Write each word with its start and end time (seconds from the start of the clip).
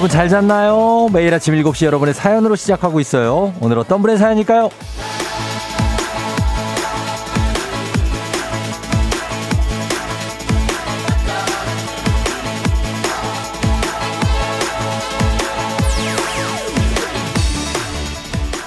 여러분 0.00 0.08
잘 0.08 0.30
잤나요? 0.30 1.10
매일 1.12 1.34
아침 1.34 1.52
7시 1.52 1.84
여러분의 1.84 2.14
사연으로 2.14 2.56
시작하고 2.56 3.00
있어요. 3.00 3.52
오늘 3.60 3.78
어떤 3.78 4.00
분의 4.00 4.16
사연일까요? 4.16 4.70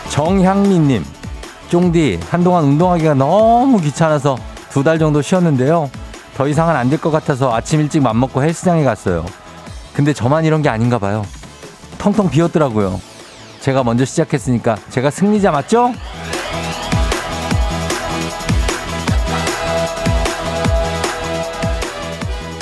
정향민님, 0.10 1.04
쫑디, 1.70 2.20
한동안 2.30 2.66
운동하기가 2.66 3.16
너무 3.16 3.80
귀찮아서 3.82 4.38
두 4.70 4.84
달 4.84 5.00
정도 5.00 5.22
쉬었는데요. 5.22 5.90
더 6.36 6.48
이상은 6.48 6.76
안 6.76 6.90
될 6.90 7.00
것 7.00 7.12
같아서 7.12 7.54
아침 7.54 7.80
일찍 7.82 8.02
맘먹고 8.02 8.44
헬스장에 8.44 8.84
갔어요. 8.84 9.26
근데 9.94 10.14
저만 10.14 10.46
이런 10.46 10.62
게 10.62 10.70
아닌가 10.70 10.98
봐요. 10.98 11.26
텅텅 11.98 12.30
비었더라고요. 12.30 13.00
제가 13.62 13.84
먼저 13.84 14.04
시작했으니까 14.06 14.76
제가 14.90 15.10
승리자 15.10 15.52
맞죠? 15.52 15.94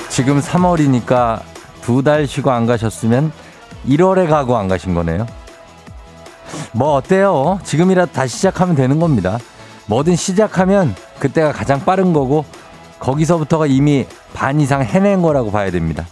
지금 0.09 0.39
3월이니까 0.39 1.41
두 1.81 2.03
달 2.03 2.28
쉬고 2.28 2.52
안 2.52 2.66
가셨으면 2.66 3.31
1월에 3.88 4.30
가고 4.30 4.58
안 4.58 4.67
가신 4.67 4.94
거네요. 4.94 5.25
뭐 6.73 6.94
어때요? 6.94 7.59
지금이라도 7.63 8.11
다시 8.11 8.38
시작하면 8.38 8.75
되는 8.75 9.00
겁니다. 9.00 9.39
뭐든 9.88 10.16
시작하면 10.16 10.95
그때가 11.19 11.52
가장 11.52 11.84
빠른 11.84 12.13
거고 12.13 12.45
거기서부터가 13.00 13.66
이미 13.66 14.06
반 14.34 14.61
이상 14.61 14.84
해낸 14.84 15.22
거라고 15.22 15.52
봐야 15.52 15.72
됩니다. 15.72 16.06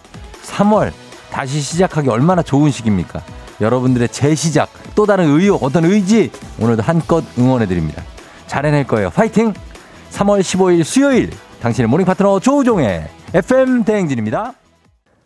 3월 0.43 0.91
다시 1.39 1.61
시작하기 1.61 2.09
얼마나 2.09 2.41
좋은 2.43 2.69
시기입니까? 2.69 3.23
여러분들의 3.61 4.09
재시작, 4.09 4.69
또 4.93 5.05
다른 5.05 5.25
의욕, 5.29 5.63
어떤 5.63 5.85
의지 5.85 6.31
오늘도 6.59 6.83
한껏 6.83 7.23
응원해 7.37 7.65
드립니다. 7.65 8.03
잘 8.45 8.65
해낼 8.65 8.85
거예요. 8.85 9.09
파이팅! 9.09 9.53
3월 10.11 10.41
15일 10.41 10.83
수요일 10.83 11.29
당신의 11.61 11.87
morning 11.87 12.05
파트너 12.05 12.41
조우종의 12.41 13.07
FM 13.33 13.85
대행진입니다. 13.85 14.51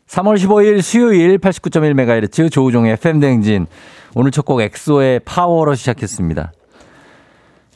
3월 0.08 0.38
15일 0.38 0.84
수요일 0.84 1.40
89.1MHz 1.40 2.52
조우종의 2.52 2.94
FM 2.94 3.20
대행진 3.20 3.66
오늘 4.14 4.30
첫 4.30 4.46
곡 4.46 4.62
엑소의 4.62 5.22
파워로 5.22 5.74
시작했습니다. 5.74 6.52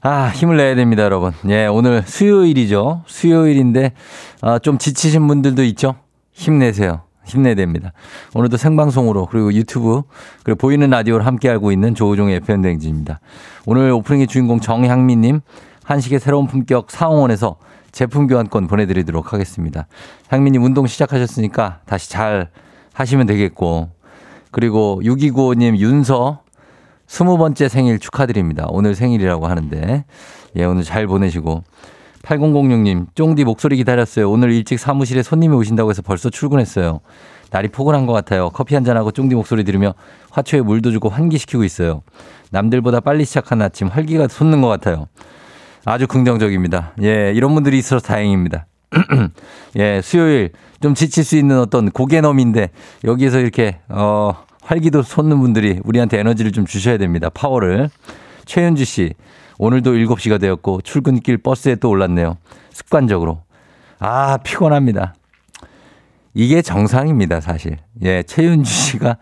아, 0.03 0.27
힘을 0.27 0.57
내야 0.57 0.75
됩니다, 0.75 1.01
여러분. 1.01 1.31
예, 1.49 1.65
오늘 1.65 2.03
수요일이죠. 2.05 3.01
수요일인데, 3.07 3.93
아, 4.41 4.59
좀 4.59 4.77
지치신 4.77 5.25
분들도 5.25 5.63
있죠? 5.63 5.95
힘내세요. 6.33 7.06
힘내야 7.27 7.55
됩니다. 7.55 7.93
오늘도 8.33 8.57
생방송으로, 8.57 9.27
그리고 9.27 9.53
유튜브, 9.53 10.03
그리고 10.43 10.57
보이는 10.57 10.89
라디오를 10.89 11.25
함께하고 11.25 11.71
있는 11.71 11.93
조우종의 11.93 12.37
FM대행진입니다. 12.37 13.19
오늘 13.65 13.91
오프닝의 13.91 14.27
주인공 14.27 14.59
정향미님, 14.59 15.41
한식의 15.83 16.19
새로운 16.19 16.47
품격 16.47 16.91
상원에서 16.91 17.57
제품 17.91 18.27
교환권 18.27 18.67
보내드리도록 18.67 19.33
하겠습니다. 19.33 19.87
향미님 20.29 20.63
운동 20.63 20.87
시작하셨으니까 20.87 21.79
다시 21.85 22.09
잘 22.09 22.49
하시면 22.93 23.27
되겠고, 23.27 23.89
그리고 24.51 24.99
6295님 25.03 25.77
윤서 25.77 26.41
스무 27.07 27.37
번째 27.37 27.69
생일 27.69 27.99
축하드립니다. 27.99 28.65
오늘 28.69 28.95
생일이라고 28.95 29.47
하는데, 29.47 30.05
예, 30.55 30.63
오늘 30.65 30.83
잘 30.83 31.07
보내시고. 31.07 31.63
8006님, 32.27 33.07
쫑디 33.15 33.45
목소리 33.45 33.77
기다렸어요. 33.77 34.29
오늘 34.29 34.51
일찍 34.51 34.79
사무실에 34.79 35.23
손님이 35.23 35.55
오신다고 35.55 35.89
해서 35.89 36.01
벌써 36.01 36.29
출근했어요. 36.29 36.99
날이 37.51 37.69
포근한 37.69 38.05
것 38.05 38.11
같아요. 38.11 38.49
커피 38.49 38.75
한잔하고 38.75 39.11
쫑디 39.11 39.33
목소리 39.35 39.63
들으며 39.63 39.93
화초에 40.31 40.59
물도 40.61 40.91
주고 40.91 41.07
환기시키고 41.07 41.63
있어요. 41.63 42.01
남들보다 42.51 42.99
빨리 42.99 43.23
시작한 43.23 43.61
아침 43.61 43.87
활기가 43.87 44.27
솟는 44.27 44.61
것 44.61 44.67
같아요. 44.67 45.07
아주 45.85 46.05
긍정적입니다. 46.05 46.93
예, 47.01 47.31
이런 47.33 47.53
분들이 47.53 47.77
있어서 47.77 48.05
다행입니다. 48.05 48.65
예, 49.79 50.01
수요일 50.03 50.51
좀 50.81 50.95
지칠 50.95 51.23
수 51.23 51.37
있는 51.37 51.59
어떤 51.59 51.89
고개넘인데 51.89 52.71
여기에서 53.05 53.39
이렇게, 53.39 53.79
어, 53.87 54.33
활기도 54.61 55.01
솟는 55.01 55.39
분들이 55.39 55.79
우리한테 55.85 56.19
에너지를 56.19 56.51
좀 56.51 56.65
주셔야 56.65 56.97
됩니다. 56.97 57.29
파워를. 57.29 57.89
최현주 58.45 58.83
씨, 58.83 59.13
오늘도 59.59 59.93
7시가 59.93 60.39
되었고 60.39 60.81
출근길 60.81 61.37
버스에 61.37 61.75
또 61.75 61.89
올랐네요. 61.89 62.37
습관적으로. 62.71 63.41
아, 63.99 64.37
피곤합니다. 64.37 65.15
이게 66.33 66.61
정상입니다, 66.61 67.41
사실. 67.41 67.77
예, 68.03 68.21
최윤주 68.23 68.71
씨가 68.71 69.17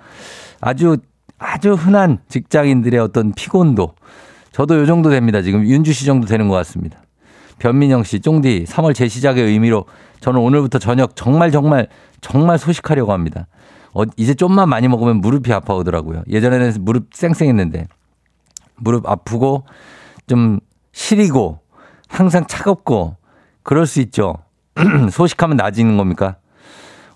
아주, 0.59 0.97
아주 1.37 1.73
흔한 1.73 2.19
직장인들의 2.27 2.99
어떤 2.99 3.33
피곤도. 3.33 3.93
저도 4.51 4.79
요 4.79 4.85
정도 4.85 5.09
됩니다. 5.09 5.41
지금 5.41 5.65
윤주 5.65 5.93
씨 5.93 6.05
정도 6.05 6.27
되는 6.27 6.47
것 6.49 6.55
같습니다. 6.55 6.99
변민영 7.59 8.03
씨, 8.03 8.19
쫑디, 8.19 8.65
3월 8.67 8.93
재시작의 8.93 9.43
의미로 9.45 9.85
저는 10.19 10.39
오늘부터 10.41 10.79
저녁 10.79 11.15
정말 11.15 11.51
정말 11.51 11.87
정말 12.19 12.57
소식하려고 12.57 13.13
합니다. 13.13 13.47
어, 13.93 14.03
이제 14.17 14.33
좀만 14.33 14.67
많이 14.67 14.87
먹으면 14.89 15.17
무릎이 15.17 15.53
아파오더라고요. 15.53 16.23
예전에는 16.27 16.73
무릎 16.81 17.13
쌩쌩했는데 17.13 17.87
무릎 18.77 19.07
아프고 19.07 19.63
좀 20.27 20.59
시리고 20.91 21.59
항상 22.07 22.45
차갑고 22.47 23.17
그럴 23.63 23.85
수 23.85 23.99
있죠. 24.01 24.35
소식하면 25.11 25.57
나아지는 25.57 25.97
겁니까? 25.97 26.37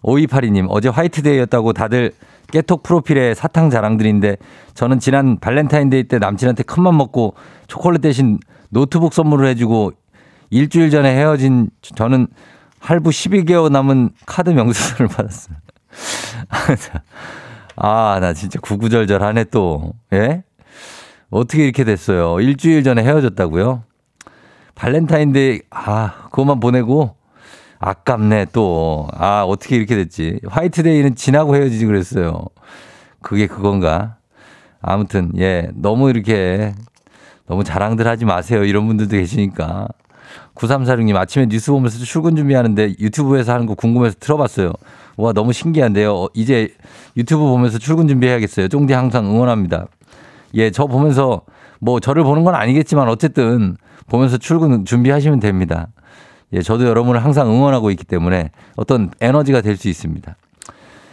5282님, 0.03 0.67
어제 0.69 0.89
화이트데이였다고 0.89 1.73
다들 1.73 2.13
깨톡 2.51 2.83
프로필에 2.83 3.33
사탕 3.33 3.69
자랑들인데 3.69 4.37
저는 4.73 4.99
지난 4.99 5.39
발렌타인데이 5.39 6.05
때 6.05 6.19
남친한테 6.19 6.63
큰맘 6.63 6.97
먹고 6.97 7.35
초콜릿 7.67 8.01
대신 8.01 8.39
노트북 8.69 9.13
선물을 9.13 9.47
해주고 9.49 9.91
일주일 10.49 10.89
전에 10.89 11.15
헤어진 11.15 11.69
저는 11.81 12.27
할부 12.79 13.09
12개월 13.09 13.71
남은 13.71 14.11
카드 14.25 14.49
명세서를 14.49 15.07
받았어요. 15.13 15.57
아, 17.75 18.19
나 18.19 18.33
진짜 18.33 18.59
구구절절하네 18.59 19.45
또. 19.45 19.93
예? 20.13 20.43
어떻게 21.29 21.63
이렇게 21.63 21.84
됐어요? 21.84 22.40
일주일 22.40 22.84
전에 22.84 23.03
헤어졌다고요? 23.03 23.84
발렌타인데이, 24.75 25.62
아, 25.69 26.28
그것만 26.31 26.59
보내고, 26.59 27.16
아깝네, 27.79 28.47
또. 28.51 29.07
아, 29.13 29.44
어떻게 29.44 29.75
이렇게 29.75 29.95
됐지? 29.95 30.39
화이트데이는 30.47 31.16
지나고 31.16 31.56
헤어지지 31.56 31.85
그랬어요. 31.85 32.45
그게 33.22 33.47
그건가? 33.47 34.18
아무튼, 34.81 35.31
예, 35.38 35.69
너무 35.75 36.09
이렇게, 36.09 36.73
너무 37.45 37.63
자랑들 37.63 38.07
하지 38.07 38.25
마세요. 38.25 38.63
이런 38.63 38.88
분들도 38.88 39.16
계시니까. 39.18 39.88
9346님, 40.56 41.16
아침에 41.16 41.47
뉴스 41.47 41.72
보면서 41.72 41.97
출근 42.03 42.35
준비하는데 42.35 42.95
유튜브에서 43.00 43.53
하는 43.53 43.66
거 43.66 43.75
궁금해서 43.75 44.16
들어봤어요. 44.19 44.73
와, 45.18 45.34
너무 45.34 45.53
신기한데요. 45.53 46.13
어, 46.13 46.29
이제 46.34 46.69
유튜브 47.18 47.44
보면서 47.44 47.78
출근 47.78 48.07
준비해야겠어요. 48.07 48.68
쫑디 48.68 48.94
항상 48.94 49.25
응원합니다. 49.25 49.88
예, 50.56 50.72
저 50.72 50.86
보면서 50.88 51.42
뭐 51.80 52.00
저를 52.00 52.24
보는 52.24 52.44
건 52.44 52.56
아니겠지만 52.56 53.07
어쨌든 53.10 53.78
보면서 54.07 54.38
출근 54.38 54.86
준비하시면 54.86 55.40
됩니다. 55.40 55.88
예, 56.54 56.62
저도 56.62 56.86
여러분을 56.86 57.24
항상 57.24 57.48
응원하고 57.50 57.92
있기 57.92 58.06
때문에 58.06 58.51
어떤 58.75 59.12
에너지가 59.22 59.62
될 59.62 59.78
수 59.78 59.88
있습니다. 59.88 60.36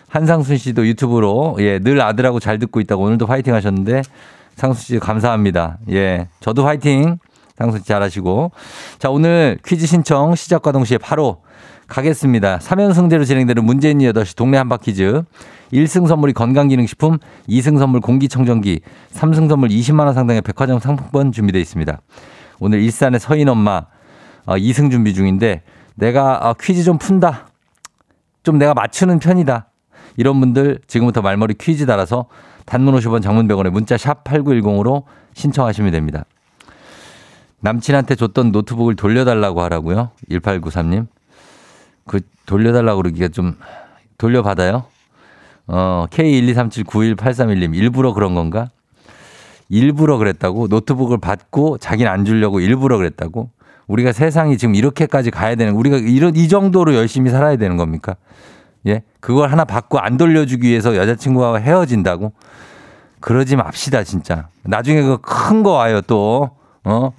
한상순 0.08 0.56
씨도 0.56 0.86
유튜브로 0.86 1.56
예, 1.60 1.78
늘 1.78 2.00
아들하고 2.00 2.40
잘 2.40 2.58
듣고 2.58 2.80
있다고 2.80 3.02
오늘도 3.04 3.26
화이팅 3.26 3.54
하셨는데 3.54 4.02
상순 4.54 4.82
씨 4.82 4.98
감사합니다. 4.98 5.78
예, 5.90 6.28
저도 6.40 6.64
화이팅. 6.66 7.18
상순 7.58 7.80
씨 7.80 7.86
잘하시고. 7.86 8.52
자, 8.98 9.10
오늘 9.10 9.58
퀴즈 9.64 9.86
신청 9.86 10.34
시작과 10.34 10.72
동시에 10.72 10.98
바로 10.98 11.42
가겠습니다. 11.86 12.58
3연승제로 12.58 13.24
진행되는 13.26 13.64
문재인 13.64 13.98
8시 13.98 14.36
동네 14.36 14.58
한바퀴즈. 14.58 15.22
1승 15.72 16.06
선물이 16.06 16.32
건강기능식품, 16.32 17.18
2승 17.48 17.78
선물 17.78 18.00
공기청정기, 18.00 18.80
3승 19.12 19.48
선물 19.48 19.68
20만원 19.70 20.14
상당의 20.14 20.42
백화점 20.42 20.78
상품권 20.78 21.32
준비되어 21.32 21.60
있습니다. 21.60 22.00
오늘 22.60 22.80
일산의 22.80 23.20
서인 23.20 23.48
엄마 23.48 23.86
2승 24.46 24.86
어, 24.86 24.90
준비 24.90 25.14
중인데 25.14 25.62
내가 25.94 26.38
어, 26.38 26.54
퀴즈 26.54 26.84
좀 26.84 26.98
푼다. 26.98 27.48
좀 28.42 28.58
내가 28.58 28.74
맞추는 28.74 29.18
편이다. 29.18 29.66
이런 30.16 30.40
분들 30.40 30.78
지금부터 30.86 31.20
말머리 31.20 31.54
퀴즈 31.54 31.84
달아서 31.84 32.26
단문 32.64 32.94
50원 32.94 33.22
장문 33.22 33.48
100원에 33.48 33.70
문자 33.70 33.96
샵 33.96 34.24
8910으로 34.24 35.04
신청하시면 35.34 35.92
됩니다. 35.92 36.24
남친한테 37.60 38.14
줬던 38.14 38.52
노트북을 38.52 38.96
돌려달라고 38.96 39.62
하라고요. 39.62 40.10
1893님. 40.30 41.06
그 42.06 42.20
돌려달라고 42.46 43.02
그러기가 43.02 43.28
좀 43.28 43.56
돌려받아요? 44.18 44.84
어, 45.68 46.06
K123791831님, 46.10 47.74
일부러 47.74 48.12
그런 48.12 48.34
건가? 48.34 48.70
일부러 49.68 50.16
그랬다고? 50.18 50.68
노트북을 50.68 51.18
받고 51.18 51.78
자기는 51.78 52.10
안 52.10 52.24
주려고 52.24 52.60
일부러 52.60 52.96
그랬다고? 52.98 53.50
우리가 53.88 54.12
세상이 54.12 54.58
지금 54.58 54.74
이렇게까지 54.74 55.30
가야 55.30 55.54
되는, 55.56 55.74
우리가 55.74 55.96
이런, 55.98 56.36
이 56.36 56.48
정도로 56.48 56.94
열심히 56.94 57.30
살아야 57.30 57.56
되는 57.56 57.76
겁니까? 57.76 58.16
예? 58.86 59.02
그걸 59.20 59.50
하나 59.50 59.64
받고 59.64 59.98
안 59.98 60.16
돌려주기 60.16 60.68
위해서 60.68 60.96
여자친구와 60.96 61.58
헤어진다고? 61.58 62.32
그러지 63.20 63.56
맙시다, 63.56 64.04
진짜. 64.04 64.48
나중에 64.62 65.02
그 65.02 65.18
큰 65.18 65.62
거 65.64 65.72
와요, 65.72 66.00
또. 66.02 66.50
어? 66.84 67.12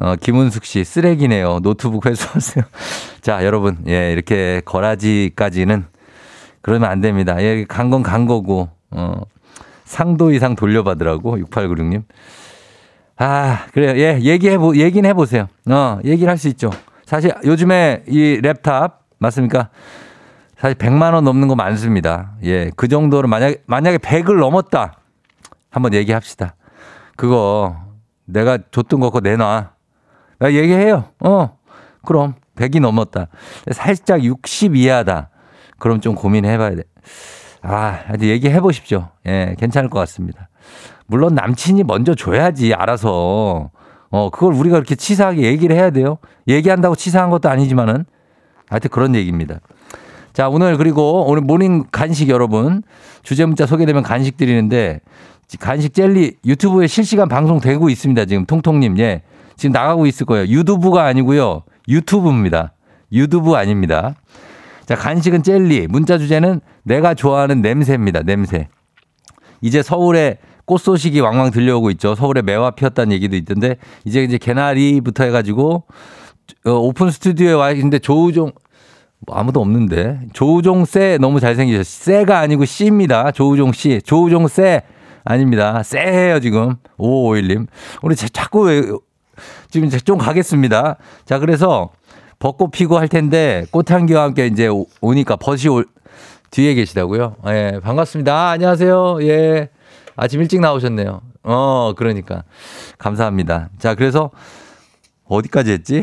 어, 0.00 0.16
김은숙 0.16 0.64
씨, 0.64 0.82
쓰레기네요. 0.84 1.60
노트북 1.60 2.06
회수하세요. 2.06 2.64
자, 3.20 3.44
여러분, 3.44 3.78
예, 3.86 4.12
이렇게 4.12 4.62
거라지까지는 4.64 5.84
그러면 6.62 6.90
안 6.90 7.00
됩니다. 7.00 7.40
예, 7.42 7.64
간 7.64 7.90
건 7.90 8.02
간 8.02 8.26
거고, 8.26 8.68
어, 8.90 9.20
상도 9.84 10.32
이상 10.32 10.54
돌려받으라고, 10.54 11.38
6896님. 11.38 12.04
아, 13.18 13.66
그래요. 13.72 13.92
예, 14.00 14.20
얘기해 14.20 14.58
보, 14.58 14.76
얘기는 14.76 15.08
해보세요. 15.08 15.48
어, 15.68 15.98
얘기를 16.04 16.30
할 16.30 16.38
수 16.38 16.48
있죠. 16.48 16.70
사실 17.04 17.32
요즘에 17.44 18.04
이 18.08 18.40
랩탑, 18.42 18.92
맞습니까? 19.18 19.68
사실 20.56 20.76
100만 20.78 21.12
원 21.14 21.24
넘는 21.24 21.48
거 21.48 21.54
많습니다. 21.56 22.32
예, 22.44 22.70
그 22.76 22.88
정도로 22.88 23.28
만약, 23.28 23.56
만약에 23.66 23.98
100을 23.98 24.38
넘었다. 24.38 24.94
한번 25.70 25.94
얘기합시다. 25.94 26.54
그거 27.16 27.76
내가 28.24 28.58
줬던 28.70 29.00
거 29.00 29.10
그거 29.10 29.20
내놔. 29.20 29.72
나 30.38 30.52
얘기해요. 30.52 31.04
어, 31.20 31.58
그럼 32.04 32.34
100이 32.56 32.80
넘었다. 32.80 33.26
살짝 33.72 34.22
60 34.24 34.76
이하다. 34.76 35.28
그럼 35.82 36.00
좀 36.00 36.14
고민해 36.14 36.58
봐야 36.58 36.76
돼. 36.76 36.84
아, 37.60 37.98
얘기해 38.20 38.60
보십시오. 38.60 39.08
예, 39.26 39.56
괜찮을 39.58 39.90
것 39.90 39.98
같습니다. 39.98 40.48
물론 41.06 41.34
남친이 41.34 41.82
먼저 41.82 42.14
줘야지, 42.14 42.72
알아서. 42.72 43.70
어, 44.10 44.30
그걸 44.30 44.54
우리가 44.54 44.76
그렇게 44.76 44.94
치사하게 44.94 45.42
얘기를 45.42 45.74
해야 45.74 45.90
돼요. 45.90 46.18
얘기한다고 46.46 46.94
치사한 46.94 47.30
것도 47.30 47.48
아니지만은. 47.48 48.04
하여튼 48.68 48.90
그런 48.90 49.16
얘기입니다. 49.16 49.58
자, 50.32 50.48
오늘 50.48 50.76
그리고 50.76 51.24
오늘 51.26 51.42
morning 51.42 51.86
간식 51.90 52.28
여러분. 52.28 52.84
주제 53.24 53.44
문자 53.44 53.66
소개되면 53.66 54.04
간식 54.04 54.36
드리는데 54.36 55.00
간식 55.58 55.94
젤리 55.94 56.36
유튜브에 56.44 56.86
실시간 56.86 57.28
방송되고 57.28 57.88
있습니다. 57.90 58.24
지금 58.26 58.46
통통님. 58.46 59.00
예. 59.00 59.22
지금 59.56 59.72
나가고 59.72 60.06
있을 60.06 60.26
거예요. 60.26 60.46
유튜브가 60.46 61.06
아니고요. 61.06 61.64
유튜브입니다. 61.88 62.72
유튜브 63.12 63.54
아닙니다. 63.54 64.14
자, 64.86 64.94
간식은 64.94 65.42
젤리. 65.42 65.86
문자 65.88 66.18
주제는 66.18 66.60
내가 66.82 67.14
좋아하는 67.14 67.62
냄새입니다. 67.62 68.22
냄새. 68.22 68.68
이제 69.60 69.82
서울에 69.82 70.38
꽃 70.64 70.78
소식이 70.78 71.20
왕왕 71.20 71.50
들려오고 71.50 71.90
있죠. 71.92 72.14
서울에 72.14 72.42
매화 72.42 72.72
피었다는 72.72 73.12
얘기도 73.12 73.36
있던데 73.36 73.76
이제 74.04 74.22
이제 74.22 74.38
개나리부터 74.38 75.24
해가지고 75.24 75.84
어, 76.66 76.70
오픈 76.70 77.10
스튜디오에 77.10 77.52
와 77.52 77.70
있는데 77.72 77.98
조우종 77.98 78.52
뭐 79.26 79.36
아무도 79.36 79.60
없는데 79.60 80.20
조우종 80.32 80.84
쎄 80.84 81.18
너무 81.20 81.40
잘생기셨어요. 81.40 82.18
쎄가 82.18 82.38
아니고 82.38 82.64
씨입니다. 82.64 83.30
조우종 83.32 83.72
씨. 83.72 84.00
조우종 84.04 84.48
쎄 84.48 84.82
아닙니다. 85.24 85.82
쎄예요 85.82 86.40
지금 86.40 86.76
5551님. 86.98 87.66
우리 88.02 88.16
자꾸 88.16 89.00
지금 89.70 89.88
좀 89.90 90.18
가겠습니다. 90.18 90.96
자 91.24 91.38
그래서 91.38 91.90
벚꽃 92.42 92.72
피고 92.72 92.98
할 92.98 93.06
텐데 93.06 93.66
꽃향기와 93.70 94.24
함께 94.24 94.48
이제 94.48 94.68
오니까 95.00 95.36
벗이 95.36 95.68
올 95.68 95.86
뒤에 96.50 96.74
계시다고요? 96.74 97.36
예, 97.46 97.78
반갑습니다. 97.80 98.34
아, 98.34 98.50
안녕하세요. 98.50 99.18
예. 99.22 99.68
아침 100.16 100.40
일찍 100.40 100.58
나오셨네요. 100.58 101.20
어, 101.44 101.92
그러니까. 101.96 102.42
감사합니다. 102.98 103.68
자, 103.78 103.94
그래서 103.94 104.32
어디까지 105.28 105.70
했지? 105.70 106.02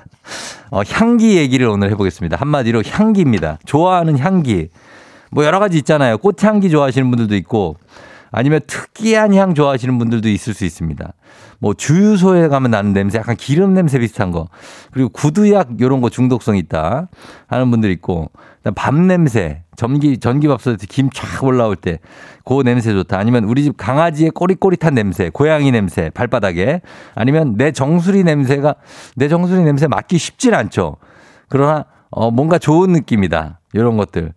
어, 0.70 0.82
향기 0.90 1.38
얘기를 1.38 1.66
오늘 1.66 1.90
해보겠습니다. 1.92 2.36
한마디로 2.36 2.82
향기입니다. 2.86 3.58
좋아하는 3.64 4.18
향기. 4.18 4.68
뭐 5.30 5.46
여러 5.46 5.58
가지 5.58 5.78
있잖아요. 5.78 6.18
꽃향기 6.18 6.68
좋아하시는 6.68 7.08
분들도 7.08 7.34
있고 7.36 7.78
아니면 8.30 8.60
특이한 8.66 9.32
향 9.32 9.54
좋아하시는 9.54 9.96
분들도 9.98 10.28
있을 10.28 10.52
수 10.52 10.66
있습니다. 10.66 11.14
뭐 11.62 11.72
주유소에 11.74 12.48
가면 12.48 12.72
나는 12.72 12.92
냄새 12.92 13.18
약간 13.18 13.36
기름 13.36 13.72
냄새 13.72 13.98
비슷한 13.98 14.32
거. 14.32 14.48
그리고 14.92 15.08
구두약 15.08 15.80
요런 15.80 16.00
거 16.00 16.10
중독성 16.10 16.56
있다 16.56 17.08
하는 17.46 17.70
분들 17.70 17.90
있고 17.92 18.30
밤 18.74 19.06
냄새 19.06 19.62
전기 19.76 20.18
전기밥솥에 20.18 20.86
김 20.88 21.08
쫙 21.10 21.42
올라올 21.42 21.76
때 21.76 22.00
그 22.44 22.62
냄새 22.62 22.92
좋다. 22.92 23.18
아니면 23.18 23.44
우리 23.44 23.62
집 23.62 23.76
강아지의 23.76 24.30
꼬릿꼬릿한 24.30 24.94
냄새 24.94 25.30
고양이 25.30 25.70
냄새 25.70 26.10
발바닥에. 26.10 26.80
아니면 27.14 27.54
내 27.56 27.72
정수리 27.72 28.24
냄새가 28.24 28.74
내 29.16 29.28
정수리 29.28 29.62
냄새 29.62 29.86
맡기 29.86 30.18
쉽진 30.18 30.54
않죠. 30.54 30.96
그러나 31.48 31.84
어 32.10 32.30
뭔가 32.30 32.58
좋은 32.58 32.92
느낌이다. 32.92 33.60
요런 33.74 33.96
것들 33.96 34.32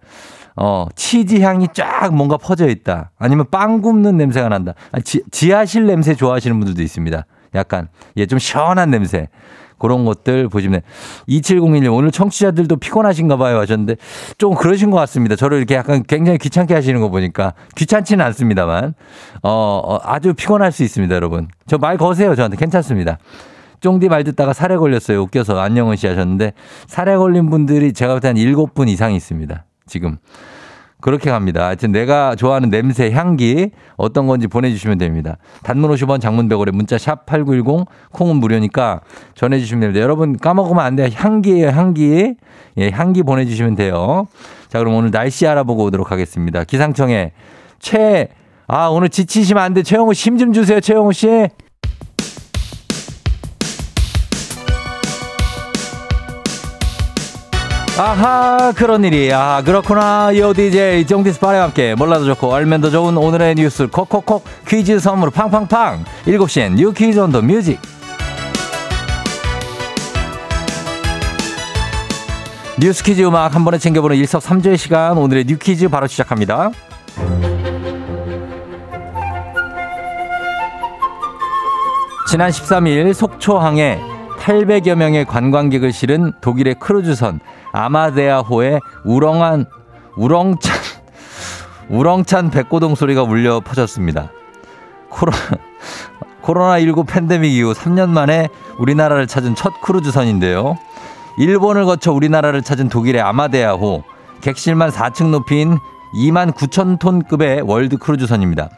어, 0.56 0.88
치즈 0.96 1.40
향이 1.42 1.68
쫙 1.74 2.14
뭔가 2.14 2.38
퍼져 2.38 2.68
있다. 2.70 3.12
아니면 3.18 3.46
빵 3.52 3.82
굽는 3.82 4.18
냄새가 4.18 4.50
난다. 4.50 4.74
아, 4.92 5.00
지, 5.00 5.22
지하실 5.32 5.86
냄새 5.86 6.16
좋아하시는 6.16 6.58
분들도 6.58 6.82
있습니다. 6.82 7.26
약간, 7.56 7.88
예, 8.18 8.26
좀 8.26 8.40
시원한 8.40 8.92
냄새. 8.92 9.28
그런 9.78 10.06
것들 10.06 10.48
보시면 10.48 10.80
2701님 11.28 11.94
오늘 11.94 12.10
청취자들도 12.10 12.78
피곤하신가 12.78 13.36
봐요 13.36 13.60
하셨는데 13.60 13.98
좀 14.38 14.56
그러신 14.56 14.90
것 14.90 14.96
같습니다. 15.00 15.36
저를 15.36 15.58
이렇게 15.58 15.76
약간 15.76 16.02
굉장히 16.08 16.38
귀찮게 16.38 16.74
하시는 16.74 17.02
거 17.02 17.10
보니까 17.10 17.54
귀찮지는 17.76 18.24
않습니다만 18.26 18.94
어, 19.44 19.50
어 19.84 20.00
아주 20.04 20.34
피곤할 20.34 20.72
수 20.72 20.84
있습니다, 20.84 21.14
여러분. 21.14 21.50
저 21.68 21.78
말 21.78 21.98
거세요, 21.98 22.36
저한테 22.36 22.56
괜찮습니다. 22.56 23.18
쫑디 23.82 24.08
말 24.08 24.24
듣다가 24.24 24.54
살에 24.54 24.78
걸렸어요. 24.78 25.22
웃겨서 25.24 25.60
안녕은 25.60 25.98
씨 25.98 26.08
하셨는데 26.08 26.54
살에 26.88 27.18
걸린 27.18 27.50
분들이 27.50 27.92
제가 27.92 28.14
볼 28.14 28.22
때 28.22 28.30
한 28.30 28.38
7분 28.38 28.88
이상 28.88 29.14
있습니다. 29.14 29.66
지금. 29.86 30.18
그렇게 31.02 31.30
갑니다. 31.30 31.68
하여튼 31.68 31.92
내가 31.92 32.36
좋아하는 32.36 32.72
냄새, 32.72 33.12
향기 33.12 33.70
어떤 33.96 34.26
건지 34.26 34.48
보내주시면 34.48 34.98
됩니다. 34.98 35.38
단문 35.62 35.92
50원, 35.92 36.20
장문 36.20 36.50
100원에 36.50 36.72
문자 36.72 36.98
샵 36.98 37.28
8910 37.28 37.86
콩은 38.12 38.38
무료니까 38.38 39.02
전해주시면 39.36 39.82
됩니다. 39.82 40.02
여러분 40.02 40.36
까먹으면 40.36 40.84
안 40.84 40.96
돼요. 40.96 41.10
향기예요, 41.14 41.68
향기. 41.68 42.34
예, 42.78 42.90
향기 42.90 43.22
보내주시면 43.22 43.76
돼요. 43.76 44.28
자, 44.68 44.80
그럼 44.80 44.96
오늘 44.96 45.12
날씨 45.12 45.46
알아보고 45.46 45.84
오도록 45.84 46.12
하겠습니다. 46.12 46.64
기상청에 46.64 47.34
최, 47.78 48.30
아, 48.68 48.88
오늘 48.88 49.10
지치시면 49.10 49.62
안 49.62 49.74
돼. 49.76 49.84
최영호 49.84 50.14
힘좀 50.14 50.54
주세요, 50.54 50.80
최영호 50.80 51.12
씨. 51.12 51.50
아하 57.98 58.74
그런 58.74 59.06
일이. 59.06 59.32
아 59.34 59.62
그렇구나. 59.64 60.32
요 60.36 60.54
DJ 60.54 61.06
정디스 61.08 61.40
파레와 61.40 61.64
함께 61.66 61.96
몰라도 61.96 62.26
좋고 62.26 62.54
알면 62.54 62.82
더 62.82 62.90
좋은 62.90 63.16
오늘의 63.16 63.56
뉴스 63.56 63.88
콕콕콕 63.88 64.44
퀴즈 64.68 65.00
선물 65.00 65.32
팡팡팡. 65.32 66.04
7시엔 66.26 66.74
New 66.74 66.92
Quiz 66.92 67.20
on 67.20 67.32
the 67.32 67.42
Music. 67.42 67.80
뉴스 72.78 73.02
퀴즈 73.02 73.22
음악 73.24 73.56
한 73.56 73.64
번에 73.64 73.78
챙겨보는 73.78 74.18
일석삼조의 74.18 74.78
시간. 74.78 75.18
오늘의 75.18 75.46
뉴 75.46 75.58
퀴즈 75.58 75.88
바로 75.88 76.08
시작합니다. 76.08 76.72
지난 82.30 82.50
13일 82.50 83.14
속초항에 83.14 84.00
800여 84.40 84.96
명의 84.96 85.26
관광객을 85.26 85.92
실은 85.94 86.34
독일의 86.42 86.76
크루즈선 86.76 87.40
아마데아호에 87.76 88.80
우렁한 89.04 89.66
우렁찬 90.16 90.76
우렁찬 91.90 92.50
뱃고동 92.50 92.96
소리가 92.96 93.24
울려 93.24 93.60
퍼졌습니다. 93.60 94.32
코로나 95.10 95.38
코로나19 96.42 97.08
팬데믹 97.08 97.52
이후 97.52 97.74
3년 97.74 98.10
만에 98.10 98.48
우리나라를 98.80 99.28
찾은 99.28 99.56
첫 99.56 99.82
크루즈선인데요. 99.82 100.78
일본을 101.38 101.86
거쳐 101.86 102.14
우리나라를 102.14 102.62
찾은 102.62 102.88
독일의 102.90 103.22
아마데아호 103.22 104.04
객실만 104.42 104.90
4층 104.90 105.30
높이인 105.30 105.78
2만 106.16 106.54
9천 106.54 107.00
톤급의 107.00 107.62
월드 107.64 107.98
크루즈선입니다. 107.98 108.70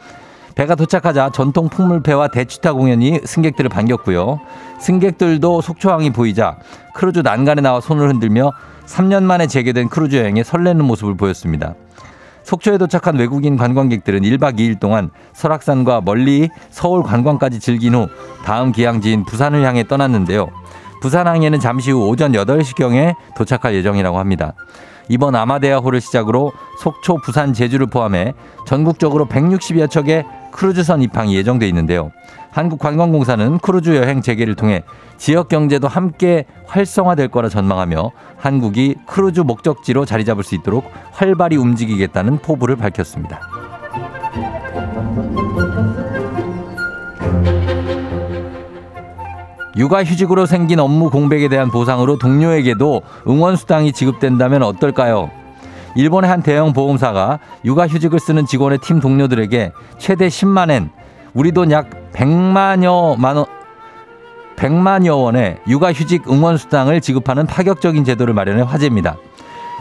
배가 0.56 0.74
도착하자 0.74 1.30
전통 1.30 1.68
풍물패와 1.68 2.28
대취타 2.28 2.72
공연이 2.72 3.20
승객들을 3.24 3.70
반겼고요. 3.70 4.40
승객들도 4.80 5.60
속초항이 5.60 6.10
보이자 6.10 6.56
크루즈 6.94 7.20
난간에 7.20 7.62
나와 7.62 7.80
손을 7.80 8.08
흔들며 8.08 8.52
3년 8.88 9.22
만에 9.22 9.46
재개된 9.46 9.88
크루즈 9.88 10.16
여행에 10.16 10.42
설레는 10.42 10.84
모습을 10.84 11.16
보였습니다. 11.16 11.74
속초에 12.42 12.78
도착한 12.78 13.16
외국인 13.16 13.58
관광객들은 13.58 14.22
1박 14.22 14.58
2일 14.58 14.80
동안 14.80 15.10
설악산과 15.34 16.00
멀리 16.00 16.48
서울 16.70 17.02
관광까지 17.02 17.60
즐긴 17.60 17.94
후 17.94 18.08
다음 18.44 18.72
기항지인 18.72 19.26
부산을 19.26 19.64
향해 19.64 19.86
떠났는데요. 19.86 20.48
부산항에는 21.02 21.60
잠시 21.60 21.90
후 21.90 22.08
오전 22.08 22.32
8시경에 22.32 23.14
도착할 23.36 23.74
예정이라고 23.74 24.18
합니다. 24.18 24.54
이번 25.10 25.34
아마데아호를 25.36 26.00
시작으로 26.00 26.52
속초, 26.78 27.16
부산, 27.18 27.52
제주를 27.52 27.86
포함해 27.86 28.34
전국적으로 28.66 29.26
160여 29.26 29.90
척의 29.90 30.24
크루즈선 30.52 31.02
입항이 31.02 31.36
예정돼 31.36 31.68
있는데요. 31.68 32.10
한국관광공사는 32.50 33.58
크루즈 33.58 33.96
여행 33.96 34.22
재개를 34.22 34.54
통해 34.54 34.82
지역 35.16 35.48
경제도 35.48 35.88
함께 35.88 36.44
활성화될 36.66 37.28
거라 37.28 37.48
전망하며 37.48 38.10
한국이 38.36 38.96
크루즈 39.06 39.40
목적지로 39.40 40.04
자리 40.04 40.24
잡을 40.24 40.44
수 40.44 40.54
있도록 40.54 40.90
활발히 41.12 41.56
움직이겠다는 41.56 42.38
포부를 42.38 42.76
밝혔습니다. 42.76 43.40
육아휴직으로 49.76 50.46
생긴 50.46 50.80
업무 50.80 51.08
공백에 51.08 51.48
대한 51.48 51.70
보상으로 51.70 52.18
동료에게도 52.18 53.02
응원수당이 53.28 53.92
지급된다면 53.92 54.64
어떨까요? 54.64 55.30
일본의 55.94 56.28
한 56.28 56.42
대형 56.42 56.72
보험사가 56.72 57.38
육아휴직을 57.64 58.18
쓰는 58.18 58.44
직원의 58.44 58.78
팀 58.78 59.00
동료들에게 59.00 59.72
최대 59.98 60.28
10만엔, 60.28 60.90
우리 61.34 61.52
돈 61.52 61.70
약 61.70 62.12
100만여 62.12 63.18
만 63.18 63.36
원, 63.36 63.46
100만여 64.56 65.22
원의 65.22 65.58
육아휴직 65.68 66.30
응원수당을 66.30 67.00
지급하는 67.00 67.46
파격적인 67.46 68.04
제도를 68.04 68.34
마련해 68.34 68.62
화제입니다. 68.62 69.16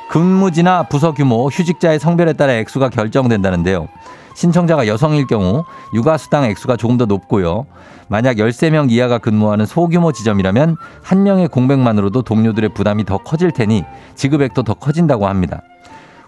근무지나 0.10 0.84
부서 0.84 1.14
규모, 1.14 1.48
휴직자의 1.48 2.00
성별에 2.00 2.34
따라 2.34 2.54
액수가 2.54 2.90
결정된다는데요. 2.90 3.88
신청자가 4.36 4.88
여성일 4.88 5.26
경우 5.26 5.64
육아수당 5.96 6.44
액수가 6.44 6.78
조금 6.78 6.98
더 6.98 7.06
높고요. 7.06 7.66
만약 8.08 8.36
13명 8.38 8.92
이하가 8.92 9.18
근무하는 9.18 9.66
소규모 9.66 10.12
지점이라면 10.12 10.78
한 11.02 11.24
명의 11.24 11.48
공백만으로도 11.48 12.22
동료들의 12.22 12.70
부담이 12.76 13.04
더 13.04 13.18
커질 13.18 13.52
테니 13.52 13.84
지급액도 14.16 14.64
더 14.64 14.76
커진다고 14.76 15.28
합니다. 15.28 15.64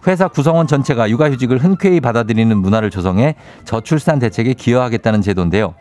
회사 0.08 0.27
구성원 0.27 0.68
전체가 0.68 1.10
육아휴직을 1.10 1.58
흔쾌히 1.60 2.00
받아들이는 2.00 2.58
문화를 2.58 2.89
조성해 2.89 3.36
저출산 3.65 4.20
대책에 4.20 4.53
기여하겠다는 4.53 5.22
제도인데요. 5.22 5.74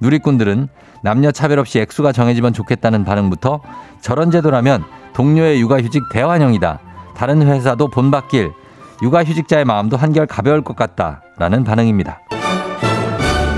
누리꾼들은 0.00 0.68
남녀 1.02 1.30
차별 1.30 1.58
없이 1.58 1.78
액수가 1.78 2.12
정해지면 2.12 2.52
좋겠다는 2.52 3.04
반응부터 3.04 3.60
저런 4.00 4.30
제도라면 4.30 4.84
동료의 5.12 5.60
육아휴직 5.60 6.02
대환영이다. 6.10 6.80
다른 7.14 7.42
회사도 7.42 7.88
본받길 7.88 8.52
육아휴직자의 9.02 9.64
마음도 9.64 9.96
한결 9.96 10.26
가벼울 10.26 10.62
것 10.62 10.76
같다 10.76 11.22
라는 11.38 11.64
반응입니다. 11.64 12.20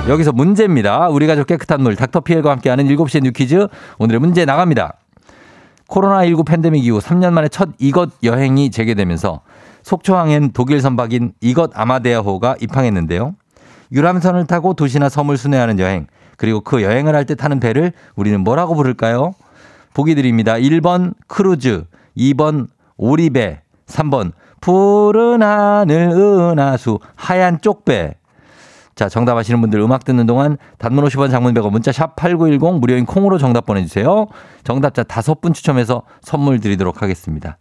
여기서 0.08 0.32
문제입니다. 0.32 1.08
우리 1.08 1.26
가족 1.26 1.46
깨끗한 1.46 1.80
물 1.80 1.94
닥터피엘과 1.94 2.50
함께하는 2.50 2.86
7시의 2.86 3.22
뉴퀴즈 3.22 3.68
오늘의 3.98 4.20
문제 4.20 4.44
나갑니다. 4.44 4.94
코로나19 5.88 6.46
팬데믹 6.46 6.84
이후 6.84 6.98
3년 6.98 7.32
만에 7.32 7.48
첫 7.48 7.70
이것 7.78 8.10
여행이 8.22 8.70
재개되면서 8.70 9.42
속초항엔 9.82 10.52
독일 10.52 10.80
선박인 10.80 11.32
이것 11.40 11.70
아마데아호가 11.74 12.56
입항했는데요. 12.60 13.34
유람선을 13.92 14.46
타고 14.46 14.74
도시나 14.74 15.08
섬을 15.08 15.36
순회하는 15.36 15.78
여행 15.78 16.06
그리고 16.36 16.60
그 16.60 16.82
여행을 16.82 17.14
할 17.14 17.24
때 17.24 17.34
타는 17.34 17.60
배를 17.60 17.92
우리는 18.16 18.40
뭐라고 18.40 18.74
부를까요? 18.74 19.32
보기 19.94 20.14
드립니다. 20.14 20.54
1번 20.54 21.14
크루즈, 21.28 21.84
2번 22.16 22.68
오리배, 22.96 23.60
3번 23.86 24.32
푸른 24.60 25.42
하늘 25.42 26.10
은하수 26.10 26.98
하얀 27.14 27.60
쪽배. 27.60 28.14
자, 28.94 29.08
정답 29.08 29.36
아시는 29.36 29.60
분들 29.60 29.80
음악 29.80 30.04
듣는 30.04 30.26
동안 30.26 30.56
단문 30.78 31.04
50원 31.04 31.30
장문 31.30 31.54
100원 31.54 31.70
문자 31.70 31.92
샵 31.92 32.14
8910 32.16 32.78
무료인 32.80 33.06
콩으로 33.06 33.38
정답 33.38 33.66
보내주세요. 33.66 34.26
정답자 34.64 35.02
다섯 35.02 35.40
분 35.40 35.52
추첨해서 35.52 36.02
선물 36.22 36.60
드리도록 36.60 37.02
하겠습니다. 37.02 37.58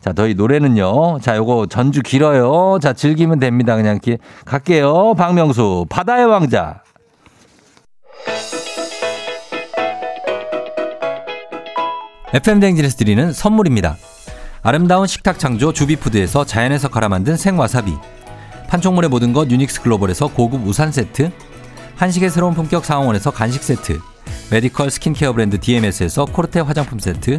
자, 0.00 0.12
저희 0.14 0.34
노래는요. 0.34 1.20
자, 1.20 1.36
요거 1.36 1.66
전주 1.66 2.02
길어요. 2.02 2.78
자, 2.80 2.92
즐기면 2.92 3.38
됩니다. 3.38 3.76
그냥 3.76 3.94
이렇게 3.94 4.18
갈게요. 4.44 5.14
박명수, 5.14 5.86
바다의 5.90 6.26
왕자. 6.26 6.82
FM 12.32 12.60
대행진에서 12.60 12.96
드리는 12.96 13.32
선물입니다. 13.32 13.96
아름다운 14.62 15.06
식탁 15.06 15.38
창조 15.38 15.72
주비푸드에서 15.72 16.44
자연에서 16.44 16.88
갈아 16.88 17.08
만든 17.08 17.36
생와사비 17.36 17.96
판촉물의 18.68 19.08
모든 19.08 19.32
것 19.32 19.50
유닉스 19.50 19.80
글로벌에서 19.82 20.28
고급 20.28 20.66
우산 20.66 20.92
세트 20.92 21.30
한식의 21.96 22.30
새로운 22.30 22.54
품격 22.54 22.84
상황원에서 22.84 23.30
간식 23.30 23.62
세트 23.62 23.98
medical 24.50 24.90
스킨케어 24.90 25.32
브랜드 25.32 25.58
DMS에서 25.58 26.26
코르테 26.26 26.60
화장품 26.60 26.98
세트 26.98 27.38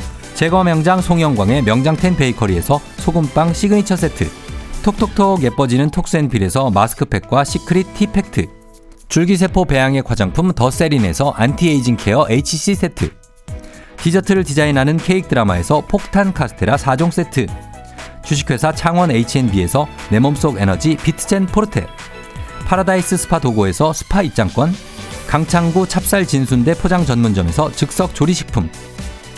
제과 0.41 0.63
명장 0.63 1.01
송영광의 1.01 1.61
명장텐 1.61 2.15
베이커리에서 2.15 2.81
소금빵 2.97 3.53
시그니처 3.53 3.95
세트 3.95 4.27
톡톡톡 4.81 5.43
예뻐지는 5.43 5.91
톡스앤필에서 5.91 6.71
마스크팩과 6.71 7.43
시크릿 7.43 7.93
티팩트 7.93 8.47
줄기세포 9.07 9.65
배양액 9.65 10.09
화장품 10.09 10.51
더세린에서 10.51 11.29
anti-aging 11.37 11.95
care 11.97 12.25
HC 12.27 12.73
세트 12.73 13.11
디저트를 13.97 14.43
디자인하는 14.43 14.97
케이크 14.97 15.27
드라마에서 15.27 15.83
폭탄 15.87 16.33
카스테라 16.33 16.75
4종 16.75 17.11
세트 17.11 17.45
주식회사 18.25 18.71
창원 18.71 19.11
H&B에서 19.11 19.87
내 20.09 20.17
몸속 20.17 20.59
에너지 20.59 20.97
비트젠 20.97 21.45
포르테 21.45 21.85
파라다이스 22.65 23.15
스파 23.15 23.37
도고에서 23.37 23.93
스파 23.93 24.23
입장권 24.23 24.73
강창구 25.27 25.87
찹쌀 25.87 26.25
진순대 26.25 26.73
포장 26.73 27.05
전문점에서 27.05 27.71
즉석 27.73 28.15
조리식품 28.15 28.71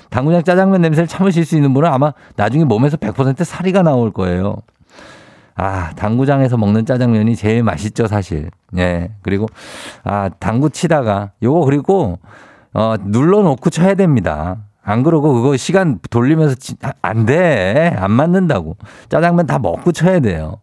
당구장 0.08 0.42
짜장면 0.42 0.80
냄새를 0.80 1.06
참으실 1.06 1.44
수 1.44 1.54
있는 1.54 1.74
분은 1.74 1.86
아마 1.86 2.14
나중에 2.36 2.64
몸에서 2.64 2.96
100% 2.96 3.44
살이가 3.44 3.82
나올 3.82 4.10
거예요. 4.10 4.56
아, 5.54 5.90
당구장에서 5.96 6.56
먹는 6.56 6.86
짜장면이 6.86 7.36
제일 7.36 7.62
맛있죠, 7.62 8.06
사실. 8.06 8.48
예. 8.78 9.10
그리고, 9.20 9.46
아, 10.02 10.30
당구 10.38 10.70
치다가, 10.70 11.32
요거 11.42 11.66
그리고, 11.66 12.18
어, 12.72 12.94
눌러놓고 12.98 13.68
쳐야 13.68 13.96
됩니다. 13.96 14.56
안 14.82 15.02
그러고 15.02 15.34
그거 15.34 15.58
시간 15.58 15.98
돌리면서 16.08 16.54
치, 16.54 16.74
아, 16.80 16.92
안 17.02 17.26
돼. 17.26 17.94
안 17.98 18.12
맞는다고. 18.12 18.78
짜장면 19.10 19.46
다 19.46 19.58
먹고 19.58 19.92
쳐야 19.92 20.20
돼요. 20.20 20.56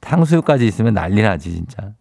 탕수육까지 0.00 0.66
있으면 0.66 0.94
난리 0.94 1.20
나지, 1.20 1.52
진짜. 1.52 1.92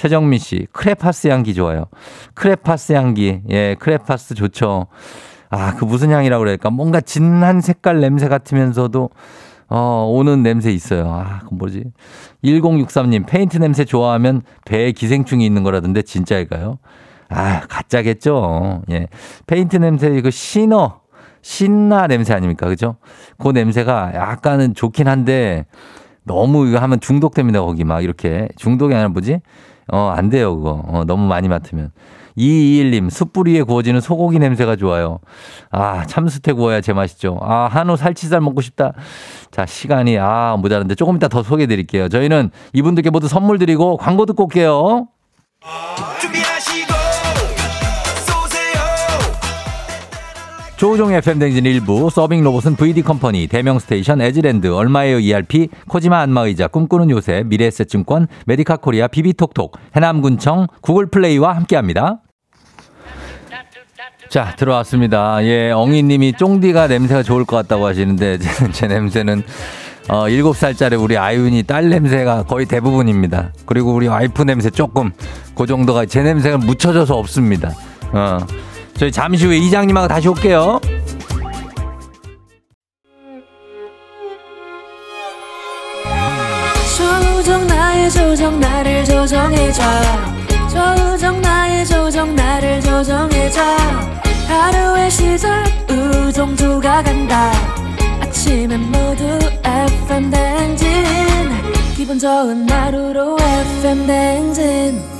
최정민 0.00 0.38
씨, 0.38 0.66
크레파스 0.72 1.28
향기 1.28 1.52
좋아요. 1.52 1.84
크레파스 2.32 2.94
향기. 2.94 3.42
예, 3.50 3.76
크레파스 3.78 4.34
좋죠. 4.34 4.86
아, 5.50 5.74
그 5.74 5.84
무슨 5.84 6.10
향이라고 6.10 6.42
그럴까? 6.42 6.70
뭔가 6.70 7.02
진한 7.02 7.60
색깔 7.60 8.00
냄새 8.00 8.26
같으면서도 8.26 9.10
어, 9.68 10.06
오는 10.08 10.42
냄새 10.42 10.72
있어요. 10.72 11.12
아, 11.12 11.40
그 11.46 11.52
뭐지? 11.52 11.84
1063님, 12.42 13.26
페인트 13.26 13.58
냄새 13.58 13.84
좋아하면 13.84 14.40
배에 14.64 14.92
기생충이 14.92 15.44
있는 15.44 15.64
거라던데 15.64 16.00
진짜일까요? 16.00 16.78
아, 17.28 17.60
가짜겠죠. 17.68 18.80
예. 18.92 19.06
페인트 19.46 19.76
냄새, 19.76 20.18
그 20.22 20.30
신어, 20.30 21.02
신나 21.42 22.06
냄새 22.06 22.32
아닙니까? 22.32 22.66
그죠? 22.68 22.96
그 23.36 23.50
냄새가 23.50 24.12
약간은 24.14 24.72
좋긴 24.72 25.08
한데 25.08 25.66
너무 26.24 26.66
이거 26.68 26.78
하면 26.78 27.00
중독됩니다. 27.00 27.60
거기 27.60 27.84
막 27.84 28.02
이렇게. 28.02 28.48
중독이 28.56 28.94
아니라 28.94 29.10
뭐지? 29.10 29.40
어, 29.92 30.12
안 30.16 30.28
돼요, 30.30 30.56
그거. 30.56 30.82
어, 30.86 31.04
너무 31.06 31.26
많이 31.26 31.48
맡으면. 31.48 31.90
221님, 32.36 33.10
숯불 33.10 33.48
위에 33.48 33.62
구워지는 33.62 34.00
소고기 34.00 34.38
냄새가 34.38 34.76
좋아요. 34.76 35.18
아, 35.70 36.06
참숯에 36.06 36.52
구워야 36.54 36.80
제맛이죠. 36.80 37.38
아, 37.42 37.68
한우 37.70 37.96
살치살 37.96 38.40
먹고 38.40 38.60
싶다. 38.60 38.92
자, 39.50 39.66
시간이, 39.66 40.16
아, 40.18 40.56
모자란데 40.58 40.94
조금 40.94 41.16
이따 41.16 41.28
더 41.28 41.42
소개해 41.42 41.66
드릴게요. 41.66 42.08
저희는 42.08 42.50
이분들께 42.72 43.10
모두 43.10 43.28
선물 43.28 43.58
드리고 43.58 43.96
광고 43.96 44.26
듣고 44.26 44.44
올게요. 44.44 45.08
조우종 50.80 51.12
FM 51.12 51.38
댕진 51.38 51.66
일부 51.66 52.08
서빙 52.08 52.42
로봇은 52.42 52.74
VD 52.76 53.02
컴퍼니, 53.02 53.48
대명 53.48 53.78
스테이션, 53.78 54.22
에즈랜드, 54.22 54.68
얼마에요 54.68 55.18
ERP, 55.18 55.68
코지마 55.86 56.20
안마의자, 56.20 56.68
꿈꾸는 56.68 57.10
요새, 57.10 57.42
미래에셋증권, 57.44 58.28
메디카 58.46 58.78
코리아, 58.78 59.06
비비톡톡, 59.06 59.76
해남군청, 59.94 60.68
구글 60.80 61.10
플레이와 61.10 61.54
함께합니다. 61.54 62.22
자, 64.30 64.54
들어왔습니다. 64.56 65.44
예, 65.44 65.70
엉이님이 65.70 66.32
쫑디가 66.38 66.86
냄새가 66.86 67.24
좋을 67.24 67.44
것 67.44 67.56
같다고 67.56 67.84
하시는데, 67.84 68.38
제, 68.40 68.72
제 68.72 68.86
냄새는, 68.86 69.42
어, 70.08 70.28
7살짜리 70.28 70.98
우리 70.98 71.18
아윤이 71.18 71.64
딸 71.64 71.90
냄새가 71.90 72.44
거의 72.44 72.64
대부분입니다. 72.64 73.52
그리고 73.66 73.92
우리 73.92 74.08
와이프 74.08 74.44
냄새 74.44 74.70
조금, 74.70 75.10
그 75.54 75.66
정도가 75.66 76.06
제 76.06 76.22
냄새가 76.22 76.56
묻혀져서 76.56 77.18
없습니다. 77.18 77.70
어. 78.12 78.38
저희 79.00 79.10
잠시 79.10 79.46
후에 79.46 79.56
이장님하고 79.56 80.08
다시 80.08 80.28
올게요. 80.28 80.78
조정 86.98 87.66
나의 87.66 88.10
조정 88.10 88.60
나를 88.60 89.02
조정해줘. 89.06 89.82
조정 90.68 91.40
나의 91.40 91.86
조정 91.86 92.36
나를 92.36 92.82
조정해줘. 92.82 93.62
하루의 94.48 95.10
시절 95.10 95.64
우정조가 95.88 97.02
간다. 97.02 97.52
아침엔 98.20 98.82
모두 98.82 99.24
FM 99.64 100.30
댕진. 100.30 100.86
기분 101.96 102.18
좋은 102.18 102.68
하루로 102.68 103.38
FM 103.40 104.06
댕진 104.06 105.19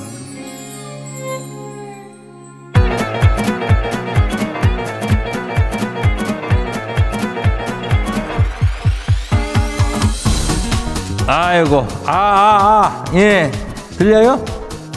아이고, 11.32 11.86
아, 12.06 12.12
아, 12.12 13.04
아, 13.06 13.14
예. 13.14 13.52
들려요? 13.96 14.44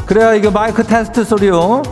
그래요, 0.08 0.34
이거 0.34 0.50
마이크 0.50 0.84
테스트 0.84 1.24
소리요. 1.24 1.84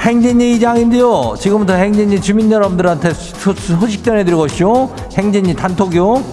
행진이 0.00 0.54
이장인데요. 0.54 1.34
지금부터 1.38 1.74
행진이 1.74 2.18
주민 2.22 2.50
여러분들한테 2.50 3.12
소, 3.12 3.52
소식 3.52 4.02
전해드리고 4.02 4.48
쇼. 4.48 4.90
행진이 5.12 5.54
단톡요. 5.54 6.24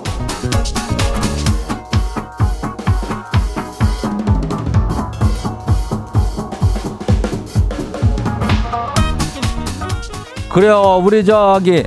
그래요, 10.54 11.02
우리 11.04 11.26
저기 11.26 11.84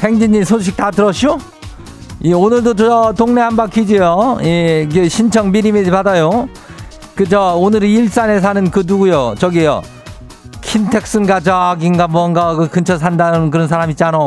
행진이 0.00 0.44
소식 0.44 0.76
다 0.76 0.92
들었쇼? 0.92 1.51
이 2.24 2.32
오늘도 2.32 2.74
저 2.74 3.12
동네 3.16 3.40
한바퀴지요. 3.40 4.38
예, 4.44 4.82
이게 4.82 5.08
신청 5.08 5.50
미리미리 5.50 5.90
받아요. 5.90 6.48
그저 7.16 7.56
오늘은 7.56 7.88
일산에 7.88 8.38
사는 8.38 8.70
그 8.70 8.84
누구요? 8.86 9.34
저기요. 9.38 9.82
킨텍슨 10.60 11.26
가족인가 11.26 12.06
뭔가 12.06 12.54
그 12.54 12.68
근처 12.68 12.96
산다는 12.96 13.50
그런 13.50 13.66
사람 13.66 13.90
있잖아. 13.90 14.18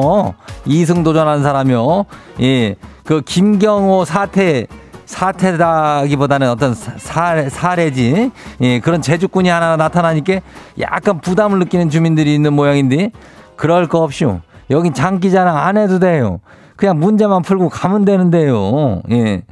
이승 0.66 1.04
도전하는 1.04 1.42
사람이요. 1.42 2.06
예. 2.42 2.76
그 3.06 3.22
김경호 3.22 4.04
사태 4.04 4.68
사태다기보다는 5.06 6.50
어떤 6.50 6.74
사, 6.74 7.50
사례지. 7.50 8.30
예, 8.60 8.80
그런 8.82 9.02
제주꾼이 9.02 9.48
하나 9.48 9.78
나타나니까 9.78 10.42
약간 10.82 11.22
부담을 11.22 11.60
느끼는 11.60 11.90
주민들이 11.90 12.36
있는 12.36 12.52
모양인데 12.52 13.12
그럴 13.56 13.88
거 13.88 14.00
없쇼. 14.04 14.42
여긴 14.70 14.94
장기자랑 14.94 15.56
안 15.58 15.78
해도 15.78 16.00
돼요. 16.00 16.42
그냥 16.76 17.00
문제만 17.00 17.42
풀고 17.42 17.70
가면 17.70 18.06
되는데요. 18.06 19.02
예. 19.12 19.44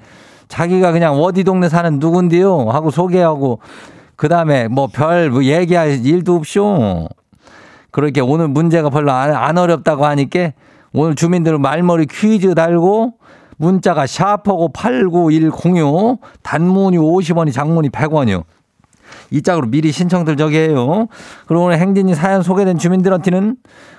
자기가 0.48 0.92
그냥 0.92 1.16
어디 1.16 1.44
동네 1.44 1.70
사는 1.70 2.00
누군데요? 2.00 2.70
하고 2.70 2.92
소개하고 2.92 3.60
그 4.16 4.28
다음에 4.28 4.68
뭐별 4.68 5.30
뭐 5.30 5.44
얘기할 5.44 6.06
일도 6.06 6.36
없쇼. 6.36 7.10
그렇게 7.92 8.22
오늘 8.22 8.48
문제가 8.48 8.90
별로 8.90 9.12
안, 9.12 9.36
안 9.36 9.58
어렵다고 9.58 10.06
하니까 10.06 10.52
오늘 10.94 11.16
주민들 11.16 11.58
말머리 11.58 12.08
퀴즈 12.08 12.54
달고 12.56 13.14
문자가 13.58 14.06
샤퍼고 14.06 14.70
89106 14.74 16.20
단문이 16.42 16.98
50원이 16.98 17.54
장문이 17.54 17.90
100원이요. 17.90 18.44
이 19.34 19.42
짝으로 19.42 19.66
미리 19.66 19.92
신청들 19.92 20.38
저기 20.38 20.58
해요. 20.58 21.08
그리고 21.48 21.66
오늘 21.66 21.80
행진이 21.80 22.14
사연 22.14 22.44
소개된 22.44 22.78
주민들한테는 22.78 23.56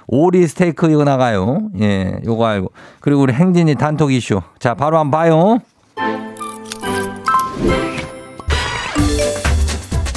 오리 0.06 0.46
스테이크 0.46 0.88
이거 0.88 1.02
나가요. 1.02 1.70
예, 1.80 2.20
요거 2.24 2.46
알고. 2.46 2.70
그리고 3.00 3.22
우리 3.22 3.32
행진이 3.32 3.74
단톡 3.74 4.12
이슈. 4.12 4.42
자, 4.60 4.74
바로 4.74 4.96
한번 4.96 5.18
봐요. 5.20 5.58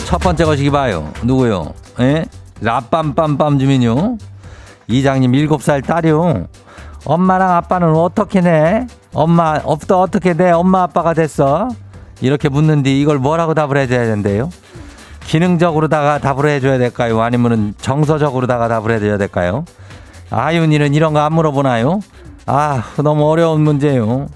첫 0.05 0.19
번째 0.19 0.45
거시기 0.45 0.69
봐요. 0.69 1.11
누구요? 1.23 1.73
예? 1.99 2.25
라빰빰빰 2.61 3.59
주민요. 3.59 4.19
이장님 4.87 5.31
7살 5.31 5.83
딸이요. 5.83 6.45
엄마랑 7.05 7.55
아빠는 7.55 7.89
어떻게 7.95 8.41
내? 8.41 8.85
엄마, 9.15 9.59
없다 9.63 9.97
어떻게 9.97 10.35
내? 10.35 10.51
엄마 10.51 10.83
아빠가 10.83 11.15
됐어? 11.15 11.69
이렇게 12.21 12.49
묻는데 12.49 12.91
이걸 12.91 13.17
뭐라고 13.17 13.55
답을 13.55 13.77
해줘야 13.77 14.05
된대요? 14.05 14.49
기능적으로다가 15.27 16.19
답을 16.19 16.47
해줘야 16.47 16.77
될까요? 16.77 17.21
아니면은 17.21 17.73
정서적으로다가 17.81 18.69
답을 18.69 18.91
해줘야 18.91 19.17
될까요? 19.17 19.65
아윤이는 20.31 20.93
이런 20.93 21.13
거 21.13 21.19
안 21.19 21.33
물어보나요? 21.33 21.99
아, 22.45 22.83
너무 23.03 23.29
어려운 23.29 23.61
문제요. 23.61 24.27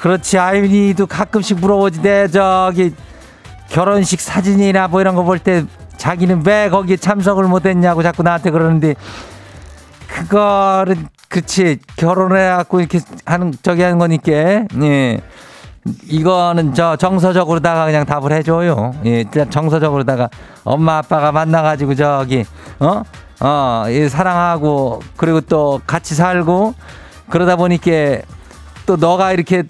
그렇지, 0.00 0.38
아윤이도 0.38 1.06
가끔씩 1.06 1.60
물어보지. 1.60 2.00
내 2.00 2.26
저기 2.28 2.94
결혼식 3.68 4.20
사진이나 4.20 4.88
뭐 4.88 5.00
이런 5.02 5.14
거 5.14 5.22
볼 5.24 5.38
때 5.38 5.64
자기는 5.98 6.42
왜 6.46 6.68
거기에 6.70 6.96
참석을 6.96 7.44
못했냐고 7.44 8.02
자꾸 8.02 8.22
나한테 8.22 8.50
그러는데 8.50 8.94
그거는 10.08 11.08
그치 11.28 11.78
결혼해갖고 11.96 12.80
이렇게 12.80 13.00
하는 13.24 13.52
저기 13.62 13.82
하는 13.82 13.98
거니까 13.98 14.32
예 14.32 15.20
이거는 16.08 16.74
저 16.74 16.96
정서적으로다가 16.96 17.84
그냥 17.84 18.06
답을 18.06 18.32
해줘요 18.32 18.94
예 19.04 19.24
정서적으로다가 19.50 20.30
엄마 20.64 20.98
아빠가 20.98 21.30
만나가지고 21.30 21.94
저기 21.94 22.44
어 22.80 23.02
어, 23.40 23.84
이 23.90 24.08
사랑하고 24.08 25.02
그리고 25.16 25.40
또 25.42 25.80
같이 25.86 26.14
살고 26.14 26.74
그러다 27.28 27.56
보니까 27.56 28.22
또 28.86 28.96
너가 28.96 29.32
이렇게 29.32 29.64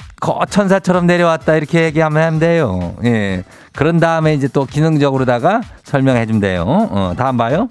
천사처럼 0.50 1.06
내려왔다 1.06 1.54
이렇게 1.56 1.84
얘기하면 1.84 2.22
하면 2.22 2.40
돼요. 2.40 2.96
예. 3.04 3.44
그런 3.72 4.00
다음에 4.00 4.34
이제 4.34 4.48
또 4.48 4.64
기능적으로다가 4.64 5.60
설명해 5.84 6.26
주면 6.26 6.40
돼요. 6.40 6.64
어, 6.66 7.14
다음 7.16 7.36
봐요. 7.36 7.68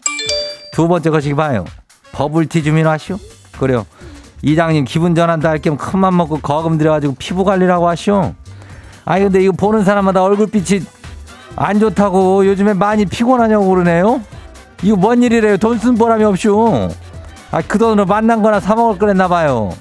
두 0.73 0.87
번째 0.87 1.09
것이 1.09 1.33
봐요. 1.33 1.65
버블티 2.13 2.63
주민 2.63 2.87
하시오. 2.87 3.17
그래요. 3.59 3.85
이장님 4.43 4.85
기분 4.85 5.15
전환도 5.15 5.47
할 5.47 5.59
겸 5.59 5.77
큰맘 5.77 6.15
먹고 6.17 6.39
거금 6.41 6.77
들여가지고 6.77 7.15
피부 7.17 7.43
관리라고 7.43 7.87
하시오. 7.87 8.33
아니 9.05 9.23
근데 9.23 9.41
이거 9.41 9.51
보는 9.53 9.83
사람마다 9.83 10.21
얼굴빛이 10.23 10.81
안 11.55 11.79
좋다고 11.79 12.45
요즘에 12.45 12.73
많이 12.73 13.05
피곤하냐고 13.05 13.67
그러네요. 13.69 14.21
이거 14.81 14.95
뭔 14.97 15.23
일이래요? 15.23 15.57
돈 15.57 15.79
쓴 15.79 15.95
보람이 15.95 16.23
없쇼. 16.25 16.89
아, 17.51 17.61
그 17.67 17.77
돈으로 17.77 18.05
만난 18.05 18.41
거나 18.41 18.59
사 18.59 18.75
먹을 18.75 18.97
거랬나 18.99 19.27
봐요. 19.27 19.71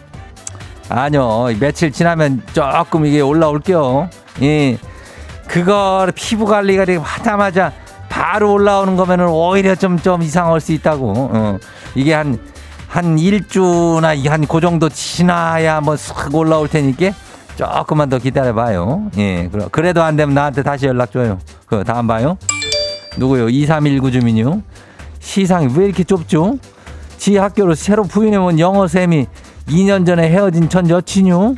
아니요. 0.88 1.48
며칠 1.58 1.90
지나면 1.90 2.42
조금 2.52 3.06
이게 3.06 3.20
올라올게요. 3.20 4.10
예. 4.42 4.78
그거 5.48 6.06
피부 6.14 6.44
관리가 6.44 6.84
하자마자 7.02 7.72
바로 8.08 8.52
올라오는 8.52 8.94
거면은 8.96 9.26
오히려 9.28 9.74
좀, 9.74 9.98
좀 9.98 10.22
이상할 10.22 10.60
수 10.60 10.72
있다고. 10.72 11.30
어. 11.32 11.58
이게 11.94 12.12
한, 12.12 12.38
한 12.92 13.18
일주나 13.18 14.14
한그 14.14 14.60
정도 14.60 14.90
지나야 14.90 15.80
뭐싹 15.80 16.34
올라올 16.34 16.68
테니까 16.68 17.12
조금만 17.56 18.10
더 18.10 18.18
기다려봐요. 18.18 19.10
예. 19.16 19.48
그래도 19.70 20.02
안 20.02 20.14
되면 20.14 20.34
나한테 20.34 20.62
다시 20.62 20.84
연락 20.84 21.10
줘요. 21.10 21.38
그 21.64 21.84
다음 21.84 22.06
봐요. 22.06 22.36
누구요? 23.16 23.48
2319 23.48 24.10
주민요. 24.10 24.60
시상이 25.20 25.68
왜 25.74 25.86
이렇게 25.86 26.04
좁죠? 26.04 26.58
지 27.16 27.38
학교로 27.38 27.74
새로 27.76 28.02
부인해온 28.02 28.58
영어쌤이 28.58 29.26
2년 29.68 30.04
전에 30.04 30.28
헤어진 30.28 30.68
전 30.68 30.90
여친요? 30.90 31.54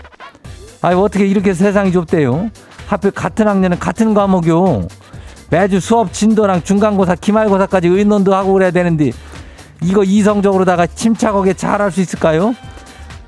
아니 0.83 0.95
어떻게 0.95 1.27
이렇게 1.27 1.53
세상이 1.53 1.91
좁대요? 1.91 2.49
하필 2.87 3.11
같은 3.11 3.49
학년은 3.49 3.81
같은 3.81 4.15
과목요. 4.15 4.87
매주 5.51 5.81
수업 5.81 6.13
진도랑 6.13 6.63
중간고사, 6.63 7.17
기말고사까지 7.17 7.89
의논도 7.89 8.37
하고 8.37 8.53
그래야 8.53 8.71
되는데 8.71 9.11
이거 9.85 10.03
이성적으로다가 10.05 10.87
침착하게 10.87 11.55
잘 11.55 11.81
할 11.81 11.91
수 11.91 12.01
있을까요? 12.01 12.55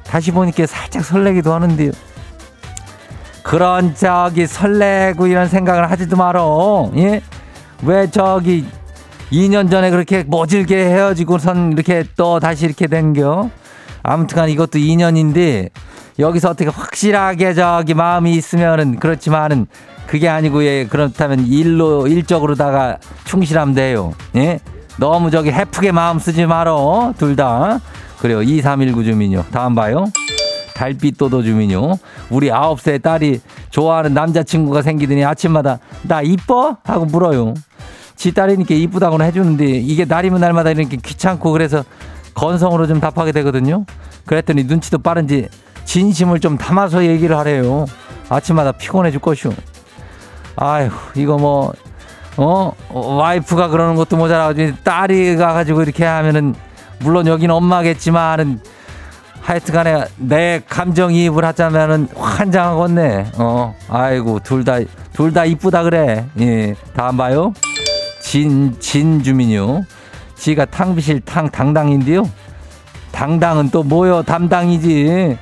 다시 0.05 0.31
보니까 0.31 0.67
살짝 0.67 1.05
설레기도 1.05 1.53
하는데요. 1.53 1.91
그런 3.43 3.95
저기 3.95 4.47
설레고 4.47 5.27
이런 5.27 5.49
생각을 5.49 5.91
하지도 5.91 6.17
말어. 6.17 6.91
예? 6.97 7.21
왜 7.83 8.11
저기 8.11 8.67
2년 9.31 9.71
전에 9.71 9.91
그렇게 9.91 10.23
모질게 10.25 10.77
헤어지고선 10.77 11.73
이렇게 11.73 12.05
또 12.17 12.41
다시 12.41 12.65
이렇게 12.67 12.87
된겨? 12.87 13.51
아무튼간 14.03 14.49
이것도 14.51 14.79
2년인데 14.79 15.71
여기서 16.19 16.51
어떻게 16.51 16.71
확실하게 16.71 17.55
저기 17.55 17.95
마음이 17.95 18.33
있으면은 18.33 18.99
그렇지만은 18.99 19.67
그게 20.07 20.29
아니고 20.29 20.65
예 20.65 20.87
그렇다면 20.87 21.47
일로 21.47 22.07
일적으로다가 22.07 22.99
충실하면 23.25 23.75
돼요. 23.75 24.15
예? 24.37 24.61
너무 24.99 25.31
저기 25.31 25.51
해프게 25.51 25.93
마음 25.93 26.19
쓰지 26.19 26.47
말어. 26.47 27.13
둘 27.19 27.37
다. 27.37 27.81
그래요. 28.19 28.43
2319 28.43 29.05
주민요. 29.05 29.45
다음 29.53 29.75
봐요. 29.75 30.07
달빛 30.75 31.17
도도 31.17 31.43
주민요. 31.43 31.97
우리 32.31 32.51
아홉 32.51 32.81
살 32.81 32.99
딸이 32.99 33.41
좋아하는 33.71 34.15
남자친구가 34.15 34.83
생기더니 34.83 35.25
아침마다 35.25 35.79
나 36.03 36.23
이뻐? 36.23 36.77
하고 36.85 37.05
물어요. 37.07 37.55
지 38.17 38.33
딸이니까 38.33 38.75
이쁘다고는 38.75 39.25
해주는데 39.27 39.65
이게 39.65 40.05
날이면 40.05 40.41
날마다 40.41 40.71
이렇게 40.71 40.97
귀찮고 40.97 41.53
그래서 41.53 41.85
건성으로 42.35 42.87
좀 42.87 43.01
답하게 43.01 43.33
되거든요. 43.33 43.85
그랬더니 44.27 44.65
눈치도 44.65 44.99
빠른지 44.99 45.49
진심을 45.85 46.41
좀 46.41 46.59
담아서 46.59 47.05
얘기를 47.07 47.37
하래요. 47.37 47.87
아침마다 48.29 48.73
피곤해 48.73 49.11
죽 49.11 49.23
것이오. 49.23 49.53
아휴, 50.57 50.91
이거 51.15 51.37
뭐, 51.37 51.73
어? 52.37 52.73
와이프가 52.91 53.69
그러는 53.69 53.95
것도 53.97 54.17
모자라가지고 54.17 54.77
딸이 54.85 55.37
가가지고 55.37 55.83
이렇게 55.83 56.05
하면은 56.05 56.55
물론 57.01 57.27
여기는 57.27 57.55
엄마겠지만은 57.55 58.61
하여튼 59.41 59.75
간에 59.75 60.05
내 60.17 60.61
감정이입을 60.69 61.45
하자면은 61.45 62.09
환장하겠네. 62.17 63.27
어, 63.39 63.77
아이고, 63.89 64.41
둘 64.41 64.65
다, 64.65 64.79
둘 65.13 65.33
다 65.33 65.45
이쁘다 65.45 65.85
그래. 65.85 66.27
예, 66.41 66.75
다음 66.95 67.17
봐요. 67.17 67.53
진, 68.21 68.75
진 68.81 69.23
주민요. 69.23 69.85
지가 70.35 70.65
탕비실 70.65 71.21
탕 71.21 71.49
당당인데요. 71.49 72.29
당당은 73.13 73.71
또 73.71 73.85
뭐요? 73.85 74.23
담당이지. 74.25 75.39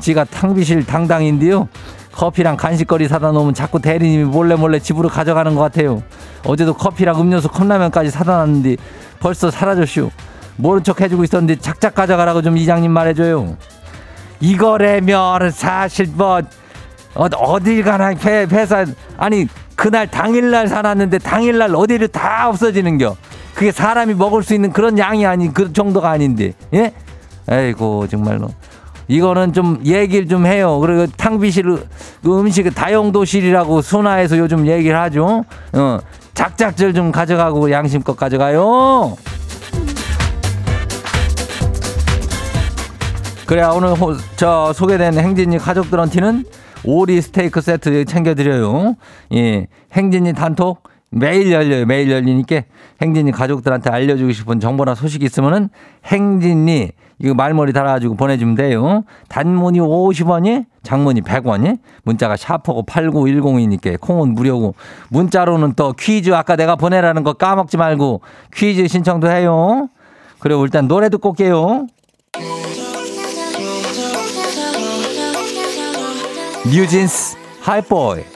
지가 0.00 0.24
탕비실 0.24 0.84
당당인데요. 0.84 1.66
커피랑 2.16 2.56
간식거리 2.56 3.08
사다 3.08 3.32
놓으면 3.32 3.52
자꾸 3.52 3.80
대리님이 3.80 4.24
몰래 4.24 4.56
몰래 4.56 4.78
집으로 4.78 5.08
가져가는 5.08 5.54
것 5.54 5.60
같아요. 5.60 6.02
어제도 6.46 6.74
커피랑 6.74 7.20
음료수 7.20 7.48
컵라면까지 7.48 8.10
사다 8.10 8.38
놨는데 8.38 8.76
벌써 9.20 9.50
사라졌슈. 9.50 10.10
모른 10.56 10.82
척 10.82 11.02
해주고 11.02 11.24
있었는데 11.24 11.56
작작 11.60 11.94
가져가라고 11.94 12.40
좀 12.40 12.56
이장님 12.56 12.90
말해줘요. 12.90 13.58
이거래면 14.40 15.50
사실 15.50 16.08
뭐 16.14 16.40
어, 17.14 17.60
딜 17.60 17.82
가나 17.82 18.14
회, 18.24 18.46
회사 18.50 18.86
아니 19.18 19.46
그날 19.74 20.10
당일날 20.10 20.68
사놨는데 20.68 21.18
당일날 21.18 21.74
어디를 21.74 22.08
다 22.08 22.48
없어지는겨. 22.48 23.14
그게 23.54 23.72
사람이 23.72 24.14
먹을 24.14 24.42
수 24.42 24.54
있는 24.54 24.72
그런 24.72 24.98
양이 24.98 25.26
아닌 25.26 25.52
그 25.52 25.72
정도가 25.72 26.10
아닌데. 26.10 26.54
예? 26.72 26.92
에이고 27.50 28.08
정말로. 28.08 28.48
이거는 29.08 29.52
좀 29.52 29.80
얘기를 29.84 30.26
좀 30.28 30.46
해요. 30.46 30.78
그리고 30.80 31.06
탕비실 31.16 31.64
그 32.22 32.40
음식 32.40 32.72
다용도실이라고 32.74 33.82
순화해서 33.82 34.38
요즘 34.38 34.66
얘기를 34.66 34.98
하죠. 34.98 35.44
어, 35.72 35.98
작작절 36.34 36.92
좀 36.92 37.12
가져가고 37.12 37.70
양심껏 37.70 38.16
가져가요. 38.16 39.16
그래야 43.46 43.70
오늘 43.70 43.94
호, 43.94 44.16
저 44.34 44.72
소개된 44.72 45.18
행진이 45.18 45.58
가족들한테는 45.58 46.44
오리 46.84 47.20
스테이크 47.22 47.60
세트 47.60 48.04
챙겨드려요. 48.04 48.96
예, 49.34 49.68
행진이 49.92 50.32
단톡 50.32 50.82
매일 51.16 51.50
열려요. 51.50 51.86
매일 51.86 52.10
열리니까 52.10 52.62
행진이 53.00 53.32
가족들한테 53.32 53.90
알려주고 53.90 54.32
싶은 54.32 54.60
정보나 54.60 54.94
소식이 54.94 55.24
있으면은 55.24 55.70
행진이 56.04 56.90
이거 57.18 57.32
말머리 57.32 57.72
달아가지고 57.72 58.16
보내주면 58.16 58.54
돼요. 58.54 59.02
단문이 59.28 59.80
50원이, 59.80 60.66
장문이 60.82 61.22
100원이, 61.22 61.78
문자가 62.04 62.36
샤퍼고 62.36 62.84
8910이니까 62.84 63.98
콩은 63.98 64.34
무료고 64.34 64.74
문자로는 65.08 65.72
또 65.74 65.94
퀴즈 65.94 66.34
아까 66.34 66.56
내가 66.56 66.76
보내라는 66.76 67.22
거 67.24 67.32
까먹지 67.32 67.78
말고 67.78 68.20
퀴즈 68.52 68.86
신청도 68.86 69.30
해요. 69.30 69.88
그리고 70.38 70.64
일단 70.64 70.86
노래 70.86 71.08
듣고 71.08 71.30
올게요. 71.30 71.86
뉴진스 76.66 77.38
Hype 77.62 78.04
Boy 78.04 78.35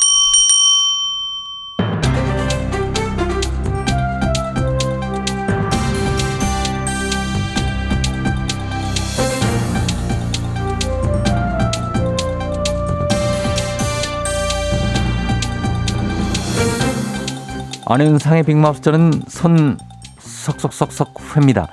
안윤상의 17.91 18.43
빅마우스 18.43 18.79
저는 18.81 19.11
손 19.27 19.77
석석석석 20.19 21.35
회입니다. 21.35 21.67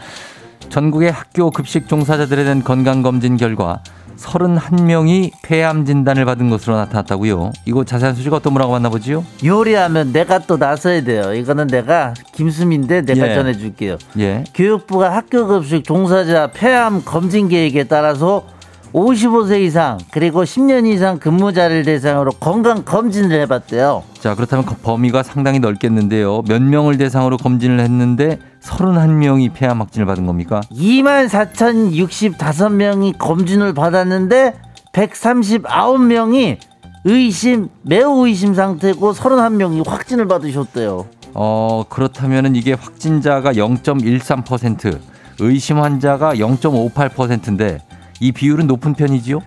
전국의 0.68 1.12
학교 1.12 1.50
급식 1.52 1.86
종사자들에 1.86 2.42
대한 2.42 2.64
건강검진 2.64 3.36
결과 3.36 3.82
31명이 4.16 5.30
폐암 5.44 5.84
진단을 5.84 6.24
받은 6.24 6.50
것으로 6.50 6.74
나타났다고요. 6.76 7.52
이거 7.66 7.84
자세한 7.84 8.16
소식 8.16 8.32
어떤 8.32 8.52
분하고 8.52 8.72
만나보지요? 8.72 9.24
요리하면 9.44 10.12
내가 10.12 10.40
또 10.40 10.56
나서야 10.56 11.04
돼요. 11.04 11.32
이거는 11.34 11.68
내가 11.68 12.14
김수민인데 12.32 13.02
내가 13.02 13.30
예. 13.30 13.34
전해줄게요. 13.34 13.98
예. 14.18 14.42
교육부가 14.54 15.14
학교 15.14 15.46
급식 15.46 15.84
종사자 15.84 16.48
폐암 16.48 17.04
검진 17.04 17.48
계획에 17.48 17.84
따라서 17.84 18.44
55세 18.92 19.60
이상 19.62 19.98
그리고 20.10 20.42
10년 20.44 20.86
이상 20.86 21.18
근무자를 21.18 21.84
대상으로 21.84 22.32
건강 22.32 22.84
검진을 22.84 23.40
해봤대요. 23.42 24.02
자, 24.18 24.34
그렇다면 24.34 24.64
거- 24.66 24.74
범위가 24.82 25.22
상당히 25.22 25.58
넓겠는데요. 25.60 26.42
몇 26.48 26.60
명을 26.62 26.98
대상으로 26.98 27.36
검진을 27.36 27.78
했는데 27.80 28.38
31명이 28.62 29.52
폐암 29.52 29.80
확진을 29.80 30.06
받은 30.06 30.26
겁니까? 30.26 30.60
24,065명이 30.72 33.18
검진을 33.18 33.74
받았는데 33.74 34.54
139명이 34.92 36.56
의심 37.04 37.68
매우 37.82 38.26
의심 38.26 38.54
상태고 38.54 39.12
31명이 39.12 39.86
확진을 39.86 40.26
받으셨대요. 40.26 41.06
어, 41.34 41.84
그렇다면은 41.88 42.56
이게 42.56 42.72
확진자가 42.72 43.52
0.13%, 43.52 44.98
의심 45.40 45.78
환자가 45.80 46.34
0.58%인데 46.34 47.78
이 48.20 48.32
비율은 48.32 48.66
높은 48.66 48.94
편이지요? 48.94 49.40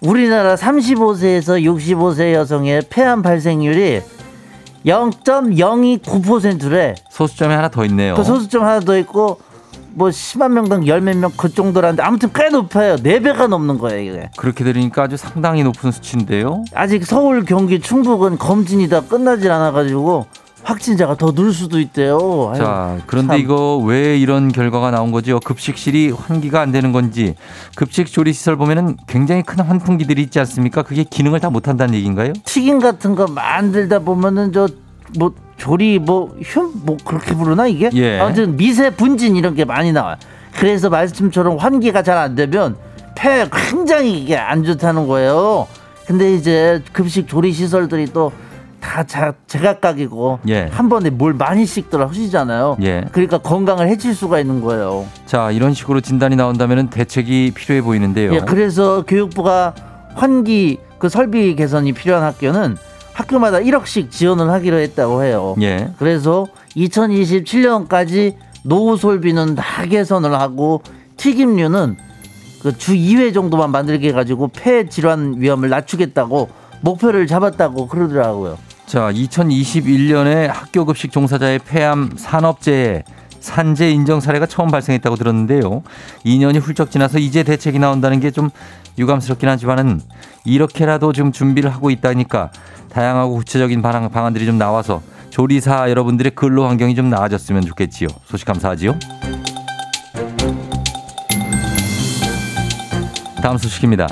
우리나라 0.00 0.54
35세에서 0.56 1.62
65세 1.62 2.32
여성의 2.34 2.82
폐암 2.90 3.22
발생률이 3.22 4.00
0.029%래. 4.86 6.94
소수점이 7.10 7.54
하나 7.54 7.68
더 7.68 7.84
있네요. 7.86 8.14
그 8.14 8.24
소수점 8.24 8.64
하나 8.64 8.80
더 8.80 8.96
있고 8.98 9.38
뭐 9.94 10.08
10만 10.08 10.50
명당 10.52 10.80
10몇 10.82 11.16
명 11.18 11.30
그 11.36 11.52
정도라는데 11.54 12.02
아무튼 12.02 12.30
꽤 12.34 12.48
높아요. 12.48 12.96
4배가 12.96 13.46
넘는 13.46 13.78
거예요, 13.78 14.10
이게. 14.10 14.30
그렇게 14.36 14.64
들으니까 14.64 15.02
아주 15.04 15.16
상당히 15.16 15.62
높은 15.62 15.92
수치인데요. 15.92 16.64
아직 16.74 17.04
서울, 17.06 17.44
경기, 17.44 17.78
충북은 17.80 18.38
검진이 18.38 18.88
다 18.88 19.02
끝나질 19.02 19.50
않아 19.52 19.70
가지고 19.72 20.26
확진자가 20.64 21.16
더 21.16 21.32
늘 21.32 21.52
수도 21.52 21.80
있대요. 21.80 22.50
아유, 22.52 22.58
자, 22.58 22.98
그런데 23.06 23.34
참. 23.34 23.40
이거 23.40 23.78
왜 23.78 24.16
이런 24.18 24.52
결과가 24.52 24.90
나온 24.90 25.10
거지요? 25.10 25.40
급식실이 25.40 26.10
환기가 26.10 26.60
안 26.60 26.70
되는 26.72 26.92
건지 26.92 27.34
급식 27.74 28.06
조리 28.06 28.32
시설 28.32 28.56
보면은 28.56 28.96
굉장히 29.06 29.42
큰 29.42 29.64
환풍기들이 29.64 30.22
있지 30.22 30.38
않습니까? 30.40 30.82
그게 30.82 31.04
기능을 31.04 31.40
다 31.40 31.50
못 31.50 31.68
한다는 31.68 31.94
얘기인가요? 31.94 32.32
튀김 32.44 32.78
같은 32.80 33.14
거 33.14 33.26
만들다 33.26 33.98
보면은 34.00 34.52
저 34.52 34.68
뭐 35.18 35.34
조리 35.58 35.98
뭐흉뭐 35.98 36.96
그렇게 37.04 37.34
부르나 37.34 37.66
이게? 37.66 37.90
예. 37.92 38.18
아무튼 38.18 38.56
미세 38.56 38.88
분진 38.88 39.36
이런 39.36 39.54
게 39.54 39.66
많이 39.66 39.92
나와요. 39.92 40.16
그래서 40.54 40.88
말씀처럼 40.88 41.58
환기가 41.58 42.02
잘 42.02 42.16
안 42.16 42.34
되면 42.34 42.76
폐에 43.14 43.46
굉장히 43.52 44.18
이게 44.18 44.38
안 44.38 44.64
좋다는 44.64 45.06
거예요. 45.06 45.66
근데 46.06 46.32
이제 46.34 46.82
급식 46.92 47.28
조리 47.28 47.52
시설들이 47.52 48.06
또 48.06 48.32
다 48.82 49.04
제각각이고 49.46 50.40
예. 50.48 50.68
한 50.70 50.88
번에 50.88 51.08
뭘 51.08 51.32
많이 51.32 51.64
씩들 51.64 52.06
하시잖아요. 52.06 52.76
예. 52.82 53.04
그러니까 53.12 53.38
건강을 53.38 53.88
해칠 53.88 54.14
수가 54.14 54.40
있는 54.40 54.60
거예요. 54.60 55.06
자, 55.24 55.50
이런 55.52 55.72
식으로 55.72 56.00
진단이 56.00 56.36
나온다면은 56.36 56.90
대책이 56.90 57.52
필요해 57.54 57.80
보이는데요. 57.82 58.34
예, 58.34 58.40
그래서 58.40 59.02
교육부가 59.06 59.74
환기 60.14 60.78
그 60.98 61.08
설비 61.08 61.54
개선이 61.54 61.92
필요한 61.92 62.22
학교는 62.24 62.76
학교마다 63.14 63.58
1억씩 63.58 64.10
지원을 64.10 64.50
하기로 64.50 64.76
했다고 64.78 65.22
해요. 65.22 65.54
예. 65.62 65.90
그래서 65.98 66.46
2027년까지 66.76 68.34
노후 68.64 68.96
설비는 68.96 69.54
다 69.54 69.86
개선을 69.86 70.32
하고 70.34 70.82
튀김류는 71.16 71.96
그 72.62 72.72
주 72.76 72.94
2회 72.94 73.34
정도만 73.34 73.70
만들게 73.72 74.08
해가지고 74.08 74.48
폐 74.54 74.88
질환 74.88 75.34
위험을 75.38 75.68
낮추겠다고 75.68 76.48
목표를 76.80 77.26
잡았다고 77.26 77.88
그러더라고요. 77.88 78.56
자, 78.86 79.10
2021년에 79.10 80.46
학교 80.48 80.84
급식 80.84 81.12
종사자의 81.12 81.60
폐암 81.60 82.10
산업재해 82.16 83.04
산재 83.40 83.90
인정 83.90 84.20
사례가 84.20 84.46
처음 84.46 84.70
발생했다고 84.70 85.16
들었는데요. 85.16 85.82
2년이 86.24 86.60
훌쩍 86.60 86.90
지나서 86.90 87.18
이제 87.18 87.42
대책이 87.42 87.78
나온다는 87.78 88.20
게 88.20 88.30
좀 88.30 88.50
유감스럽긴 88.98 89.48
하지만은 89.48 90.00
이렇게라도 90.44 91.12
지금 91.12 91.32
준비를 91.32 91.72
하고 91.72 91.90
있다니까 91.90 92.50
다양하고 92.90 93.36
구체적인 93.36 93.80
방안, 93.82 94.10
방안들이 94.10 94.44
좀 94.46 94.58
나와서 94.58 95.02
조리사 95.30 95.88
여러분들의 95.88 96.32
근로 96.34 96.66
환경이 96.68 96.94
좀 96.94 97.08
나아졌으면 97.08 97.62
좋겠지요. 97.64 98.08
소식 98.26 98.46
감사하지요. 98.46 98.98
다음 103.42 103.56
소식입니다. 103.56 104.08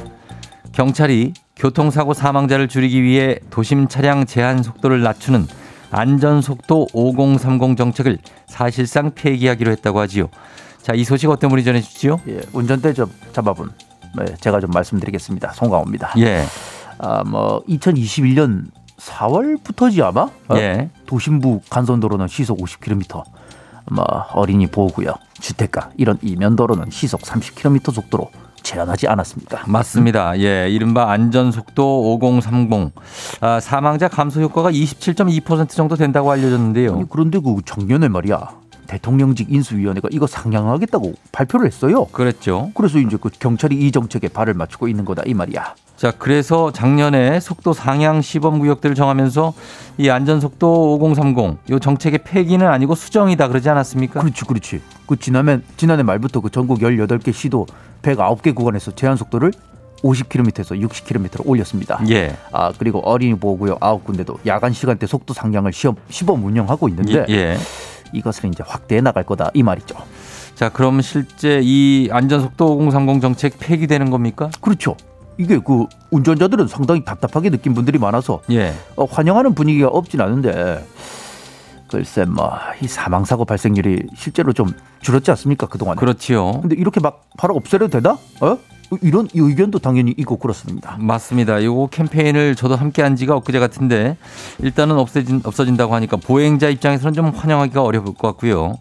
경찰이 0.73 1.35
교통사고 1.61 2.15
사망자를 2.15 2.69
줄이기 2.69 3.03
위해 3.03 3.39
도심 3.51 3.89
차량 3.89 4.25
제한 4.25 4.63
속도를 4.63 5.03
낮추는 5.03 5.47
안전속도 5.91 6.89
5030 6.95 7.77
정책을 7.77 8.19
사실상 8.47 9.11
폐기하기로 9.15 9.71
했다고 9.73 10.01
하지요. 10.01 10.29
자, 10.81 10.95
이 10.95 11.05
소식 11.05 11.29
어떤 11.29 11.51
분이 11.51 11.63
전해 11.63 11.83
주시죠? 11.83 12.19
예, 12.29 12.41
운전대 12.55 12.95
좀 12.95 13.13
잡아본 13.33 13.71
네, 14.17 14.25
제가 14.41 14.61
좀 14.61 14.71
말씀드리겠습니다. 14.71 15.53
송강호입니다. 15.53 16.15
예, 16.19 16.47
아, 16.99 17.23
뭐 17.25 17.63
2021년 17.69 18.71
4월부터지 18.97 20.03
아마 20.03 20.23
어? 20.23 20.55
예. 20.55 20.89
도심부 21.05 21.61
간선도로는 21.69 22.29
시속 22.29 22.59
50km, 22.59 23.23
뭐 23.91 24.05
어린이 24.33 24.67
보호구역, 24.67 25.19
주택가 25.35 25.91
이런 25.99 26.19
이면도로는 26.23 26.91
시속 26.91 27.21
30km 27.21 27.93
속도로 27.93 28.31
제한하지 28.71 29.09
않았습니다. 29.09 29.65
맞습니다. 29.67 30.39
예, 30.39 30.69
이른바 30.71 31.11
안전속도 31.11 32.15
5030. 32.15 32.93
아, 33.41 33.59
사망자 33.59 34.07
감소 34.07 34.41
효과가 34.41 34.71
27.2% 34.71 35.71
정도 35.71 35.97
된다고 35.97 36.31
알려졌는데요. 36.31 36.95
아니, 36.95 37.09
그런데 37.09 37.41
그 37.41 37.57
작년에 37.65 38.09
말이야 38.09 38.61
대통령직 38.87 39.53
인수위원회가 39.53 40.09
이거 40.13 40.27
상향하겠다고 40.27 41.15
발표를 41.33 41.67
했어요. 41.67 42.07
그랬죠. 42.07 42.71
그래서 42.75 42.99
이제 42.99 43.17
그 43.21 43.31
경찰이 43.31 43.75
이 43.77 43.91
정책에 43.93 44.29
발을 44.29 44.55
맞추고 44.55 44.89
있는 44.89 45.05
거다 45.05 45.23
이 45.27 45.35
말이야. 45.35 45.75
자, 46.01 46.11
그래서 46.17 46.73
작년에 46.73 47.41
속도 47.41 47.75
상향 47.75 48.23
시범 48.23 48.59
구역들을 48.61 48.95
정하면서 48.95 49.53
이 49.99 50.09
안전속도 50.09 50.95
5030, 50.95 51.59
요 51.69 51.79
정책의 51.79 52.21
폐기는 52.25 52.67
아니고 52.67 52.95
수정이다 52.95 53.49
그러지 53.49 53.69
않았습니까? 53.69 54.21
그렇지, 54.21 54.47
그렇지. 54.47 54.81
그 55.07 55.19
지난해 55.19 55.59
지난해 55.77 56.03
말부터 56.03 56.41
그 56.41 56.49
전국 56.49 56.79
18개 56.79 57.35
시도 57.35 57.67
109개 58.01 58.55
구간에서 58.55 58.95
제한 58.95 59.19
속도를 59.19 59.53
50km에서 60.03 60.81
60km로 60.89 61.47
올렸습니다. 61.47 62.01
예. 62.09 62.35
아 62.51 62.73
그리고 62.79 63.01
어린이 63.01 63.35
보호구역 63.35 63.81
9군데도 63.81 64.39
야간 64.47 64.73
시간대 64.73 65.07
속도 65.07 65.35
상향을 65.35 65.75
시험 65.75 65.97
시범 66.09 66.43
운영하고 66.43 66.89
있는데 66.89 67.27
예, 67.29 67.35
예. 67.35 67.59
이것을 68.15 68.49
이제 68.49 68.65
확대해 68.67 69.03
나갈 69.03 69.25
거다 69.25 69.51
이 69.53 69.63
말이죠. 69.63 69.97
자, 70.55 70.71
그럼 70.71 71.03
실제 71.03 71.61
이 71.63 72.09
안전속도 72.11 72.77
5030 72.79 73.21
정책 73.21 73.59
폐기되는 73.59 74.09
겁니까? 74.09 74.49
그렇죠. 74.63 74.97
이게 75.41 75.59
그 75.59 75.87
운전자들은 76.11 76.69
상당히 76.69 77.05
답답하게 77.05 77.51
느낀 77.51 77.75
분들이 77.75 77.99
많아서 77.99 78.41
예. 78.51 78.75
어, 78.97 79.05
환영하는 79.05 79.55
분위기가 79.55 79.89
없진 79.89 80.21
않은데 80.21 80.85
글쎄 81.89 82.25
뭐 82.25 82.51
이 82.83 82.87
사망 82.89 83.25
사고 83.25 83.45
발생률이 83.45 84.07
실제로 84.17 84.53
좀 84.53 84.73
줄었지 85.01 85.31
않습니까 85.33 85.67
그 85.67 85.79
동안? 85.79 85.97
그렇지요. 85.97 86.61
근데 86.63 86.77
이렇게 86.77 87.01
막 87.01 87.25
바로 87.37 87.55
없애려도 87.55 88.01
되나? 88.01 88.19
어? 88.41 88.59
이런 89.03 89.29
이 89.33 89.39
의견도 89.39 89.79
당연히 89.79 90.13
있고 90.19 90.37
그렇습니다. 90.37 90.97
맞습니다. 90.99 91.63
요거 91.63 91.89
캠페인을 91.89 92.57
저도 92.57 92.75
함께 92.75 93.03
한 93.03 93.15
지가 93.15 93.37
엊그제 93.37 93.61
같은데 93.61 94.17
일단은 94.59 94.99
없어진, 94.99 95.41
없어진다고 95.45 95.95
하니까 95.95 96.17
보행자 96.17 96.69
입장에서는 96.71 97.13
좀 97.13 97.27
환영하기가 97.27 97.83
어려울 97.83 98.07
것 98.07 98.17
같고요. 98.19 98.79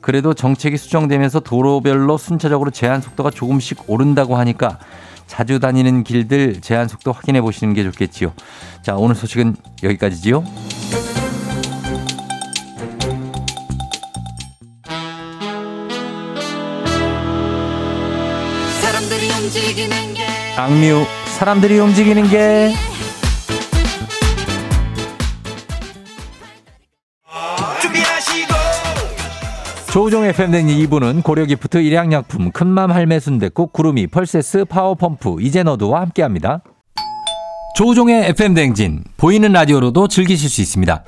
그래도 0.00 0.34
정책이 0.34 0.76
수정되면서 0.76 1.40
도로별로 1.40 2.18
순차적으로 2.18 2.70
제한 2.70 3.00
속도가 3.00 3.30
조금씩 3.30 3.84
오른다고 3.86 4.36
하니까 4.36 4.78
자주 5.26 5.58
다니는 5.58 6.04
길들 6.04 6.60
제한 6.60 6.88
속도 6.88 7.12
확인해 7.12 7.40
보시는 7.40 7.74
게 7.74 7.82
좋겠지요. 7.82 8.32
자, 8.82 8.94
오늘 8.96 9.14
소식은 9.14 9.56
여기까지지요. 9.82 10.44
악뮤 20.56 21.04
사람들이 21.38 21.78
움직이는 21.78 22.30
게 22.30 22.72
조우종 29.94 30.24
FM 30.24 30.50
댕진 30.50 30.88
2부는 30.88 31.22
고려기프트 31.22 31.78
일양약품 31.78 32.50
큰맘 32.50 32.90
할매 32.90 33.20
순대국 33.20 33.72
구름이 33.72 34.08
펄세스 34.08 34.64
파워펌프 34.64 35.36
이젠어두와 35.38 36.00
함께합니다. 36.00 36.62
조우종의 37.76 38.30
FM 38.30 38.54
댕진 38.54 39.04
보이는 39.16 39.52
라디오로도 39.52 40.08
즐기실 40.08 40.50
수 40.50 40.60
있습니다. 40.62 41.04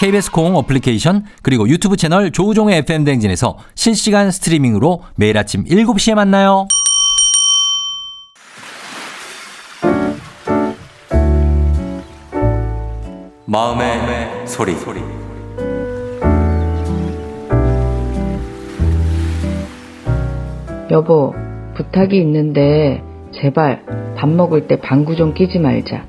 KBS 0.00 0.32
콩 0.32 0.54
어플리케이션 0.54 1.24
그리고 1.40 1.66
유튜브 1.66 1.96
채널 1.96 2.30
조우종의 2.30 2.80
FM 2.80 3.04
댕진에서 3.04 3.56
실시간 3.74 4.30
스트리밍으로 4.30 5.02
매일 5.14 5.38
아침 5.38 5.64
7시에 5.64 6.14
만나요. 6.14 6.68
마음의 13.46 14.46
소리. 14.46 15.21
여보, 20.92 21.34
부탁이 21.74 22.18
있는데 22.18 23.02
제발 23.32 23.82
밥 24.14 24.28
먹을 24.28 24.66
때 24.66 24.76
방구 24.76 25.16
좀 25.16 25.32
끼지 25.32 25.58
말자. 25.58 26.04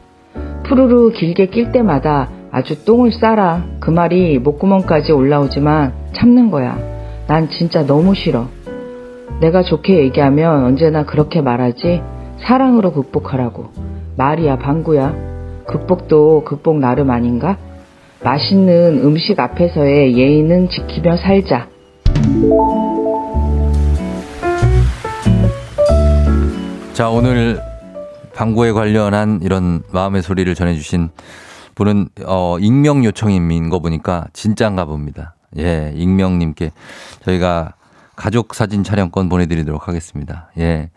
푸르르 0.65 1.11
길게 1.11 1.45
낄 1.47 1.71
때마다 1.71 2.29
아주 2.51 2.83
똥을 2.83 3.13
싸라. 3.13 3.63
그 3.79 3.91
말이 3.91 4.37
목구멍까지 4.39 5.13
올라오지만 5.13 5.93
참는 6.11 6.51
거야. 6.51 6.77
난 7.27 7.49
진짜 7.49 7.85
너무 7.85 8.13
싫어. 8.13 8.47
내가 9.39 9.63
좋게 9.63 9.99
얘기하면 9.99 10.65
언제나 10.65 11.05
그렇게 11.05 11.41
말하지. 11.41 12.01
사랑으로 12.39 12.91
극복하라고. 12.91 13.67
말이야, 14.17 14.59
방구야. 14.59 15.15
극복도 15.65 16.43
극복 16.43 16.79
나름 16.79 17.09
아닌가? 17.09 17.57
맛있는 18.21 18.99
음식 19.01 19.39
앞에서의 19.39 20.17
예의는 20.17 20.67
지키며 20.67 21.15
살자. 21.17 21.72
자, 27.03 27.09
오늘 27.09 27.61
방구에 28.33 28.71
관련한 28.71 29.41
이런 29.43 29.83
마음의 29.91 30.21
소리를 30.21 30.55
전해주신 30.55 31.09
분은, 31.75 32.07
어, 32.25 32.57
익명 32.61 33.03
요청인 33.03 33.67
거 33.67 33.79
보니까 33.79 34.27
진짜인가 34.31 34.85
봅니다. 34.85 35.35
예, 35.57 35.91
익명님께 35.97 36.71
저희가 37.25 37.73
가족 38.15 38.55
사진 38.55 38.85
촬영권 38.85 39.27
보내드리도록 39.27 39.89
하겠습니다. 39.89 40.49
예. 40.57 40.91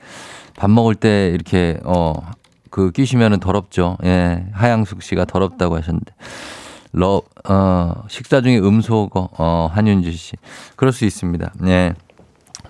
밥 0.56 0.70
먹을 0.70 0.94
때 0.94 1.30
이렇게, 1.34 1.80
어, 1.82 2.12
그 2.70 2.92
끼시면은 2.92 3.40
더럽죠. 3.40 3.96
예. 4.04 4.46
하양숙 4.52 5.02
씨가 5.02 5.24
더럽다고 5.24 5.76
하셨는데. 5.76 6.14
러, 6.92 7.20
어, 7.48 8.04
식사 8.06 8.40
중에 8.42 8.58
음소거, 8.60 9.30
어, 9.36 9.70
한윤주 9.72 10.12
씨. 10.12 10.36
그럴 10.76 10.92
수 10.92 11.04
있습니다. 11.04 11.52
예. 11.64 11.94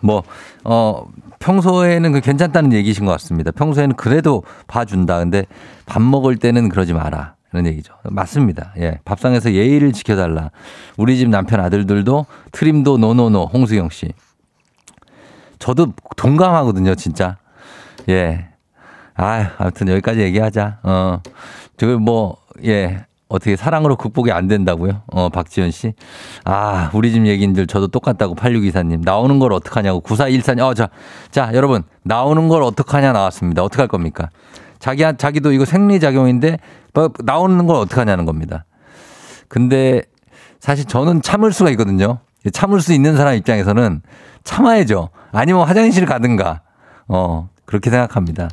뭐, 0.01 0.23
어, 0.65 1.07
평소에는 1.39 2.13
그 2.13 2.21
괜찮다는 2.21 2.73
얘기신 2.73 3.05
것 3.05 3.13
같습니다. 3.13 3.51
평소에는 3.51 3.97
그래도 3.97 4.43
봐준다. 4.67 5.19
근데 5.19 5.45
밥 5.87 6.03
먹을 6.03 6.37
때는 6.37 6.69
그러지 6.69 6.93
마라. 6.93 7.35
그런 7.51 7.67
얘기죠. 7.67 7.95
맞습니다. 8.05 8.73
예. 8.79 8.99
밥상에서 9.05 9.53
예의를 9.53 9.93
지켜달라. 9.93 10.51
우리 10.97 11.17
집 11.17 11.29
남편 11.29 11.61
아들들도 11.61 12.27
트림도 12.53 12.99
노노노 12.99 13.47
홍수경 13.47 13.89
씨. 13.91 14.13
저도 15.59 15.95
동감하거든요, 16.17 16.95
진짜. 16.97 17.39
예. 18.09 18.49
아, 19.15 19.53
아무튼 19.57 19.89
여기까지 19.89 20.21
얘기하자. 20.21 20.81
어. 20.83 21.23
저거 21.79 21.99
뭐, 21.99 22.37
예. 22.65 23.06
어떻게 23.29 23.57
사랑으로 23.57 23.97
극복이 23.97 24.31
안 24.31 24.47
된다고요? 24.47 25.03
어, 25.09 25.29
박지현 25.29 25.73
씨. 25.73 25.95
아, 26.45 26.91
우리 26.95 27.11
집 27.11 27.27
얘기인들 27.27 27.67
저도 27.67 27.89
똑같다고 27.89 28.35
8624님. 28.37 29.03
나오는 29.05 29.39
걸 29.39 29.53
어떡하냐고 29.53 30.01
9414님. 30.01 30.61
어, 30.61 30.75
자, 30.75 30.89
자, 31.31 31.51
여러분. 31.53 31.83
나오는 32.05 32.49
걸 32.49 32.63
어떡하냐 32.63 33.13
나왔습니다. 33.13 33.65
어떡할 33.65 33.89
겁니까? 33.89 34.29
자기, 34.79 35.03
자기도 35.19 35.53
이거 35.53 35.65
생리작용인데 35.65 36.59
뭐 36.95 37.11
나오는 37.25 37.67
걸 37.67 37.77
어떡하냐는 37.77 38.27
겁니다. 38.27 38.65
근데 39.49 40.03
사실 40.61 40.85
저는 40.85 41.23
참을 41.23 41.53
수가 41.53 41.71
있거든요. 41.71 42.19
참을 42.53 42.81
수 42.81 42.93
있는 42.93 43.17
사람 43.17 43.35
입장에서는 43.35 44.03
참아야죠. 44.45 45.09
아니면 45.33 45.67
화장실 45.67 46.07
가든가. 46.07 46.63
어, 47.09 47.49
그렇게 47.65 47.91
생각합니다. 47.91 48.49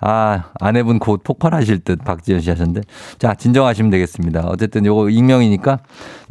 아, 0.00 0.44
아내분 0.60 0.98
곧 0.98 1.22
폭발하실 1.24 1.80
듯 1.80 2.04
박지현 2.04 2.40
씨 2.40 2.50
하셨는데. 2.50 2.82
자, 3.18 3.34
진정하시면 3.34 3.90
되겠습니다. 3.90 4.46
어쨌든 4.46 4.84
요거 4.84 5.10
익명이니까 5.10 5.78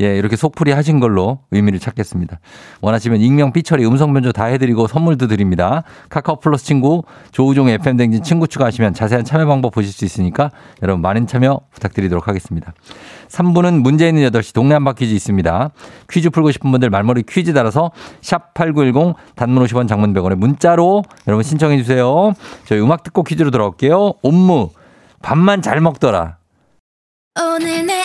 예, 0.02 0.18
이렇게 0.18 0.36
속풀이 0.36 0.72
하신 0.72 1.00
걸로 1.00 1.40
의미를 1.52 1.80
찾겠습니다. 1.80 2.40
원하시면 2.82 3.22
익명 3.22 3.54
삐처리 3.54 3.86
음성 3.86 4.14
변조 4.14 4.32
다 4.32 4.46
해드리고 4.46 4.88
선물도 4.88 5.28
드립니다. 5.28 5.84
카카오 6.10 6.40
플러스 6.40 6.66
친구 6.66 7.04
조우종 7.32 7.70
FM 7.70 7.98
댕진 7.98 8.24
친구 8.24 8.48
추가하시면 8.48 8.94
자세한 8.94 9.26
참여 9.26 9.46
방법 9.46 9.74
보실 9.74 9.92
수 9.92 10.06
있으니까 10.06 10.52
여러분 10.82 11.02
많은 11.02 11.28
참여 11.28 11.62
부탁드리도록 11.72 12.28
하겠습니다. 12.28 12.74
3부는 13.28 13.82
문제 13.82 14.08
있는 14.08 14.30
8시 14.30 14.54
동네 14.54 14.74
한바 14.74 14.94
퀴즈 14.94 15.14
있습니다. 15.14 15.72
퀴즈 16.10 16.30
풀고 16.30 16.52
싶은 16.52 16.72
분들 16.72 16.90
말머리 16.90 17.24
퀴즈 17.24 17.54
달아서 17.54 17.92
샵 18.22 18.54
8910 18.54 19.16
단문 19.36 19.66
50원 19.66 19.88
장문 19.88 20.14
100원에 20.14 20.36
문자로 20.36 21.04
여러분 21.28 21.44
신청해 21.44 21.78
주세요. 21.78 22.34
저희 22.66 22.80
음악 22.80 23.04
듣고 23.04 23.24
퀴즈로 23.24 23.52
돌아올게요. 23.52 24.14
옴무 24.22 24.70
밥만 25.22 25.62
잘 25.62 25.82
먹더라. 25.82 26.38
오늘 27.38 27.86
내 27.86 28.05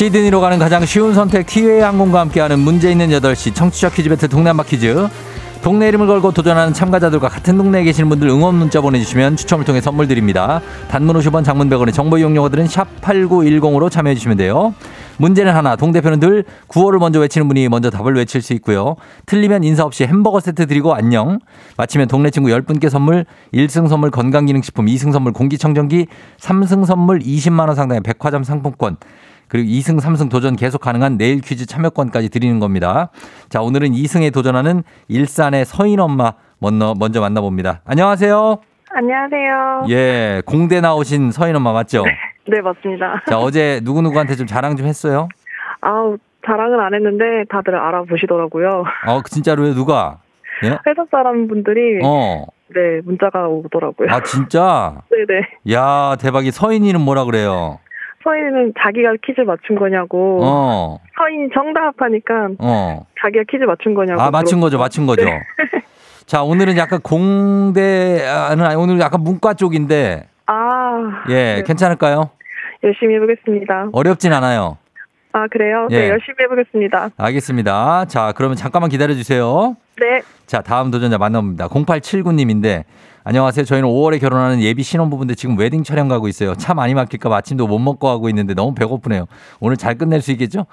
시드니로 0.00 0.40
가는 0.40 0.58
가장 0.58 0.86
쉬운 0.86 1.12
선택 1.12 1.44
티웨이 1.44 1.80
항공과 1.80 2.20
함께하는 2.20 2.58
문제 2.58 2.90
있는 2.90 3.10
8시 3.10 3.54
청취자 3.54 3.90
퀴즈 3.90 4.08
배틀 4.08 4.30
한바 4.34 4.62
퀴즈. 4.62 5.08
동네 5.60 5.88
이름을 5.88 6.06
걸고 6.06 6.32
도전하는 6.32 6.72
참가자들과 6.72 7.28
같은 7.28 7.58
동네에 7.58 7.84
계시는 7.84 8.08
분들 8.08 8.26
응원 8.30 8.54
문자 8.54 8.80
보내주시면 8.80 9.36
추첨을 9.36 9.66
통해 9.66 9.82
선물 9.82 10.08
드립니다. 10.08 10.62
단문 10.88 11.16
50원 11.16 11.44
장문 11.44 11.68
100원의 11.68 11.92
정보 11.92 12.16
이용료들은 12.16 12.66
샵 12.66 12.88
8910으로 13.02 13.90
참여해 13.90 14.14
주시면 14.14 14.38
돼요. 14.38 14.72
문제는 15.18 15.54
하나, 15.54 15.76
동대표는 15.76 16.18
늘 16.18 16.44
구호를 16.68 16.98
먼저 16.98 17.20
외치는 17.20 17.46
분이 17.48 17.68
먼저 17.68 17.90
답을 17.90 18.16
외칠 18.16 18.40
수 18.40 18.54
있고요. 18.54 18.96
틀리면 19.26 19.64
인사 19.64 19.84
없이 19.84 20.04
햄버거 20.04 20.40
세트 20.40 20.66
드리고 20.66 20.94
안녕. 20.94 21.40
마치면 21.76 22.08
동네 22.08 22.30
친구 22.30 22.48
10분께 22.48 22.88
선물, 22.88 23.26
1승 23.52 23.86
선물 23.86 24.10
건강기능식품, 24.10 24.86
2승 24.86 25.12
선물 25.12 25.34
공기청정기, 25.34 26.06
3승 26.40 26.86
선물 26.86 27.18
20만원 27.18 27.74
상당의 27.74 28.00
백화점 28.00 28.44
상품권, 28.44 28.96
그리고 29.50 29.68
2승, 29.68 30.00
3승 30.00 30.30
도전 30.30 30.54
계속 30.54 30.80
가능한 30.80 31.18
내일 31.18 31.40
퀴즈 31.40 31.66
참여권까지 31.66 32.28
드리는 32.30 32.60
겁니다. 32.60 33.10
자, 33.48 33.60
오늘은 33.60 33.90
2승에 33.90 34.32
도전하는 34.32 34.84
일산의 35.08 35.64
서인 35.64 35.98
엄마 35.98 36.34
먼저, 36.60 36.94
먼저 36.98 37.20
만나봅니다. 37.20 37.80
안녕하세요. 37.84 38.58
안녕하세요. 38.92 39.86
예, 39.88 40.42
공대 40.46 40.80
나오신 40.80 41.32
서인 41.32 41.56
엄마 41.56 41.72
맞죠? 41.72 42.04
네, 42.46 42.60
맞습니다. 42.60 43.22
자, 43.28 43.38
어제 43.38 43.80
누구누구한테 43.82 44.36
좀 44.36 44.46
자랑 44.46 44.76
좀 44.76 44.86
했어요? 44.86 45.28
아우, 45.80 46.16
자랑은 46.46 46.78
안 46.78 46.94
했는데 46.94 47.44
다들 47.48 47.74
알아보시더라고요. 47.74 48.84
어, 49.08 49.22
진짜로요? 49.24 49.74
누가? 49.74 50.18
예? 50.62 50.78
회사 50.86 51.04
사람분들이 51.10 52.00
어. 52.04 52.46
네, 52.68 53.00
문자가 53.04 53.48
오더라고요. 53.48 54.08
아, 54.10 54.22
진짜? 54.22 55.02
네네. 55.10 55.48
야, 55.74 56.16
대박이 56.20 56.52
서인이는 56.52 57.00
뭐라 57.00 57.24
그래요? 57.24 57.78
서인은 58.22 58.74
자기가 58.82 59.14
퀴즈 59.24 59.40
맞춘 59.40 59.76
거냐고. 59.76 60.40
어, 60.42 60.98
서인 61.16 61.50
정답하니까 61.54 62.48
어. 62.58 63.06
자기가 63.20 63.44
퀴즈 63.50 63.64
맞춘 63.64 63.94
거냐고. 63.94 64.20
아, 64.20 64.30
맞춘 64.30 64.60
거죠, 64.60 64.78
맞춘 64.78 65.06
거죠. 65.06 65.24
네. 65.24 65.42
자, 66.26 66.42
오늘은 66.42 66.76
약간 66.76 67.00
공대는 67.00 68.64
아니, 68.64 68.76
오늘 68.76 69.00
약간 69.00 69.22
문과 69.22 69.54
쪽인데, 69.54 70.28
아, 70.46 71.24
예, 71.28 71.56
네. 71.56 71.62
괜찮을까요? 71.64 72.30
열심히 72.84 73.14
해보겠습니다. 73.16 73.88
어렵진 73.92 74.32
않아요. 74.32 74.78
아, 75.32 75.46
그래요? 75.48 75.88
예. 75.90 75.98
네, 75.98 76.08
열심히 76.08 76.36
해보겠습니다. 76.42 77.10
알겠습니다. 77.16 78.04
자, 78.06 78.32
그러면 78.36 78.56
잠깐만 78.56 78.90
기다려 78.90 79.14
주세요. 79.14 79.76
네. 79.98 80.22
자, 80.46 80.60
다음 80.60 80.90
도전자 80.90 81.18
만나봅니다. 81.18 81.68
0879님인데, 81.68 82.84
안녕하세요. 83.22 83.64
저희는 83.66 83.88
5월에 83.88 84.18
결혼하는 84.20 84.60
예비 84.62 84.82
신혼부부인데 84.82 85.34
지금 85.34 85.58
웨딩 85.58 85.84
촬영 85.84 86.08
가고 86.08 86.26
있어요. 86.28 86.54
차 86.54 86.72
많이 86.72 86.94
막힐까 86.94 87.28
봐 87.28 87.36
아침도 87.36 87.66
못 87.66 87.78
먹고 87.78 88.08
하고 88.08 88.28
있는데 88.30 88.54
너무 88.54 88.74
배고프네요. 88.74 89.26
오늘 89.60 89.76
잘 89.76 89.96
끝낼 89.96 90.22
수 90.22 90.30
있겠죠? 90.32 90.66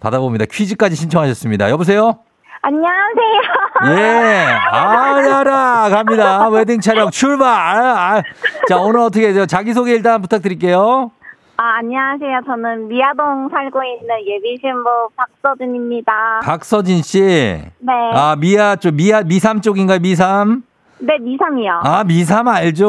받아봅니다. 0.00 0.46
퀴즈까지 0.50 0.96
신청하셨습니다. 0.96 1.70
여보세요? 1.70 2.18
안녕하세요. 2.62 3.96
예. 3.96 4.46
아야라 4.72 5.88
갑니다. 5.90 6.48
웨딩 6.48 6.80
촬영 6.80 7.10
출발. 7.10 7.48
아, 7.48 8.22
자, 8.68 8.78
오늘 8.78 9.00
어떻게 9.00 9.32
해요? 9.32 9.46
자기 9.46 9.72
소개 9.72 9.92
일단 9.92 10.20
부탁드릴게요. 10.22 11.10
아, 11.56 11.62
안녕하세요. 11.78 12.40
저는 12.46 12.88
미아동 12.88 13.48
살고 13.50 13.80
있는 13.84 14.08
예비 14.26 14.58
신부 14.60 15.08
박서준입니다. 15.16 16.40
박서진 16.42 17.02
씨. 17.02 17.20
네. 17.20 17.92
아, 18.12 18.36
미아 18.36 18.76
쪽, 18.76 18.94
미아, 18.94 19.22
미삼 19.22 19.60
쪽인가요? 19.60 20.00
미삼? 20.00 20.62
네, 21.02 21.18
미삼이요. 21.18 21.80
아, 21.82 22.04
미삼 22.04 22.46
알죠. 22.46 22.88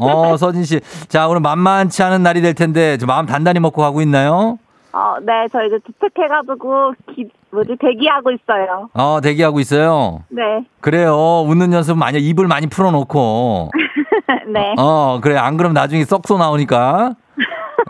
어, 0.00 0.36
서진 0.36 0.64
씨. 0.64 0.80
자, 1.08 1.28
오늘 1.28 1.40
만만치 1.40 2.02
않은 2.02 2.22
날이 2.24 2.42
될 2.42 2.54
텐데, 2.54 2.96
저 2.98 3.06
마음 3.06 3.24
단단히 3.26 3.60
먹고 3.60 3.80
가고 3.82 4.00
있나요? 4.02 4.58
어, 4.92 5.14
네, 5.22 5.46
저 5.52 5.64
이제 5.64 5.78
도착해가지고, 6.00 6.92
기, 7.14 7.28
뭐지, 7.50 7.76
대기하고 7.80 8.32
있어요. 8.32 8.88
어, 8.94 9.20
대기하고 9.22 9.60
있어요. 9.60 10.22
네. 10.28 10.42
그래요. 10.80 11.42
웃는 11.46 11.72
연습 11.72 11.96
많이, 11.96 12.18
입을 12.18 12.48
많이 12.48 12.66
풀어놓고. 12.66 13.70
네. 14.52 14.74
어, 14.78 15.20
그래. 15.22 15.36
안 15.36 15.56
그러면 15.56 15.74
나중에 15.74 16.04
썩소 16.04 16.36
나오니까. 16.38 17.14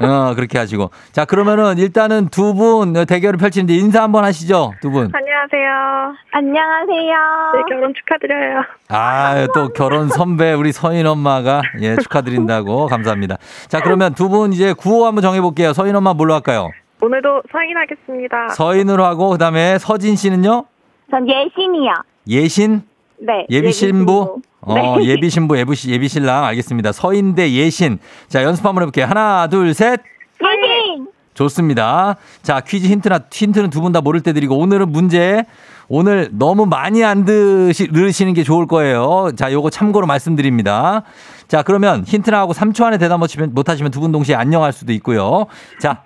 어, 0.00 0.34
그렇게 0.34 0.58
하시고. 0.58 0.90
자, 1.12 1.24
그러면은 1.24 1.78
일단은 1.78 2.28
두 2.28 2.54
분 2.54 2.92
대결을 3.06 3.38
펼치는데 3.38 3.74
인사 3.74 4.02
한번 4.02 4.24
하시죠. 4.24 4.74
두 4.80 4.90
분. 4.90 5.10
안녕하세요. 5.12 6.14
안녕하세요. 6.32 7.14
네, 7.54 7.62
결혼 7.68 7.92
축하드려요. 7.94 8.62
아, 8.88 9.46
또 9.54 9.68
결혼 9.70 10.08
선배 10.08 10.52
우리 10.52 10.70
서인 10.72 11.06
엄마가 11.06 11.62
예, 11.80 11.96
축하드린다고 11.96 12.86
감사합니다. 12.86 13.38
자, 13.68 13.80
그러면 13.80 14.14
두 14.14 14.28
분 14.28 14.52
이제 14.52 14.72
구호 14.72 15.06
한번 15.06 15.22
정해 15.22 15.40
볼게요. 15.40 15.72
서인 15.72 15.94
엄마 15.96 16.12
뭘로 16.14 16.34
할까요? 16.34 16.70
오늘도 17.00 17.42
사인하겠습니다. 17.52 18.48
서인으로 18.50 19.04
하고 19.04 19.30
그다음에 19.30 19.78
서진 19.78 20.16
씨는요? 20.16 20.64
전 21.10 21.28
예신이요. 21.28 21.92
예신? 22.28 22.82
네. 23.18 23.46
예비 23.50 23.72
신부? 23.72 24.40
어, 24.66 24.98
네. 24.98 25.04
예비 25.12 25.30
신부, 25.30 25.58
예비, 25.58 25.74
시- 25.74 25.90
예비 25.90 26.08
신랑 26.08 26.44
알겠습니다. 26.44 26.92
서인 26.92 27.34
대 27.34 27.50
예신. 27.52 27.98
자, 28.28 28.42
연습 28.42 28.64
한번 28.66 28.82
해볼게요. 28.82 29.06
하나, 29.06 29.46
둘, 29.48 29.72
셋. 29.74 30.00
예신! 30.42 31.08
좋습니다. 31.34 32.16
자, 32.42 32.60
퀴즈 32.60 32.86
힌트나 32.86 33.20
힌트는 33.32 33.70
두 33.70 33.80
분 33.80 33.92
다 33.92 34.00
모를 34.00 34.20
때 34.20 34.32
드리고 34.32 34.56
오늘은 34.56 34.90
문제 34.92 35.44
오늘 35.88 36.28
너무 36.32 36.64
많이 36.64 37.04
안 37.04 37.24
드시, 37.24 37.88
들으시는 37.88 38.34
게 38.34 38.42
좋을 38.44 38.66
거예요. 38.66 39.30
자, 39.36 39.52
요거 39.52 39.70
참고로 39.70 40.06
말씀드립니다. 40.06 41.02
자, 41.48 41.62
그러면 41.62 42.04
힌트 42.06 42.30
나하고 42.30 42.52
3초 42.54 42.84
안에 42.84 42.98
대답 42.98 43.18
못, 43.18 43.30
못 43.50 43.68
하시면 43.68 43.90
두 43.90 44.00
분 44.00 44.12
동시에 44.12 44.34
안녕할 44.36 44.72
수도 44.72 44.92
있고요. 44.92 45.46
자, 45.80 46.02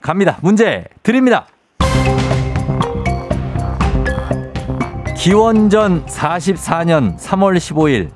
갑니다. 0.00 0.38
문제 0.40 0.84
드립니다. 1.02 1.46
기원전 5.20 6.06
44년 6.06 7.18
3월 7.18 7.58
15일 7.58 8.08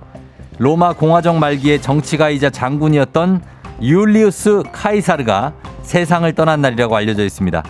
로마 0.56 0.94
공화정 0.94 1.38
말기의 1.38 1.82
정치가이자 1.82 2.48
장군이었던 2.48 3.42
율리우스 3.82 4.62
카이사르가 4.72 5.52
세상을 5.82 6.32
떠난 6.32 6.62
날이라고 6.62 6.96
알려져 6.96 7.22
있습니다. 7.22 7.62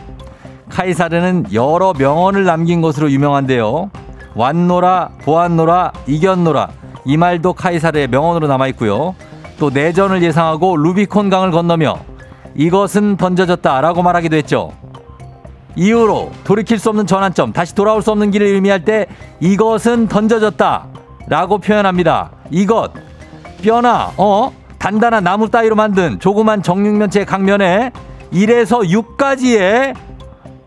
카이사르는 0.69 1.47
여러 1.53 1.93
명언을 1.99 2.45
남긴 2.45 2.81
것으로 2.81 3.11
유명한데요. 3.11 3.91
완노라, 4.37 5.11
보안노라, 5.23 5.91
이겼노라 6.07 6.69
이 7.05 7.17
말도 7.17 7.55
카이사르의 7.55 8.07
명언으로 8.07 8.47
남아 8.47 8.69
있고요. 8.69 9.17
또 9.59 9.69
내전을 9.69 10.23
예상하고 10.23 10.77
루비콘 10.77 11.29
강을 11.29 11.51
건너며 11.51 11.97
이것은 12.55 13.17
던져졌다라고 13.17 14.01
말하기도 14.01 14.37
했죠. 14.37 14.71
이후로 15.77 16.31
돌이킬 16.45 16.79
수 16.79 16.89
없는 16.91 17.07
전환점, 17.07 17.53
다시 17.53 17.75
돌아올 17.75 18.03
수 18.03 18.11
없는 18.13 18.31
길을 18.31 18.47
의미할 18.47 18.85
때 18.85 19.07
이것은 19.41 20.09
던져졌다 20.09 20.87
라고 21.29 21.59
표현합니다. 21.59 22.31
이것, 22.51 22.93
뼈나, 23.63 24.13
어? 24.17 24.53
단단한 24.79 25.25
나무 25.25 25.49
따위로 25.51 25.75
만든 25.77 26.21
조그만 26.21 26.63
정육면체 26.63 27.25
강면에 27.25 27.91
1에서 28.33 28.87
6까지의 28.87 29.95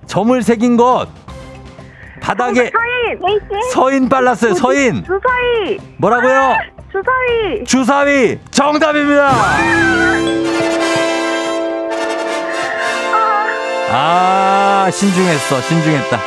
점을 0.08 0.42
새긴 0.42 0.76
것. 0.78 1.08
바닥에 2.20 2.72
사인! 2.72 3.20
예신! 3.30 3.72
서인 3.72 4.10
빨랐어요, 4.10 4.54
서인. 4.56 5.04
주사위! 5.04 5.78
뭐라고요? 5.98 6.58
주사위! 6.92 7.64
주사위 7.66 8.40
정답입니다. 8.50 9.32
아 13.90 14.90
신중했어 14.92 15.62
신중했다. 15.62 16.18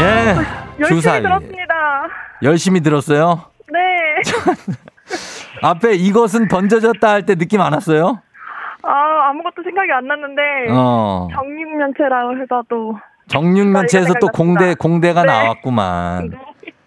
예 0.00 0.34
열심히 0.80 1.00
주사위 1.00 1.22
들었습니다. 1.22 1.74
열심히 2.42 2.80
들었어요. 2.80 3.42
네. 3.72 3.78
앞에 5.62 5.94
이것은 5.94 6.48
던져졌다 6.48 7.08
할 7.08 7.22
때 7.26 7.34
느낌 7.34 7.60
안 7.60 7.72
왔어요? 7.72 8.20
아, 8.82 9.28
아무것도 9.30 9.62
생각이 9.64 9.90
안 9.92 10.06
났는데, 10.06 10.42
어 10.70 11.28
정육면체라고 11.34 12.40
해서 12.40 12.62
또, 12.70 12.96
정육면체에서 13.26 14.14
또 14.20 14.28
공대 14.28 14.74
공대가 14.74 15.22
네. 15.22 15.26
나왔구만. 15.32 16.30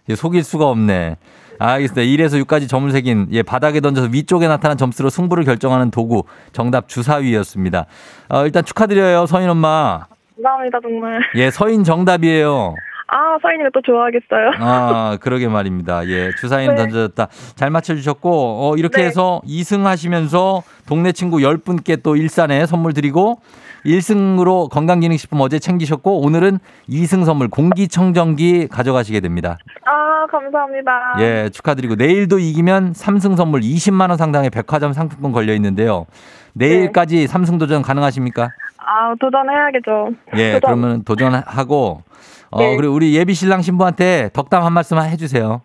예, 0.09 0.15
속일 0.15 0.43
수가 0.43 0.67
없네. 0.67 1.17
알겠습니다. 1.61 2.01
1에서 2.01 2.43
6까지 2.43 2.67
점을 2.67 2.89
새긴 2.91 3.27
예, 3.31 3.43
바닥에 3.43 3.79
던져서 3.79 4.09
위쪽에 4.11 4.47
나타난 4.47 4.77
점수로 4.77 5.09
승부를 5.09 5.43
결정하는 5.43 5.91
도구 5.91 6.23
정답 6.53 6.87
주사위였습니다. 6.87 7.85
어, 8.29 8.45
일단 8.45 8.65
축하드려요 8.65 9.25
서인 9.27 9.49
엄마. 9.49 10.05
감사합니다, 10.35 10.79
정말. 10.81 11.19
예 11.35 11.51
서인 11.51 11.83
정답이에요. 11.83 12.73
아, 13.13 13.37
서인이가 13.41 13.69
또 13.73 13.81
좋아하겠어요. 13.81 14.51
아 14.59 15.17
그러게 15.21 15.47
말입니다. 15.49 16.07
예 16.07 16.31
주사위는 16.39 16.75
네. 16.75 16.81
던져졌다. 16.83 17.27
잘 17.55 17.69
맞춰주셨고 17.69 18.29
어, 18.71 18.75
이렇게 18.77 19.01
네. 19.01 19.07
해서 19.07 19.41
2승 19.45 19.83
하시면서 19.83 20.63
동네 20.87 21.11
친구 21.11 21.37
10분께 21.39 22.01
또 22.01 22.15
일산에 22.15 22.65
선물 22.65 22.93
드리고 22.93 23.41
1승으로 23.85 24.69
건강기능식품 24.69 25.41
어제 25.41 25.59
챙기셨고 25.59 26.21
오늘은 26.21 26.59
2승 26.89 27.25
선물 27.25 27.47
공기청정기 27.49 28.67
가져가시게 28.67 29.19
됩니다. 29.19 29.57
아, 29.85 30.25
감사합니다. 30.27 31.15
예, 31.19 31.49
축하드리고 31.49 31.95
내일도 31.95 32.39
이기면 32.39 32.93
3승 32.93 33.35
선물 33.35 33.61
20만 33.61 34.09
원 34.09 34.17
상당의 34.17 34.49
백화점 34.49 34.93
상품권 34.93 35.31
걸려 35.31 35.53
있는데요. 35.55 36.05
내일까지 36.53 37.27
삼 37.27 37.43
3승 37.43 37.59
도전 37.59 37.81
가능하십니까? 37.81 38.49
아, 38.77 39.15
도전해야겠죠. 39.19 40.11
예, 40.35 40.53
도전. 40.53 40.61
그러면 40.61 41.03
도전하고 41.03 42.03
어 42.51 42.59
네. 42.59 42.75
그리고 42.75 42.93
우리 42.93 43.15
예비 43.15 43.33
신랑 43.33 43.61
신부한테 43.61 44.29
덕담 44.33 44.63
한 44.63 44.73
말씀 44.73 44.97
해 45.01 45.15
주세요. 45.15 45.61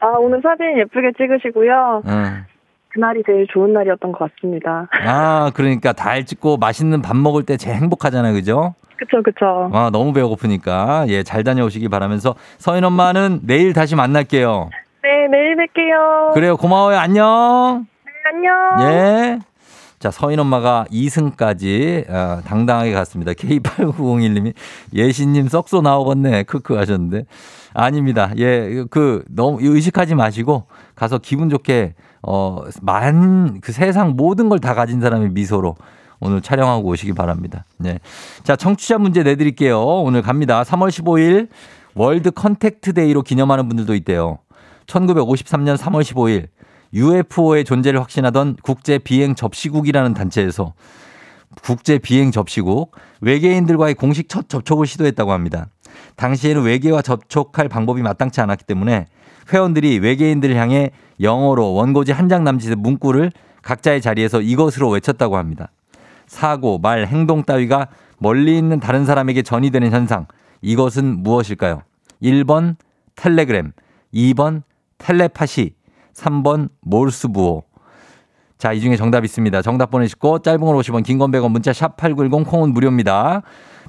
아, 0.00 0.06
오늘 0.18 0.40
사진 0.42 0.78
예쁘게 0.78 1.12
찍으시고요. 1.18 2.02
응. 2.06 2.44
그날이 2.92 3.22
제일 3.26 3.46
좋은 3.52 3.72
날이었던 3.72 4.12
것 4.12 4.30
같습니다. 4.34 4.88
아, 5.04 5.50
그러니까 5.54 5.92
달 5.92 6.24
찍고 6.24 6.58
맛있는 6.58 7.00
밥 7.00 7.16
먹을 7.16 7.44
때 7.44 7.56
제일 7.56 7.76
행복하잖아요. 7.76 8.34
그죠? 8.34 8.74
그쵸, 8.96 9.22
그쵸. 9.22 9.70
아, 9.72 9.90
너무 9.92 10.12
배고프니까 10.12 11.06
예, 11.08 11.22
잘 11.22 11.42
다녀오시기 11.42 11.88
바라면서 11.88 12.34
서인 12.58 12.84
엄마는 12.84 13.40
내일 13.44 13.72
다시 13.72 13.96
만날게요. 13.96 14.70
네, 15.02 15.26
내일 15.30 15.56
뵐게요. 15.56 16.34
그래요. 16.34 16.56
고마워요. 16.56 16.98
안녕. 16.98 17.86
네, 18.04 18.12
안녕. 18.30 18.92
예. 18.92 19.38
자, 19.98 20.10
서인 20.10 20.38
엄마가 20.38 20.84
2승까지 20.90 22.08
어, 22.10 22.40
당당하게 22.46 22.92
갔습니다. 22.92 23.32
K8901님이 23.38 24.52
예신님 24.92 25.48
썩소 25.48 25.80
나오겠네. 25.80 26.44
크크 26.44 26.74
하셨는데. 26.74 27.24
아닙니다. 27.74 28.32
예, 28.38 28.84
그, 28.90 29.24
너무 29.28 29.58
의식하지 29.60 30.14
마시고 30.14 30.66
가서 30.94 31.18
기분 31.18 31.48
좋게, 31.50 31.94
어, 32.22 32.62
만, 32.82 33.60
그 33.60 33.72
세상 33.72 34.14
모든 34.16 34.48
걸 34.48 34.58
다 34.58 34.74
가진 34.74 35.00
사람의 35.00 35.30
미소로 35.30 35.74
오늘 36.20 36.40
촬영하고 36.40 36.88
오시기 36.88 37.14
바랍니다. 37.14 37.64
네. 37.78 37.98
자, 38.44 38.54
청취자 38.54 38.98
문제 38.98 39.22
내드릴게요. 39.24 39.80
오늘 39.80 40.22
갑니다. 40.22 40.62
3월 40.62 40.88
15일 40.88 41.48
World 41.94 42.30
Contact 42.30 42.92
Day로 42.92 43.22
기념하는 43.22 43.68
분들도 43.68 43.94
있대요. 43.96 44.38
1953년 44.86 45.76
3월 45.76 46.02
15일 46.02 46.46
UFO의 46.94 47.64
존재를 47.64 48.00
확신하던 48.00 48.56
국제 48.62 48.98
비행 48.98 49.34
접시국이라는 49.34 50.14
단체에서 50.14 50.74
국제 51.62 51.98
비행 51.98 52.30
접시국 52.30 52.92
외계인들과의 53.20 53.94
공식 53.94 54.28
첫 54.28 54.48
접촉을 54.48 54.86
시도했다고 54.86 55.32
합니다. 55.32 55.66
당시에는 56.22 56.62
외계와 56.62 57.02
접촉할 57.02 57.68
방법이 57.68 58.00
마땅치 58.02 58.40
않았기 58.40 58.64
때문에 58.64 59.06
회원들이 59.52 59.98
외계인들을 59.98 60.54
향해 60.56 60.90
영어로 61.20 61.74
원고지 61.74 62.12
한 62.12 62.28
장 62.28 62.44
남짓의 62.44 62.76
문구를 62.76 63.32
각자의 63.62 64.00
자리에서 64.00 64.40
이것으로 64.40 64.88
외쳤다고 64.88 65.36
합니다. 65.36 65.70
사고, 66.26 66.78
말, 66.78 67.06
행동 67.06 67.42
따위가 67.42 67.88
멀리 68.18 68.56
있는 68.56 68.78
다른 68.80 69.04
사람에게 69.04 69.42
전이되는 69.42 69.90
현상. 69.90 70.26
이것은 70.62 71.22
무엇일까요? 71.24 71.82
1번 72.22 72.76
텔레그램, 73.16 73.72
2번 74.14 74.62
텔레파시, 74.98 75.74
3번 76.14 76.68
몰수부호. 76.82 77.64
자, 78.58 78.72
이 78.72 78.80
중에 78.80 78.94
정답 78.96 79.24
있습니다. 79.24 79.60
정답 79.62 79.90
보내시고 79.90 80.38
짧은 80.38 80.60
걸 80.60 80.76
50원, 80.76 81.02
긴 81.02 81.18
건 81.18 81.32
100원, 81.32 81.50
문자 81.50 81.72
샵 81.72 81.96
8910 81.96 82.48
콩은 82.48 82.72
무료입니다. 82.72 83.42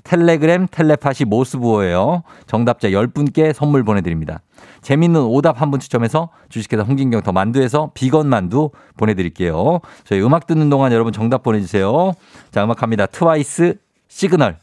텔레그램, 0.04 0.68
텔레파시, 0.70 1.26
모스부호예요. 1.26 2.24
정답자 2.47 2.89
10분께 2.89 3.54
선물 3.54 3.84
보내드립니다. 3.84 4.41
재밌는 4.82 5.22
오답 5.22 5.62
한 5.62 5.72
분 5.72 5.80
추첨해서 5.80 6.30
주식회사 6.49 6.84
홍진경 6.84 7.22
더 7.22 7.32
만두에서 7.32 7.91
비건 7.93 8.28
만두 8.28 8.70
보내드릴게요. 8.97 9.80
저희 10.04 10.22
음악 10.22 10.45
듣는 10.45 10.70
동안 10.70 10.91
여러분 10.91 11.14
정답 11.14 11.41
보내주세요. 11.43 12.14
자, 12.51 12.64
음악 12.64 12.78
갑니다. 12.78 13.06
트와이스 13.06 13.76
시그널. 14.10 14.58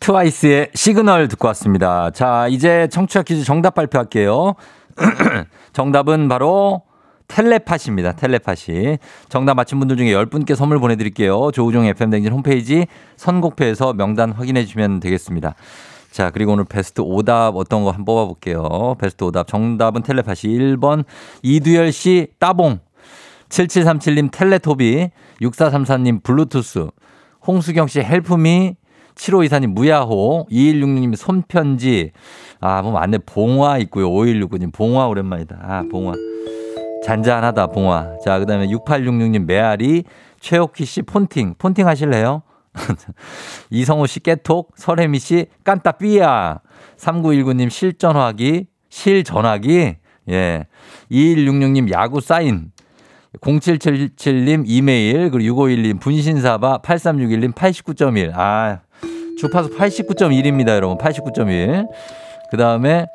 트와이스의 0.00 0.70
시그널 0.74 1.28
듣고 1.28 1.48
왔습니다. 1.48 2.10
자, 2.10 2.46
이제 2.48 2.88
청취자 2.90 3.22
퀴즈 3.22 3.44
정답 3.44 3.74
발표할게요. 3.74 4.54
정답은 5.72 6.28
바로 6.28 6.82
텔레파시입니다. 7.28 8.12
텔레파시. 8.12 8.98
정답 9.28 9.54
맞힌 9.54 9.78
분들 9.78 9.96
중에 9.96 10.12
10분께 10.12 10.54
선물 10.54 10.78
보내드릴게요. 10.78 11.50
조우종 11.52 11.84
FM댕진 11.86 12.32
홈페이지 12.32 12.86
선곡표에서 13.16 13.94
명단 13.94 14.32
확인해 14.32 14.64
주시면 14.64 15.00
되겠습니다. 15.00 15.54
자, 16.10 16.30
그리고 16.30 16.52
오늘 16.52 16.64
베스트 16.64 17.00
오답 17.00 17.56
어떤 17.56 17.82
거 17.82 17.90
한번 17.90 18.04
뽑아볼게요. 18.04 18.96
베스트 19.00 19.24
오답. 19.24 19.48
정답은 19.48 20.02
텔레파시 20.02 20.48
1번 20.48 21.04
이두열 21.42 21.90
씨 21.92 22.28
따봉. 22.38 22.78
7737님 23.48 24.30
텔레토비. 24.30 25.10
6434님 25.40 26.22
블루투스. 26.22 26.88
홍수경 27.46 27.88
씨 27.88 28.00
help 28.00 28.43
me. 28.43 28.76
7524님 29.16 29.68
무야호. 29.68 30.46
2166님 30.50 31.16
손편지. 31.16 32.12
아, 32.60 32.82
뭐 32.82 32.92
맞네. 32.92 33.18
봉화 33.26 33.78
있고요. 33.78 34.08
5169님 34.10 34.72
봉화 34.72 35.08
오랜만이다. 35.08 35.58
아, 35.62 35.84
봉화. 35.90 36.14
잔잔하다, 37.04 37.66
봉화. 37.68 38.16
자, 38.24 38.38
그 38.38 38.46
다음에 38.46 38.66
6866님 38.68 39.44
메아리, 39.44 40.04
최옥희 40.40 40.86
씨 40.86 41.02
폰팅. 41.02 41.54
폰팅 41.58 41.86
하실래요? 41.86 42.42
이성호 43.70 44.06
씨 44.06 44.20
깨톡, 44.20 44.72
설혜미 44.76 45.18
씨 45.18 45.46
깐따 45.64 45.92
삐야. 45.92 46.60
3919님 46.96 47.68
실전화기, 47.68 48.66
실전화기. 48.88 49.96
예. 50.30 50.66
2166님 51.10 51.92
야구 51.92 52.20
사인. 52.20 52.72
0777님 53.40 54.64
이메일, 54.66 55.30
그리고 55.30 55.66
6512님 55.66 56.00
분신사바, 56.00 56.78
8361님 56.78 57.52
89.1. 57.52 58.32
아, 58.34 58.80
주파수 59.38 59.76
89.1입니다, 59.76 60.68
여러분. 60.70 60.96
89.1. 60.96 61.86
그 62.50 62.56
다음에 62.56 63.06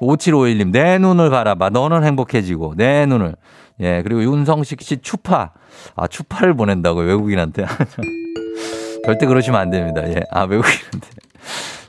5751님, 0.00 0.70
내 0.70 0.98
눈을 0.98 1.30
바라봐. 1.30 1.70
너는 1.70 2.04
행복해지고, 2.04 2.74
내 2.76 3.06
눈을. 3.06 3.34
예, 3.80 4.02
그리고 4.02 4.22
윤성식 4.22 4.82
씨 4.82 4.98
추파. 4.98 5.52
아, 5.94 6.06
추파를 6.06 6.54
보낸다고요, 6.54 7.06
외국인한테. 7.06 7.66
절대 9.04 9.26
그러시면 9.26 9.60
안 9.60 9.70
됩니다. 9.70 10.02
예, 10.08 10.22
아, 10.30 10.42
외국인한테. 10.42 11.08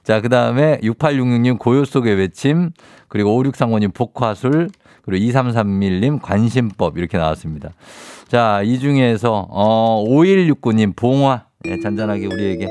자, 0.03 0.21
그 0.21 0.29
다음에 0.29 0.79
6866님 0.81 1.59
고요 1.59 1.85
속의 1.85 2.15
외침, 2.15 2.71
그리고 3.07 3.41
5635님 3.43 3.93
복화술, 3.93 4.69
그리고 5.03 5.25
2331님 5.25 6.21
관심법 6.21 6.97
이렇게 6.97 7.17
나왔습니다. 7.17 7.71
자, 8.27 8.61
이 8.63 8.79
중에서, 8.79 9.47
어, 9.49 10.03
5169님 10.07 10.95
봉화. 10.95 11.45
예, 11.65 11.79
잔잔하게 11.79 12.27
우리에게 12.27 12.67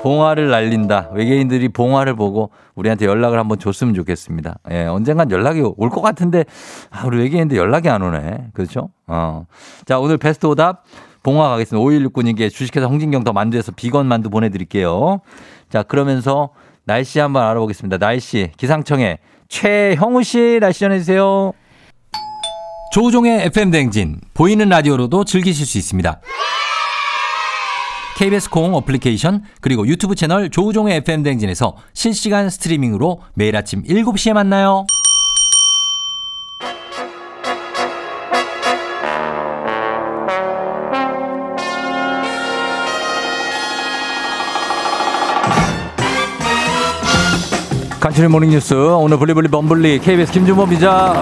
봉화를 0.00 0.48
날린다. 0.48 1.10
외계인들이 1.12 1.68
봉화를 1.70 2.14
보고 2.14 2.50
우리한테 2.74 3.06
연락을 3.06 3.38
한번 3.38 3.58
줬으면 3.58 3.94
좋겠습니다. 3.94 4.58
예, 4.70 4.86
언젠간 4.86 5.30
연락이 5.30 5.60
올 5.60 5.90
것 5.90 6.00
같은데, 6.00 6.44
아, 6.90 7.04
우리 7.06 7.18
외계인들 7.18 7.56
연락이 7.56 7.88
안 7.88 8.02
오네. 8.02 8.48
그렇죠? 8.54 8.90
어. 9.06 9.46
자, 9.86 9.98
오늘 9.98 10.16
베스트 10.18 10.46
오답 10.46 10.84
봉화 11.22 11.48
가겠습니다. 11.50 11.84
5169님께 11.84 12.50
주식회사 12.52 12.86
홍진경 12.86 13.24
더 13.24 13.32
만두에서 13.32 13.72
비건 13.72 14.06
만두 14.06 14.30
보내드릴게요. 14.30 15.20
자, 15.68 15.82
그러면서 15.82 16.50
날씨 16.84 17.18
한번 17.18 17.42
알아보겠습니다. 17.42 17.98
날씨, 17.98 18.50
기상청에 18.56 19.18
최형우 19.48 20.22
씨 20.22 20.58
날씨 20.60 20.80
전해주세요. 20.80 21.52
조우종의 22.92 23.42
FM대행진, 23.46 24.20
보이는 24.32 24.66
라디오로도 24.68 25.24
즐기실 25.24 25.66
수 25.66 25.76
있습니다. 25.76 26.20
KBS 28.18 28.50
공 28.50 28.74
어플리케이션 28.74 29.44
그리고 29.60 29.86
유튜브 29.86 30.16
채널 30.16 30.50
조우종의 30.50 30.96
FM 30.96 31.22
댕진에서 31.22 31.76
실시간 31.92 32.50
스트리밍으로 32.50 33.20
매일 33.34 33.56
아침 33.56 33.84
7시에 33.84 34.32
만나요. 34.32 34.84
간추린 48.00 48.30
모닝뉴스 48.30 48.74
오늘 48.74 49.18
블리블리 49.18 49.48
범블리 49.48 49.98
KBS 49.98 50.32
김준범 50.32 50.70
기자 50.70 51.12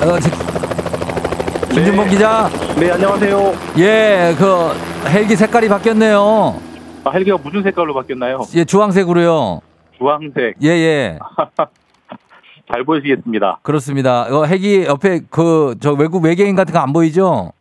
어, 0.00 0.18
저- 0.18 1.68
김준범 1.74 2.08
기자 2.08 2.48
네, 2.76 2.90
안녕하세요. 2.90 3.54
예그 3.76 4.91
헬기 5.08 5.36
색깔이 5.36 5.68
바뀌었네요 5.68 6.60
아, 7.04 7.10
헬기가 7.10 7.36
무슨 7.38 7.62
색깔로 7.62 7.94
바뀌었나요? 7.94 8.42
예 8.54 8.64
주황색으로요 8.64 9.60
주황색. 9.98 10.56
예 10.62 10.68
예. 10.68 11.18
잘 12.72 12.84
보이시겠습니다. 12.84 13.58
그렇습니다. 13.62 14.22
어, 14.30 14.44
헬기 14.44 14.84
옆에 14.84 15.20
그 15.28 15.74
저 15.80 15.92
외국 15.92 16.22
외계인 16.24 16.54
같은 16.54 16.72
거 16.72 16.78
안 16.80 16.92
보이죠? 16.92 17.52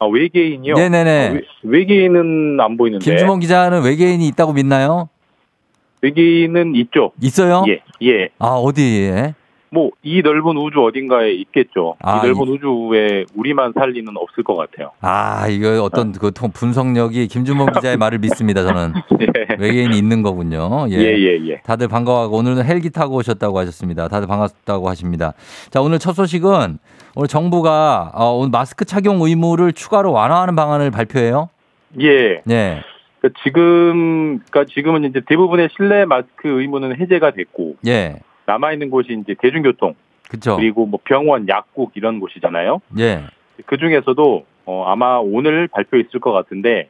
아, 0.00 0.06
외계인이요? 0.06 0.74
네네네. 0.74 1.28
아, 1.28 1.32
외, 1.32 1.40
외계인은 1.62 2.60
안 2.60 2.76
보이는데. 2.76 3.04
김주범 3.04 3.38
기자는 3.40 3.82
외계인이 3.84 4.26
있다고 4.28 4.52
믿나요? 4.52 5.08
외계인은 6.02 6.74
있죠. 6.74 7.12
있어요? 7.22 7.64
예, 7.68 7.80
예. 8.06 8.28
아 8.38 8.48
어디에? 8.48 9.34
뭐, 9.74 9.90
이 10.04 10.22
넓은 10.22 10.56
우주 10.56 10.80
어딘가에 10.84 11.32
있겠죠. 11.32 11.96
아, 12.00 12.18
이 12.24 12.28
넓은 12.28 12.48
우주에 12.48 13.24
우리만 13.34 13.72
살 13.76 13.90
리는 13.90 14.16
없을 14.16 14.44
것 14.44 14.54
같아요. 14.54 14.92
아 15.00 15.48
이거 15.48 15.82
어떤 15.82 16.12
그 16.12 16.30
통- 16.30 16.52
분석력이 16.52 17.26
김준범 17.26 17.72
기자의 17.72 17.96
말을 17.96 18.18
믿습니다. 18.20 18.62
저는 18.62 18.92
예. 19.20 19.56
외계인이 19.58 19.98
있는 19.98 20.22
거군요. 20.22 20.86
예, 20.90 20.96
예, 20.96 21.48
예. 21.48 21.60
다들 21.64 21.88
반가워하고 21.88 22.36
오늘은 22.36 22.64
헬기 22.64 22.90
타고 22.90 23.16
오셨다고 23.16 23.58
하셨습니다. 23.58 24.06
다들 24.06 24.28
반갑다고 24.28 24.88
하십니다. 24.88 25.32
자 25.70 25.80
오늘 25.80 25.98
첫 25.98 26.12
소식은 26.12 26.78
오늘 27.16 27.28
정부가 27.28 28.12
어, 28.14 28.30
오늘 28.36 28.50
마스크 28.50 28.84
착용 28.84 29.20
의무를 29.22 29.72
추가로 29.72 30.12
완화하는 30.12 30.54
방안을 30.54 30.92
발표해요. 30.92 31.48
예. 32.00 32.40
네, 32.44 32.80
그러니까 33.20 33.40
지금, 33.44 34.38
그러니까 34.50 34.72
지금은 34.72 35.04
이제 35.04 35.20
대부분의 35.26 35.68
실내 35.76 36.04
마스크 36.04 36.48
의무는 36.60 36.96
해제가 37.00 37.32
됐고, 37.32 37.76
예, 37.86 38.16
남아 38.46 38.72
있는 38.72 38.90
곳이 38.90 39.18
이제 39.20 39.34
대중교통, 39.40 39.94
그렇죠. 40.28 40.56
그리고 40.56 40.86
뭐 40.86 41.00
병원, 41.04 41.48
약국 41.48 41.92
이런 41.94 42.20
곳이잖아요. 42.20 42.80
예, 42.98 43.24
그 43.66 43.76
중에서도 43.76 44.44
어, 44.66 44.84
아마 44.86 45.18
오늘 45.18 45.68
발표 45.68 45.96
있을 45.96 46.20
것 46.20 46.32
같은데 46.32 46.88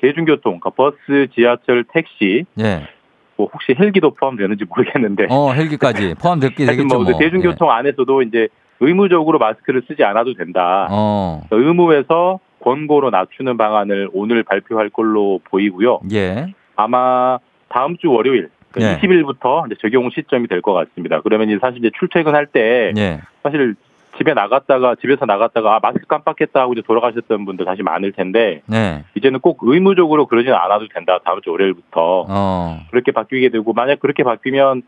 대중교통, 0.00 0.60
그러니까 0.60 0.70
버스, 0.70 1.28
지하철, 1.34 1.84
택시, 1.84 2.44
예. 2.58 2.88
뭐 3.36 3.48
혹시 3.52 3.74
헬기도 3.78 4.10
포함되는지 4.10 4.64
모르겠는데 4.68 5.26
어 5.30 5.52
헬기까지 5.52 6.14
포함됐게 6.20 6.64
하여튼 6.64 6.76
되겠죠. 6.88 6.94
뭐 6.94 7.04
뭐. 7.04 7.12
그 7.12 7.18
대중교통 7.18 7.70
안에서도 7.70 8.22
이제 8.22 8.48
의무적으로 8.80 9.38
마스크를 9.38 9.82
쓰지 9.86 10.04
않아도 10.04 10.34
된다. 10.34 10.88
예. 10.90 10.94
어, 10.94 11.42
의무에서 11.50 12.40
권고로 12.60 13.10
낮추는 13.10 13.56
방안을 13.56 14.10
오늘 14.12 14.42
발표할 14.42 14.90
걸로 14.90 15.40
보이고요. 15.44 16.00
예, 16.12 16.52
아마 16.76 17.38
다음 17.68 17.96
주 17.96 18.10
월요일 18.10 18.50
예. 18.80 18.98
20일부터 18.98 19.66
이제 19.66 19.76
적용 19.80 20.10
시점이 20.10 20.48
될 20.48 20.62
것 20.62 20.72
같습니다. 20.72 21.20
그러면 21.20 21.48
이제 21.50 21.58
사실 21.60 21.78
이제 21.78 21.90
출퇴근할 21.98 22.46
때 22.46 22.92
예. 22.96 23.20
사실 23.42 23.74
집에 24.18 24.34
나갔다가 24.34 24.94
집에서 24.96 25.24
나갔다가 25.24 25.76
아, 25.76 25.80
마스크 25.82 26.06
깜빡했다 26.06 26.60
하고 26.60 26.74
이제 26.74 26.82
돌아가셨던 26.82 27.44
분들 27.46 27.64
사실 27.64 27.82
많을 27.82 28.12
텐데 28.12 28.62
네. 28.66 29.04
이제는 29.14 29.40
꼭 29.40 29.60
의무적으로 29.62 30.26
그러지는 30.26 30.54
않아도 30.56 30.86
된다. 30.88 31.18
다음 31.24 31.40
주 31.40 31.50
월요일부터 31.50 32.26
어, 32.28 32.80
그렇게 32.90 33.10
바뀌게 33.10 33.48
되고 33.48 33.72
만약 33.72 34.00
그렇게 34.00 34.22
바뀌면 34.22 34.82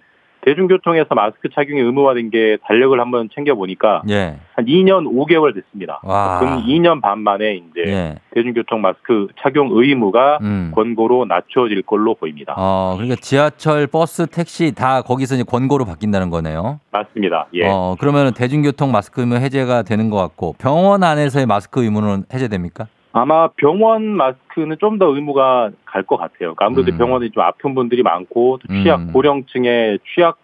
대중교통에서 0.45 1.15
마스크 1.15 1.49
착용이 1.49 1.81
의무화된 1.81 2.31
게 2.31 2.59
달력을 2.65 2.99
한번 3.01 3.29
챙겨 3.35 3.55
보니까 3.55 4.03
예. 4.11 4.37
한 4.55 4.67
2년 4.67 5.07
5개월 5.07 5.55
됐습니다. 5.55 6.01
와. 6.03 6.39
근 6.41 6.49
2년 6.67 7.01
반 7.01 7.21
만에 7.21 7.55
이제 7.55 7.83
예. 7.87 8.15
대중교통 8.33 8.83
마스크 8.83 9.29
착용 9.41 9.71
의무가 9.73 10.39
음. 10.43 10.71
권고로 10.75 11.25
낮춰질 11.25 11.83
걸로 11.83 12.15
보입니다. 12.15 12.55
어, 12.57 12.95
그러니까 12.97 13.17
지하철, 13.21 13.87
버스, 13.87 14.27
택시 14.27 14.73
다 14.73 15.03
거기서 15.03 15.37
이제 15.37 15.45
권고로 15.45 15.87
바뀐다는 15.87 16.29
거네요. 16.31 16.81
맞습니다. 16.91 17.47
예. 17.55 17.67
어, 17.67 17.97
그러면 17.99 18.35
대중교통 18.35 18.93
마스크 18.93 19.23
의무 19.23 19.37
해제가 19.37 19.83
되는 19.83 20.11
것 20.11 20.17
같고 20.19 20.55
병원 20.59 21.03
안에서의 21.03 21.47
마스크 21.47 21.83
의무는 21.83 22.25
해제됩니까? 22.33 22.87
아마 23.15 23.49
병원 23.57 24.03
마스크는 24.17 24.77
좀 24.81 24.99
더 24.99 25.07
의무가 25.15 25.71
갈 25.87 26.03
것 26.05 26.17
같아요. 26.17 26.55
그러니까 26.55 26.67
아무래도 26.67 26.93
음. 26.93 26.99
병원에 26.99 27.29
좀 27.31 27.43
아픈 27.43 27.75
분들이 27.75 28.03
많고 28.03 28.59
또 28.67 28.75
취약 28.83 29.01
음. 29.01 29.13
고령층의 29.13 30.01
취약 30.15 30.39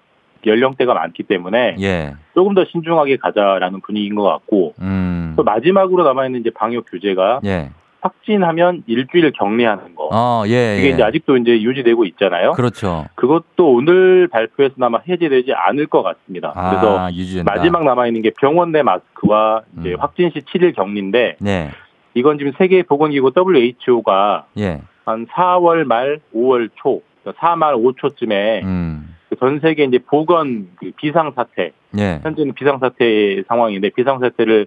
연령대가 0.47 0.95
많기 0.95 1.23
때문에 1.25 1.77
예. 1.81 2.15
조금 2.35 2.55
더 2.55 2.65
신중하게 2.65 3.19
가자라는 3.19 3.81
분위기인 3.83 4.15
것 4.15 4.23
같고 4.23 4.75
음. 4.81 5.35
또 5.37 5.43
마지막으로 5.43 6.03
남아 6.05 6.27
있는 6.27 6.41
이제 6.41 6.51
방역 6.51 6.87
규제가 6.91 7.41
예. 7.45 7.71
확진하면 8.01 8.83
일주일 8.87 9.31
격리하는 9.33 9.95
거. 9.95 10.09
어, 10.13 10.45
예. 10.47 10.79
이게 10.79 10.87
예. 10.87 10.91
이제 10.95 11.03
아직도 11.03 11.37
이제 11.37 11.61
유지되고 11.61 12.07
있잖아요. 12.07 12.53
그렇죠. 12.53 13.05
그것도 13.17 13.73
오늘 13.75 14.29
발표에서나마 14.29 15.01
해제되지 15.07 15.53
않을 15.53 15.87
것 15.87 16.03
같습니다. 16.03 16.53
그래서 16.53 16.99
아, 16.99 17.11
유지된다. 17.13 17.53
마지막 17.55 17.85
남아 17.85 18.07
있는 18.07 18.23
게 18.23 18.31
병원 18.41 18.73
내 18.73 18.83
마스크와 18.83 19.63
이제 19.81 19.91
음. 19.93 19.97
확진 20.01 20.31
시 20.31 20.41
7일 20.41 20.75
격리인데 20.75 21.37
네. 21.41 21.71
이건 22.15 22.39
지금 22.39 22.53
세계 22.59 22.83
보건기구 22.83 23.33
WHO가 23.37 24.47
예. 24.59 24.81
한 25.05 25.27
4월 25.27 25.85
말 25.85 26.21
5월 26.35 26.71
초, 26.77 27.03
4말 27.25 27.75
5초쯤에 27.75 28.65
음. 28.65 29.17
전 29.39 29.61
세계 29.61 29.85
이제 29.85 29.99
보건 29.99 30.69
그 30.77 30.91
비상 30.97 31.33
사태, 31.35 31.73
예. 31.99 32.21
현재는 32.23 32.55
비상 32.55 32.79
사태 32.79 33.43
상황인데 33.47 33.91
비상 33.91 34.19
사태를 34.19 34.67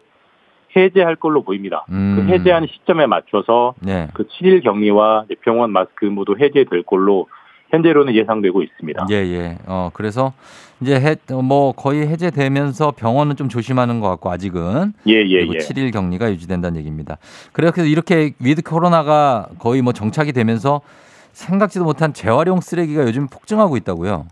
해제할 0.75 1.15
걸로 1.17 1.43
보입니다. 1.43 1.85
음. 1.89 2.15
그 2.15 2.33
해제하는 2.33 2.67
시점에 2.67 3.05
맞춰서 3.05 3.75
네. 3.79 4.07
그 4.13 4.25
7일 4.27 4.63
격리와 4.63 5.25
병원 5.41 5.71
마스크 5.71 6.05
의무도 6.05 6.37
해제될 6.39 6.83
걸로 6.83 7.27
현재로는 7.73 8.13
예상되고 8.13 8.61
있습니다. 8.61 9.07
예, 9.09 9.15
예. 9.15 9.57
어, 9.65 9.89
그래서 9.93 10.33
이제 10.79 10.95
해, 10.95 11.15
어, 11.31 11.41
뭐 11.41 11.71
거의 11.71 12.07
해제되면서 12.07 12.91
병원은 12.91 13.35
좀 13.35 13.49
조심하는 13.49 13.99
것 13.99 14.09
같고 14.09 14.29
아직은 14.29 14.93
예, 15.07 15.13
예, 15.25 15.39
그리고 15.39 15.55
예. 15.55 15.57
7일 15.57 15.91
격리가 15.91 16.31
유지된다는 16.31 16.77
얘기입니다. 16.77 17.17
그래서 17.51 17.83
이렇게 17.83 18.33
위드 18.39 18.61
코로나가 18.61 19.47
거의 19.57 19.81
뭐 19.81 19.91
정착이 19.91 20.33
되면서 20.33 20.81
생각지도 21.31 21.83
못한 21.83 22.13
재활용 22.13 22.61
쓰레기가 22.61 23.03
요즘 23.03 23.27
폭증하고 23.27 23.75
있다고요. 23.77 24.27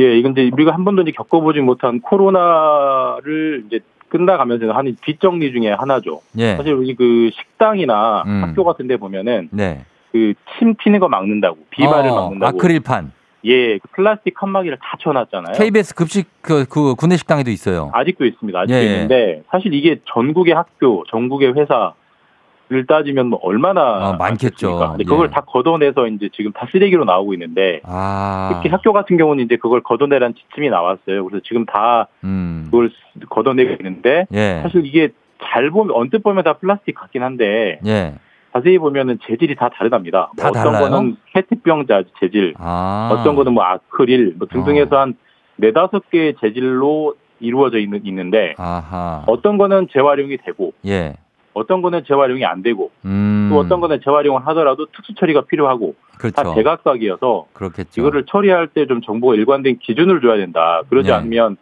예, 0.00 0.18
이건 0.18 0.32
이제 0.32 0.50
우리가 0.52 0.74
한 0.74 0.84
번도 0.84 1.02
이제 1.02 1.12
겪어보지 1.12 1.60
못한 1.60 2.00
코로나를 2.00 3.64
이제 3.66 3.80
끝나가면서 4.08 4.72
하는 4.72 4.96
뒷정리 5.02 5.52
중에 5.52 5.72
하나죠. 5.72 6.20
예. 6.38 6.56
사실 6.56 6.74
우리 6.74 6.94
그 6.94 7.30
식당이나 7.32 8.24
음. 8.26 8.44
학교 8.44 8.62
같은 8.64 8.86
데 8.86 8.96
보면은 8.98 9.48
네. 9.50 9.84
그 10.14 10.32
침 10.56 10.76
튀는 10.76 11.00
거 11.00 11.08
막는다고, 11.08 11.58
비말을 11.70 12.10
어, 12.10 12.14
막는다고. 12.14 12.56
아크릴판. 12.56 13.10
예, 13.46 13.78
그 13.78 13.88
플라스틱 13.88 14.34
칸막이를 14.34 14.78
다 14.80 14.96
쳐놨잖아요. 15.00 15.54
KBS 15.58 15.94
급식 15.96 16.28
그, 16.40 16.64
그 16.66 16.94
구내 16.94 17.16
식당에도 17.16 17.50
있어요. 17.50 17.90
아직도 17.92 18.24
있습니다. 18.24 18.58
아직도 18.60 18.78
예, 18.78 18.82
예. 18.82 18.92
있는데 18.92 19.42
사실 19.50 19.74
이게 19.74 20.00
전국의 20.06 20.54
학교, 20.54 21.04
전국의 21.10 21.52
회사를 21.54 22.86
따지면 22.86 23.26
뭐 23.26 23.40
얼마나 23.42 24.10
어, 24.10 24.16
많겠죠. 24.16 24.78
근데 24.92 25.04
그걸 25.04 25.26
예. 25.26 25.30
다 25.30 25.42
걷어내서 25.42 26.06
이제 26.06 26.30
지금 26.32 26.52
다 26.52 26.66
쓰레기로 26.72 27.04
나오고 27.04 27.34
있는데 27.34 27.80
아. 27.82 28.52
특히 28.54 28.70
학교 28.70 28.92
같은 28.94 29.18
경우는 29.18 29.44
이제 29.44 29.56
그걸 29.56 29.82
걷어내라는 29.82 30.34
지침이 30.36 30.70
나왔어요. 30.70 31.24
그래서 31.26 31.42
지금 31.44 31.66
다 31.66 32.06
음. 32.22 32.68
그걸 32.70 32.90
걷어내고 33.28 33.72
있는데 33.80 34.26
예. 34.32 34.60
사실 34.62 34.86
이게 34.86 35.10
잘 35.42 35.68
보면 35.68 35.94
언뜻 35.94 36.22
보면 36.22 36.44
다 36.44 36.54
플라스틱 36.54 36.94
같긴 36.94 37.22
한데 37.22 37.78
예. 37.84 38.14
자세히 38.54 38.78
보면은 38.78 39.18
재질이 39.26 39.56
다 39.56 39.68
다르답니다. 39.68 40.30
뭐다 40.36 40.50
어떤 40.50 40.72
달라요? 40.72 40.90
거는 40.90 41.16
페트병 41.32 41.86
자- 41.86 42.04
재질, 42.20 42.54
아. 42.58 43.10
어떤 43.12 43.34
거는 43.34 43.52
뭐 43.52 43.64
아크릴 43.64 44.34
뭐 44.38 44.46
등등해서 44.48 44.96
어. 44.96 45.00
한 45.00 45.14
네다섯 45.56 46.08
개의 46.10 46.34
재질로 46.40 47.14
이루어져 47.40 47.78
있는 47.78 48.06
있는데 48.06 48.54
아하. 48.56 49.24
어떤 49.26 49.58
거는 49.58 49.88
재활용이 49.92 50.36
되고 50.38 50.72
예. 50.86 51.14
어떤 51.52 51.82
거는 51.82 52.04
재활용이 52.06 52.44
안 52.44 52.62
되고 52.62 52.90
음. 53.04 53.48
또 53.52 53.58
어떤 53.58 53.80
거는 53.80 54.00
재활용을 54.04 54.46
하더라도 54.46 54.86
특수 54.86 55.14
처리가 55.14 55.42
필요하고 55.42 55.94
그렇죠. 56.18 56.34
다 56.42 56.54
제각각이어서 56.54 57.46
그렇겠죠. 57.52 58.00
이거를 58.00 58.24
처리할 58.26 58.68
때 58.68 58.86
좀 58.86 59.00
정부가 59.02 59.34
일관된 59.34 59.78
기준을 59.80 60.20
줘야 60.20 60.36
된다. 60.36 60.82
그러지 60.88 61.08
네. 61.10 61.14
않으면 61.14 61.56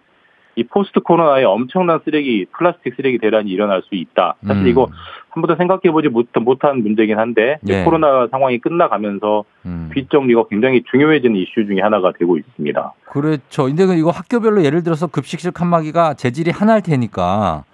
이 0.56 0.64
포스트 0.64 1.00
코로나에 1.00 1.44
엄청난 1.44 2.00
쓰레기, 2.04 2.44
플라스틱 2.52 2.94
쓰레기 2.96 3.16
대란이 3.18 3.50
일어날 3.50 3.80
수 3.82 3.94
있다. 3.94 4.34
사실 4.46 4.62
음. 4.64 4.68
이거 4.68 4.88
한 5.32 5.40
번도 5.40 5.56
생각해보지 5.56 6.08
못한, 6.08 6.82
문제긴 6.82 7.18
한데 7.18 7.58
예. 7.66 7.84
코로나 7.84 8.28
상황이 8.30 8.58
끝나가면서 8.58 9.44
음. 9.64 9.90
뒷정리가 9.94 10.44
굉장히 10.50 10.82
중요해지는 10.90 11.36
이슈 11.36 11.66
중에 11.66 11.80
하나가 11.80 12.12
되고 12.12 12.36
있습니다. 12.36 12.92
그렇죠. 13.06 13.64
근데 13.64 13.86
그 13.86 13.94
이거 13.94 14.10
학교별로 14.10 14.62
예를 14.62 14.82
들어서 14.82 15.06
급식실 15.06 15.50
칸막이가 15.50 16.14
재질이 16.14 16.50
하나일 16.50 16.82
테니까 16.82 17.64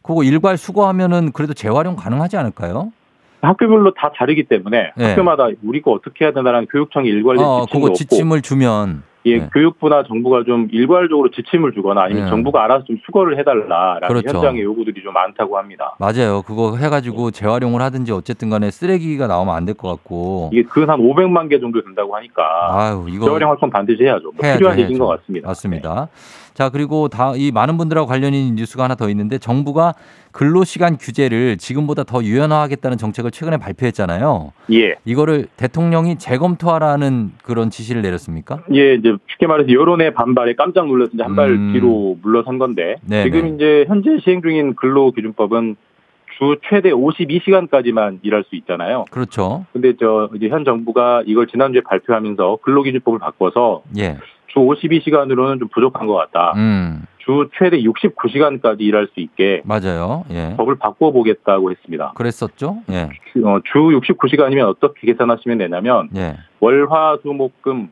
그거 0.00 0.22
일괄 0.22 0.56
수거하면은 0.56 1.32
그래도 1.32 1.54
재활용 1.54 1.96
가능하지 1.96 2.36
않을까요? 2.36 2.92
학교별로 3.42 3.94
다 3.94 4.12
다르기 4.16 4.44
때문에 4.44 4.92
네. 4.96 5.08
학교마다 5.10 5.48
우리 5.64 5.82
거 5.82 5.90
어떻게 5.90 6.24
해야 6.24 6.32
된다는 6.32 6.66
교육청이 6.66 7.08
일괄된 7.08 7.44
어, 7.44 7.66
지침도 7.66 7.72
그거 7.72 7.86
없고 7.86 7.94
지침을 7.94 8.42
주면 8.42 9.02
예, 9.28 9.38
네. 9.38 9.48
교육부나 9.52 10.04
정부가 10.04 10.44
좀 10.44 10.68
일괄적으로 10.72 11.30
지침을 11.30 11.72
주거나 11.72 12.02
아니면 12.02 12.24
네. 12.24 12.30
정부가 12.30 12.64
알아서 12.64 12.84
좀 12.84 12.96
수거를 13.06 13.38
해달라라는 13.38 14.08
그렇죠. 14.08 14.28
현장의 14.38 14.62
요구들이 14.62 15.02
좀 15.02 15.12
많다고 15.12 15.58
합니다. 15.58 15.94
맞아요. 15.98 16.42
그거 16.42 16.76
해가지고 16.76 17.30
재활용을 17.30 17.82
하든지 17.82 18.12
어쨌든 18.12 18.50
간에 18.50 18.70
쓰레기가 18.70 19.26
나오면 19.26 19.54
안 19.54 19.64
될 19.64 19.74
것 19.74 19.88
같고. 19.88 20.50
이게 20.52 20.62
근한 20.62 20.98
500만 21.00 21.48
개 21.50 21.60
정도 21.60 21.82
된다고 21.82 22.16
하니까 22.16 22.42
아유, 22.70 23.06
이거 23.08 23.26
재활용할 23.26 23.58
건 23.58 23.70
반드시 23.70 24.02
해야죠. 24.02 24.32
뭐 24.32 24.34
해야죠, 24.42 24.58
필요한 24.58 24.78
얘기인 24.78 24.96
해야죠. 24.96 25.04
것 25.06 25.18
같습니다. 25.20 25.46
네. 25.46 25.50
맞습니다. 25.50 26.08
자, 26.58 26.70
그리고 26.70 27.06
다 27.06 27.34
이 27.36 27.52
많은 27.52 27.76
분들하고 27.76 28.08
관련 28.08 28.34
있는 28.34 28.56
뉴스가 28.56 28.82
하나 28.82 28.96
더 28.96 29.08
있는데 29.10 29.38
정부가 29.38 29.94
근로시간 30.32 30.96
규제를 30.96 31.56
지금보다 31.56 32.02
더 32.02 32.20
유연화하겠다는 32.24 32.98
정책을 32.98 33.30
최근에 33.30 33.58
발표했잖아요. 33.58 34.52
예. 34.72 34.96
이거를 35.04 35.46
대통령이 35.56 36.16
재검토하라는 36.18 37.30
그런 37.44 37.70
지시를 37.70 38.02
내렸습니까? 38.02 38.64
예, 38.74 38.94
이제 38.94 39.14
쉽게 39.30 39.46
말해서 39.46 39.70
여론의 39.70 40.14
반발에 40.14 40.54
깜짝 40.54 40.88
놀라서 40.88 41.12
이제 41.14 41.22
한발 41.22 41.50
음. 41.50 41.72
뒤로 41.74 42.16
물러선 42.22 42.58
건데 42.58 42.96
네네. 43.06 43.30
지금 43.30 43.54
이제 43.54 43.84
현재 43.86 44.18
시행 44.24 44.42
중인 44.42 44.74
근로기준법은 44.74 45.76
주 46.38 46.56
최대 46.68 46.90
52시간까지만 46.90 48.18
일할 48.22 48.42
수 48.48 48.56
있잖아요. 48.56 49.04
그렇죠. 49.12 49.64
근데 49.72 49.92
저 50.00 50.28
이제 50.34 50.48
현 50.48 50.64
정부가 50.64 51.22
이걸 51.24 51.46
지난주에 51.46 51.82
발표하면서 51.82 52.58
근로기준법을 52.62 53.20
바꿔서 53.20 53.82
예. 53.98 54.16
주 54.48 54.58
52시간으로는 54.60 55.58
좀 55.58 55.68
부족한 55.68 56.06
것 56.06 56.14
같다. 56.14 56.52
음, 56.56 57.04
주 57.18 57.48
최대 57.58 57.80
69시간까지 57.82 58.80
일할 58.80 59.08
수 59.12 59.20
있게 59.20 59.62
맞아요. 59.64 60.24
예. 60.30 60.54
법을 60.56 60.76
바꿔보겠다고 60.76 61.70
했습니다. 61.70 62.12
그랬었죠? 62.16 62.78
예. 62.90 63.02
어, 63.44 63.60
주 63.64 63.78
69시간이면 63.78 64.66
어떻게 64.66 65.06
계산하시면 65.06 65.58
되냐면 65.58 66.08
예. 66.16 66.36
월화수목금 66.60 67.90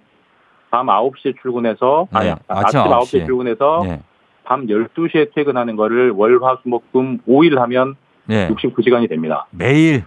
밤 0.70 0.86
9시에 0.86 1.40
출근해서 1.40 2.08
네, 2.12 2.18
아니 2.18 2.30
아침 2.30 2.44
아침 2.48 2.80
9시에, 2.80 3.00
9시 3.00 3.20
에. 3.20 3.26
출근해서 3.26 3.82
예. 3.86 4.00
밤 4.44 4.66
12시에 4.66 5.34
퇴근하는 5.34 5.76
거를 5.76 6.10
월화수목금 6.10 7.18
5일 7.28 7.56
하면 7.58 7.96
예. 8.30 8.48
69시간이 8.48 9.08
됩니다. 9.08 9.46
매일 9.50 10.04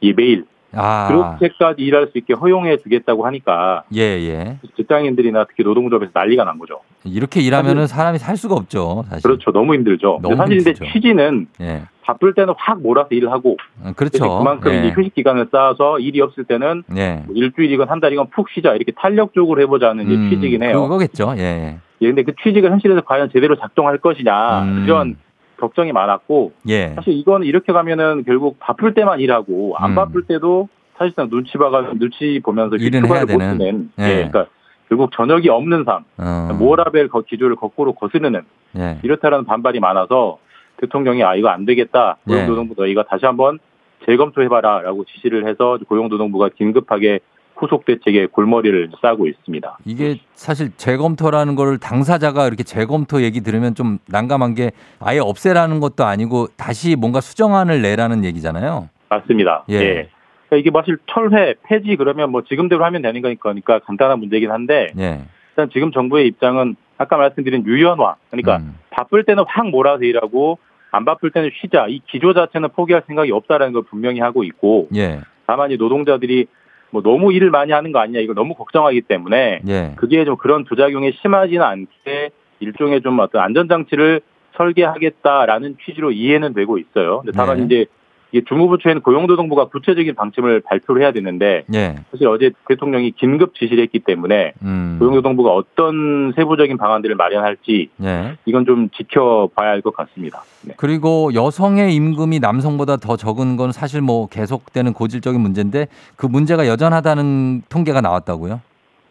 이 0.00 0.12
매일 0.12 0.44
아. 0.74 1.08
그렇게까지 1.08 1.82
일할 1.82 2.08
수 2.08 2.18
있게 2.18 2.34
허용해 2.34 2.78
주겠다고 2.78 3.26
하니까 3.26 3.84
예, 3.94 4.00
예. 4.00 4.58
직장인들이나 4.76 5.44
특히 5.48 5.64
노동조합에서 5.64 6.12
난리가 6.14 6.44
난 6.44 6.58
거죠. 6.58 6.80
이렇게 7.04 7.40
일하면은 7.40 7.86
사람이 7.86 8.18
살 8.18 8.36
수가 8.36 8.54
없죠, 8.54 9.04
사실. 9.08 9.22
그렇죠. 9.22 9.52
너무 9.52 9.74
힘들죠. 9.74 10.20
너무 10.22 10.36
근데 10.36 10.36
사실 10.36 10.56
근데 10.58 10.70
힘들죠. 10.70 10.92
취지는 10.92 11.46
예. 11.60 11.82
바쁠 12.02 12.34
때는 12.34 12.54
확 12.56 12.80
몰아서 12.80 13.08
일하고 13.12 13.56
어, 13.84 13.92
그렇죠. 13.96 14.38
그만큼 14.38 14.72
예. 14.72 14.90
휴식 14.90 15.14
기간을 15.14 15.48
쌓아서 15.52 15.98
일이 15.98 16.20
없을 16.20 16.44
때는 16.44 16.82
예. 16.96 17.22
뭐 17.26 17.34
일주일이건 17.36 17.88
한 17.88 18.00
달이건 18.00 18.30
푹 18.30 18.48
쉬자 18.50 18.74
이렇게 18.74 18.92
탄력적으로 18.92 19.60
해보자는 19.62 20.10
음, 20.10 20.30
취지긴 20.30 20.62
해요. 20.62 20.82
그거겠죠. 20.82 21.34
예. 21.38 21.78
예, 22.00 22.06
근데 22.06 22.22
그 22.24 22.32
취지가 22.42 22.68
현실에서 22.70 23.02
과연 23.02 23.30
제대로 23.32 23.56
작동할 23.56 23.98
것이냐 23.98 24.62
음. 24.62 24.84
이런 24.84 25.16
걱정이 25.62 25.92
많았고 25.92 26.52
예. 26.66 26.88
사실 26.96 27.12
이거는 27.12 27.46
이렇게 27.46 27.72
가면은 27.72 28.24
결국 28.24 28.58
바쁠 28.58 28.94
때만 28.94 29.20
일하고 29.20 29.76
안 29.78 29.92
음. 29.92 29.94
바쁠 29.94 30.24
때도 30.24 30.68
사실상 30.98 31.30
눈치 31.30 31.56
봐가 31.56 31.92
눈치 31.94 32.40
보면서 32.42 32.74
일은 32.76 33.06
해야 33.06 33.20
못 33.20 33.38
되는. 33.38 33.90
예. 34.00 34.02
예, 34.02 34.14
그러니까 34.14 34.46
결국 34.88 35.12
저녁이 35.12 35.48
없는 35.48 35.84
삶, 35.84 36.04
어. 36.18 36.52
모라벨 36.58 37.08
거 37.08 37.22
기조를 37.22 37.54
거꾸로 37.54 37.92
거스르는 37.92 38.42
예. 38.76 38.98
이렇다라는 39.04 39.44
반발이 39.44 39.78
많아서 39.78 40.38
대통령이 40.78 41.22
아 41.22 41.36
이거 41.36 41.48
안 41.48 41.64
되겠다 41.64 42.16
예. 42.28 42.32
고용노동부 42.32 42.74
너희가 42.76 43.04
다시 43.04 43.24
한번 43.24 43.60
재검토해봐라라고 44.04 45.04
지시를 45.04 45.46
해서 45.46 45.78
고용노동부가 45.88 46.50
긴급하게 46.56 47.20
후속 47.62 47.84
대책에 47.84 48.26
골머리를 48.26 48.90
싸고 49.00 49.28
있습니다. 49.28 49.78
이게 49.84 50.18
사실 50.34 50.72
재검토라는 50.76 51.54
거를 51.54 51.78
당사자가 51.78 52.48
이렇게 52.48 52.64
재검토 52.64 53.22
얘기 53.22 53.40
들으면 53.40 53.76
좀 53.76 53.98
난감한 54.08 54.54
게 54.54 54.72
아예 54.98 55.20
없애라는 55.20 55.78
것도 55.78 56.04
아니고 56.04 56.48
다시 56.56 56.96
뭔가 56.96 57.20
수정안을 57.20 57.80
내라는 57.80 58.24
얘기잖아요. 58.24 58.88
맞습니다. 59.08 59.64
예. 59.70 59.74
예. 59.74 60.08
그러니까 60.48 60.56
이게 60.56 60.70
사실 60.74 60.98
철회, 61.06 61.54
폐지 61.62 61.94
그러면 61.96 62.32
뭐 62.32 62.42
지금대로 62.42 62.84
하면 62.84 63.02
되는 63.02 63.22
거니까 63.22 63.42
그러니까 63.42 63.78
간단한 63.78 64.18
문제긴 64.18 64.50
한데 64.50 64.88
예. 64.98 65.20
일단 65.50 65.70
지금 65.72 65.92
정부의 65.92 66.26
입장은 66.26 66.74
아까 66.98 67.16
말씀드린 67.16 67.64
유연화 67.64 68.16
그러니까 68.30 68.56
음. 68.56 68.74
바쁠 68.90 69.24
때는 69.24 69.44
확 69.46 69.68
몰아서 69.68 70.02
일하고 70.02 70.58
안 70.90 71.04
바쁠 71.04 71.30
때는 71.30 71.50
쉬자. 71.60 71.86
이 71.88 72.00
기조 72.10 72.34
자체는 72.34 72.70
포기할 72.70 73.04
생각이 73.06 73.30
없다라는 73.30 73.72
걸 73.72 73.82
분명히 73.84 74.18
하고 74.18 74.42
있고 74.42 74.88
예. 74.96 75.20
다만 75.46 75.70
이 75.70 75.76
노동자들이 75.76 76.46
뭐 76.92 77.02
너무 77.02 77.32
일을 77.32 77.50
많이 77.50 77.72
하는 77.72 77.90
거 77.90 77.98
아니냐 77.98 78.20
이걸 78.20 78.34
너무 78.34 78.54
걱정하기 78.54 79.02
때문에 79.02 79.62
예. 79.66 79.92
그게 79.96 80.24
좀 80.24 80.36
그런 80.36 80.64
부작용이 80.64 81.12
심하지는 81.22 81.62
않게 81.62 82.30
일종의 82.60 83.00
좀 83.00 83.18
어떤 83.18 83.42
안전장치를 83.42 84.20
설계하겠다라는 84.56 85.76
취지로 85.84 86.12
이해는 86.12 86.52
되고 86.52 86.78
있어요. 86.78 87.22
근데 87.22 87.32
다만 87.34 87.56
네. 87.56 87.64
이제 87.64 87.86
이게 88.32 88.42
주무부처에는 88.48 89.02
고용노동부가 89.02 89.66
구체적인 89.66 90.14
방침을 90.14 90.62
발표를 90.62 91.02
해야 91.02 91.12
되는데 91.12 91.64
예. 91.74 91.96
사실 92.10 92.26
어제 92.26 92.50
대통령이 92.66 93.12
긴급 93.12 93.54
지시를 93.54 93.82
했기 93.82 93.98
때문에 93.98 94.54
음. 94.62 94.96
고용노동부가 94.98 95.50
어떤 95.50 96.32
세부적인 96.34 96.78
방안들을 96.78 97.14
마련할지 97.14 97.90
예. 98.02 98.36
이건 98.46 98.64
좀 98.64 98.88
지켜봐야 98.90 99.70
할 99.70 99.82
것 99.82 99.96
같습니다. 99.96 100.44
네. 100.64 100.74
그리고 100.76 101.34
여성의 101.34 101.92
임금이 101.96 102.38
남성보다 102.38 102.98
더 102.98 103.16
적은 103.16 103.56
건 103.56 103.72
사실 103.72 104.00
뭐 104.00 104.28
계속되는 104.28 104.92
고질적인 104.92 105.40
문제인데 105.40 105.88
그 106.14 106.26
문제가 106.26 106.68
여전하다는 106.68 107.62
통계가 107.68 108.00
나왔다고요? 108.00 108.60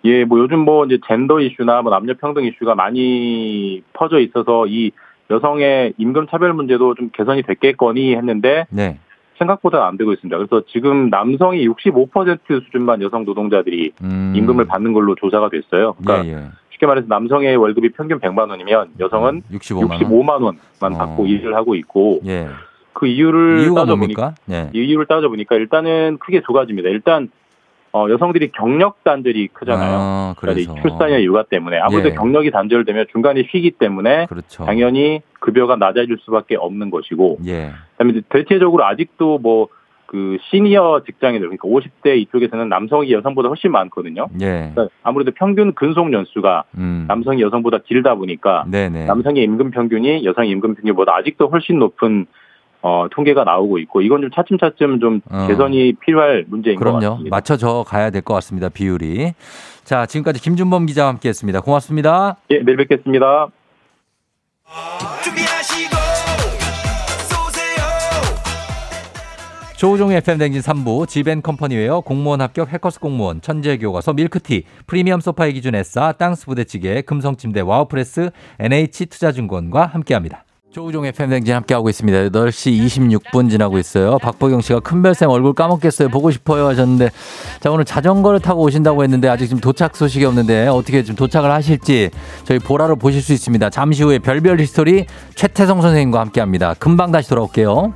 예, 0.06 0.24
뭐 0.24 0.40
요즘 0.40 0.60
뭐 0.60 0.86
이제 0.86 0.98
젠더 1.06 1.42
이슈나 1.42 1.82
뭐 1.82 1.92
남녀 1.92 2.14
평등 2.14 2.46
이슈가 2.46 2.74
많이 2.74 3.84
퍼져 3.92 4.20
있어서 4.20 4.66
이 4.68 4.92
여성의 5.30 5.94
임금 5.98 6.28
차별 6.30 6.54
문제도 6.54 6.96
좀 6.96 7.10
개선이 7.14 7.44
됐겠거니 7.44 8.16
했는데 8.16 8.66
네. 8.70 8.98
생각보다 9.42 9.88
안 9.88 9.98
되고 9.98 10.14
있습니다. 10.14 10.38
그래서 10.38 10.64
지금 10.68 11.10
남성이 11.10 11.68
65% 11.68 12.66
수준만 12.66 13.02
여성 13.02 13.26
노동자들이 13.26 13.92
음. 14.04 14.34
임금을 14.36 14.66
받는 14.66 14.94
걸로 14.94 15.16
조사가 15.16 15.50
됐어요. 15.50 15.96
그러니까 16.02 16.28
예, 16.28 16.34
예. 16.34 16.48
쉽게 16.72 16.86
말해서 16.86 17.08
남성의 17.10 17.58
월급이 17.58 17.90
평균 17.92 18.20
100만 18.20 18.50
원이면 18.50 18.92
여성은 19.00 19.44
65만 19.52 19.90
원. 19.90 20.00
65만 20.00 20.30
원만 20.30 20.56
어. 20.82 20.98
받고 20.98 21.26
일을 21.26 21.56
하고 21.56 21.76
있고 21.76 22.22
예. 22.26 22.48
그 22.94 23.08
이유를 23.08 23.62
이유가 23.62 23.82
따져보니까 23.82 24.22
뭡니까? 24.22 24.36
예. 24.52 24.70
이 24.74 24.86
이유를 24.86 25.08
따져 25.08 25.30
보니까 25.30 25.56
일단은 25.56 26.18
크게 26.20 26.42
두 26.46 26.54
가지입니다. 26.54 26.90
일단 26.90 27.30
어, 27.94 28.08
여성들이 28.10 28.52
경력 28.54 29.04
단절이 29.04 29.50
크잖아요. 29.50 29.98
아, 30.00 30.34
그러니까 30.38 30.64
그래서 30.64 30.80
이 30.80 30.82
출산이나 30.82 31.22
육아 31.24 31.44
때문에 31.44 31.78
아무래도 31.78 32.10
예. 32.10 32.14
경력이 32.14 32.52
단절되면 32.52 33.08
중간에 33.12 33.44
쉬기 33.52 33.72
때문에 33.72 34.28
그렇죠. 34.28 34.64
당연히 34.66 35.22
급여가 35.40 35.76
낮아질 35.76 36.18
수밖에 36.22 36.56
없는 36.56 36.90
것이고 36.90 37.40
예. 37.48 37.72
그다음에 38.02 38.12
이제 38.18 38.22
대체적으로 38.30 38.86
아직도 38.86 39.38
뭐 39.40 39.68
그 40.12 40.38
시니어 40.50 41.04
직장인들 41.06 41.48
그러니까 41.48 41.70
50대 41.70 42.18
이쪽에서는 42.18 42.68
남성이 42.68 43.14
여성보다 43.14 43.48
훨씬 43.48 43.72
많거든요. 43.72 44.28
예. 44.42 44.70
그러니까 44.76 44.90
아무래도 45.04 45.32
평균 45.32 45.74
근속 45.74 46.12
연수가 46.12 46.66
음. 46.78 47.06
남성이 47.08 47.42
여성보다 47.42 47.78
길다 47.86 48.16
보니까 48.16 48.66
네네. 48.70 49.06
남성의 49.06 49.42
임금 49.42 49.72
평균이 49.72 50.26
여성의 50.26 50.50
임금 50.50 50.76
평균보다 50.76 51.16
아직도 51.16 51.48
훨씬 51.48 51.80
높은 51.80 52.26
어, 52.82 53.08
통계가 53.10 53.46
나오고 53.46 53.78
있고 53.80 54.02
이건 54.02 54.20
좀 54.20 54.32
차츰차츰 54.32 55.00
좀 55.00 55.22
어. 55.32 55.48
개선이 55.48 55.94
필요할 56.02 56.44
문제인 56.50 56.76
것 56.76 56.84
그럼요. 56.84 57.00
같습니다. 57.12 57.34
맞춰져 57.34 57.86
가야 57.88 58.10
될 58.10 58.22
것 58.22 58.34
같습니다. 58.34 58.68
비율이. 58.68 59.32
자, 59.86 60.06
지금까지 60.06 60.42
김준범 60.42 60.88
기자와 60.88 61.08
함께 61.08 61.30
했습니다. 61.30 61.62
고맙습니다. 61.62 62.36
예, 62.50 62.60
내일 62.60 62.76
뵙겠습니다. 62.76 63.48
조우종의 69.82 70.18
FM 70.18 70.38
댕진 70.38 70.62
3부 70.62 71.08
지벤컴퍼니웨어 71.08 72.02
공무원 72.02 72.40
합격 72.40 72.72
해커스 72.72 73.00
공무원 73.00 73.42
천재 73.42 73.78
교과서 73.78 74.14
밀크티 74.14 74.66
프리미엄 74.86 75.20
소파의 75.22 75.54
기준 75.54 75.74
에싸 75.74 76.12
땅스 76.12 76.46
부대찌개 76.46 77.02
금성침대 77.02 77.62
와우프레스 77.62 78.30
NH투자증권과 78.60 79.88
함께합니다. 79.88 80.46
조우종의 80.72 81.10
FM 81.10 81.32
댕진 81.32 81.56
함께하고 81.56 81.90
있습니다. 81.90 82.30
8시 82.30 82.80
26분 82.80 83.50
지나고 83.50 83.80
있어요. 83.80 84.20
박보경 84.20 84.62
씨가 84.62 84.82
큰별쌤 84.82 85.30
얼굴 85.30 85.54
까먹겠어요. 85.54 86.10
보고 86.10 86.30
싶어요 86.30 86.68
하셨는데 86.68 87.10
자 87.60 87.72
오늘 87.72 87.84
자전거를 87.84 88.40
타고 88.40 88.62
오신다고 88.62 89.02
했는데 89.02 89.30
아직 89.30 89.48
지금 89.48 89.62
도착 89.62 89.96
소식이 89.98 90.24
없는데 90.26 90.68
어떻게 90.68 91.02
좀 91.02 91.16
도착을 91.16 91.50
하실지 91.52 92.12
저희 92.44 92.60
보라로 92.60 92.98
보실 92.98 93.24
수 93.24 93.34
있습니다. 93.34 93.72
잠시 93.72 94.04
후에 94.04 94.20
별별 94.20 94.60
히스토리 94.60 95.08
최태성 95.34 95.82
선생님과 95.82 96.20
함께합니다. 96.20 96.76
금방 96.76 97.12
다시 97.12 97.30
돌아올게요. 97.30 97.96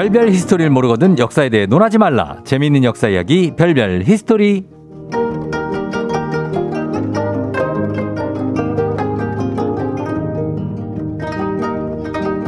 별별 0.00 0.30
히스토리를 0.30 0.70
모르거든 0.70 1.18
역사에 1.18 1.50
대해 1.50 1.66
논하지 1.66 1.98
말라. 1.98 2.38
재미있는 2.46 2.84
역사 2.84 3.08
이야기 3.08 3.52
별별 3.54 4.04
히스토리. 4.06 4.64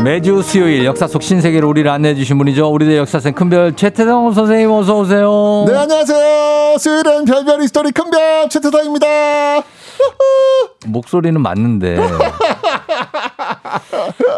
매주 0.03 0.40
수요일 0.40 0.86
역사 0.86 1.07
속 1.07 1.22
신세계로 1.22 1.68
우리를 1.68 1.90
안내해 1.90 2.14
주신 2.14 2.38
분이죠. 2.38 2.68
우리들 2.68 2.96
역사생 2.96 3.34
큰별 3.34 3.76
최태성 3.76 4.32
선생님 4.32 4.70
어서 4.70 5.00
오세요. 5.00 5.66
네, 5.68 5.76
안녕하세요. 5.76 6.78
수요일엔 6.78 7.26
별별 7.26 7.61
history 7.61 7.92
큰별 7.92 8.48
최태성입니다. 8.48 9.07
목소리는 10.86 11.40
맞는데. 11.40 11.98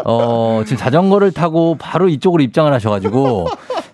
어, 0.05 0.61
지금 0.65 0.77
자전거를 0.77 1.31
타고 1.31 1.75
바로 1.79 2.07
이쪽으로 2.07 2.43
입장을 2.43 2.71
하셔가지고 2.71 3.47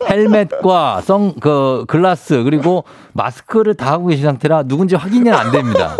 헬멧과 0.09 1.01
선, 1.01 1.33
그, 1.39 1.85
글라스, 1.87 2.43
그리고 2.43 2.83
마스크를 3.13 3.75
다 3.75 3.91
하고 3.91 4.07
계신 4.07 4.25
상태라 4.25 4.63
누군지 4.63 4.95
확인이 4.95 5.29
안 5.31 5.51
됩니다. 5.51 5.95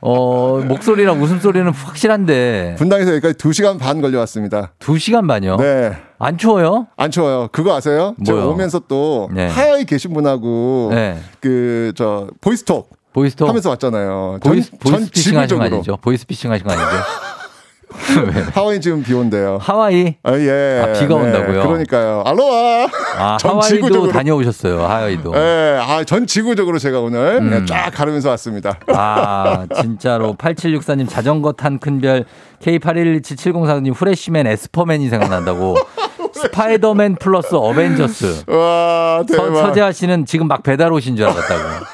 어, 0.00 0.60
목소리랑 0.66 1.20
웃음소리는 1.22 1.70
확실한데. 1.72 2.76
분당에서 2.78 3.10
여기까지 3.12 3.34
2시간 3.34 3.78
반 3.78 4.00
걸려왔습니다. 4.00 4.72
2시간 4.80 5.28
반이요? 5.28 5.56
네. 5.56 5.92
안 6.18 6.38
추워요? 6.38 6.86
안 6.96 7.10
추워요. 7.10 7.48
그거 7.52 7.74
아세요? 7.74 8.14
제가 8.24 8.38
뭐요? 8.38 8.52
오면서 8.52 8.80
또 8.88 9.28
네. 9.32 9.48
하와이 9.48 9.84
계신 9.84 10.14
분하고 10.14 10.88
네. 10.92 11.18
그저 11.40 12.28
보이스톡 12.40 12.88
보이스톡? 13.12 13.48
하면서 13.48 13.70
왔잖아요. 13.70 14.38
보이스, 14.42 14.70
전, 14.70 14.78
보이스 14.78 14.98
전 15.00 15.08
피싱 15.10 15.38
하신 15.38 15.58
거 15.58 15.64
아니죠? 15.64 15.96
보이스 15.98 16.26
피싱 16.26 16.50
하신 16.50 16.66
거 16.66 16.72
아니죠? 16.72 16.88
왜? 18.26 18.42
하와이 18.54 18.80
지금 18.80 19.02
비 19.02 19.12
온대요. 19.12 19.58
하와이? 19.60 20.14
아, 20.22 20.32
예. 20.38 20.82
아, 20.82 20.98
비가 20.98 21.14
온다고요? 21.14 21.62
그러니까요. 21.68 22.22
알로하. 22.24 22.88
아, 23.18 23.36
전 23.40 23.50
하와이도 23.50 23.76
지구적으로. 23.76 24.12
다녀오셨어요, 24.12 24.80
하와이도. 24.80 25.32
예, 25.36 25.78
아, 25.78 26.02
전 26.04 26.26
지구적으로 26.26 26.78
제가 26.78 27.00
오늘 27.00 27.38
음. 27.42 27.66
쫙 27.66 27.90
가르면서 27.90 28.30
왔습니다. 28.30 28.78
아, 28.88 29.66
진짜로. 29.82 30.34
8764님 30.36 31.06
자전거 31.08 31.52
탄 31.52 31.78
큰별 31.78 32.24
K811770사님 32.62 33.92
후레쉬맨 33.94 34.46
에스퍼맨이 34.46 35.08
생각난다고. 35.10 35.76
스파이더맨 36.32 37.16
플러스 37.16 37.54
어벤져스. 37.54 38.44
와, 38.48 39.22
서, 39.28 39.36
대박. 39.36 39.54
서재하 39.66 39.92
씨는 39.92 40.24
지금 40.24 40.48
막 40.48 40.62
배달 40.62 40.90
오신 40.92 41.16
줄 41.16 41.26
알았다고. 41.26 41.84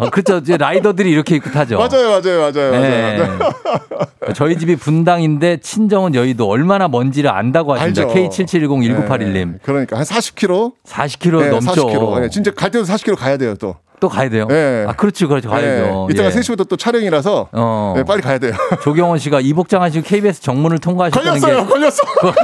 어, 0.00 0.10
그쵸. 0.10 0.38
이제 0.38 0.56
라이더들이 0.56 1.10
이렇게 1.10 1.36
입고 1.36 1.50
타죠. 1.50 1.78
맞아요, 1.78 2.08
맞아요, 2.08 2.40
맞아요, 2.40 2.70
네. 2.72 3.18
맞아요. 3.18 3.38
저희 4.34 4.56
집이 4.58 4.76
분당인데 4.76 5.58
친정은 5.58 6.14
여의도 6.14 6.48
얼마나 6.48 6.88
먼지를 6.88 7.30
안다고 7.30 7.74
하십니다. 7.74 8.02
알죠. 8.02 8.14
K77101981님. 8.14 9.52
네, 9.52 9.58
그러니까 9.62 9.96
한 9.98 10.04
40km? 10.04 10.72
40km 10.86 11.50
넘죠. 11.50 11.86
40km. 11.86 12.20
네, 12.20 12.28
진짜 12.30 12.50
갈 12.52 12.70
때도 12.70 12.84
40km 12.84 13.16
가야 13.16 13.36
돼요, 13.36 13.54
또. 13.56 13.76
또 14.00 14.08
가야 14.08 14.30
돼요? 14.30 14.46
네. 14.48 14.86
아, 14.88 14.92
그렇지. 14.94 15.26
가야죠. 15.26 15.50
네, 15.50 15.92
이따가 16.10 16.30
예. 16.30 16.34
3시부터 16.34 16.66
또 16.66 16.76
촬영이라서 16.76 17.48
어. 17.52 17.92
네, 17.94 18.02
빨리 18.02 18.22
가야 18.22 18.38
돼요. 18.38 18.52
조경원 18.82 19.18
씨가 19.18 19.40
이복장 19.42 19.82
하시고 19.82 20.02
KBS 20.06 20.40
정문을 20.40 20.78
통과하셨다는 20.78 21.40
걸렸어요, 21.40 21.66
게 21.66 21.70
걸렸어. 21.70 22.02
걸렸어 22.18 22.34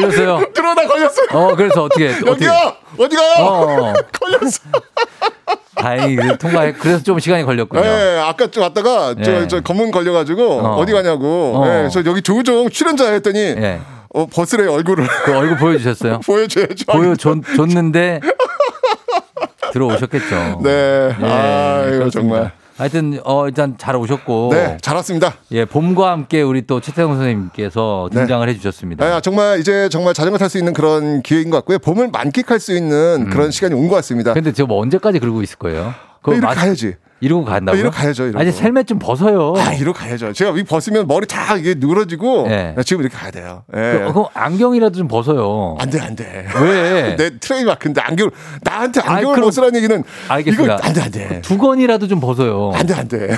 요. 0.00 0.52
들어오다 0.52 0.86
걸렸어요. 0.88 1.26
어, 1.32 1.54
그래서 1.56 1.84
어떻게 1.84 2.10
여기요! 2.26 2.52
어디가요? 2.98 3.44
어, 3.44 3.92
걸렸어. 4.20 4.58
다행히 5.74 6.16
그 6.16 6.38
통과해. 6.38 6.72
그래서 6.72 7.02
좀 7.02 7.18
시간이 7.18 7.44
걸렸군요. 7.44 7.82
네, 7.82 8.18
아까 8.20 8.46
좀 8.46 8.62
왔다가 8.62 9.14
저, 9.22 9.42
예. 9.42 9.48
저 9.48 9.60
검문 9.60 9.90
걸려가지고 9.90 10.60
어. 10.60 10.76
어. 10.78 10.86
디 10.86 10.92
가냐고. 10.92 11.54
어. 11.56 11.64
네, 11.66 11.88
저 11.88 12.02
여기 12.04 12.22
조우종 12.22 12.68
출연자 12.70 13.10
했더니 13.12 13.38
예. 13.38 13.80
어, 14.14 14.26
버스래 14.26 14.66
얼굴을 14.68 15.06
그 15.24 15.36
얼굴 15.36 15.56
보여주셨어요? 15.56 16.20
보여줘야죠. 16.26 16.84
보여줬는데 16.92 18.20
들어오셨겠죠. 19.72 20.60
네. 20.62 20.70
예, 21.20 21.24
아, 21.24 21.90
이거. 21.92 22.10
정말. 22.10 22.52
하여튼 22.82 23.20
어 23.24 23.46
일단 23.46 23.76
잘 23.78 23.94
오셨고 23.94 24.48
네, 24.52 24.76
잘 24.80 24.96
왔습니다. 24.96 25.34
예 25.52 25.64
봄과 25.64 26.10
함께 26.10 26.42
우리 26.42 26.66
또 26.66 26.80
최태성 26.80 27.14
선생님께서 27.14 28.08
네. 28.12 28.18
등장을 28.20 28.48
해주셨습니다. 28.48 29.04
아, 29.06 29.20
정말 29.20 29.60
이제 29.60 29.88
정말 29.88 30.14
자전거 30.14 30.36
탈 30.36 30.50
수 30.50 30.58
있는 30.58 30.72
그런 30.72 31.22
기회인 31.22 31.48
것 31.48 31.58
같고요. 31.58 31.78
봄을 31.78 32.08
만끽할 32.10 32.58
수 32.58 32.76
있는 32.76 33.30
그런 33.30 33.52
시간이 33.52 33.72
온 33.74 33.88
것 33.88 33.94
같습니다. 33.96 34.32
음. 34.32 34.34
근데 34.34 34.52
저뭐 34.52 34.80
언제까지 34.80 35.20
그러고 35.20 35.42
있을 35.42 35.58
거예요? 35.58 35.94
그거 36.22 36.32
이렇게 36.32 36.44
마- 36.46 36.54
가야지. 36.54 36.96
이러고 37.22 37.44
간다고요? 37.44 37.78
아, 37.78 37.80
이러고 37.80 37.96
가야죠, 37.96 38.24
이러고. 38.24 38.40
아니 38.40 38.50
헬멧 38.50 38.86
좀 38.88 38.98
벗어요. 38.98 39.54
아, 39.56 39.72
이러고 39.72 39.96
가야죠. 39.96 40.32
제가 40.32 40.50
이 40.58 40.64
벗으면 40.64 41.06
머리 41.06 41.24
다 41.26 41.56
이게 41.56 41.74
누러지고 41.78 42.46
예. 42.50 42.74
지금 42.84 43.02
이렇게 43.02 43.16
가야 43.16 43.30
돼요. 43.30 43.62
예. 43.76 44.02
그, 44.06 44.12
그럼 44.12 44.26
안경이라도 44.34 44.96
좀 44.98 45.06
벗어요. 45.06 45.76
안 45.78 45.88
돼, 45.88 46.00
안 46.00 46.16
돼. 46.16 46.46
왜? 46.60 47.14
내 47.16 47.38
트레이마크인데 47.38 48.00
안경 48.00 48.30
나한테 48.62 49.00
안경을 49.02 49.36
그럼- 49.36 49.46
벗으라는 49.46 49.76
얘기는 49.76 50.02
알겠습니다. 50.28 50.74
이거 50.74 50.82
안 50.84 50.92
돼, 50.92 51.00
안 51.00 51.10
돼. 51.12 51.40
두건이라도 51.42 52.08
좀 52.08 52.18
벗어요. 52.20 52.72
안 52.74 52.86
돼, 52.86 52.94
안 52.94 53.06
돼. 53.06 53.36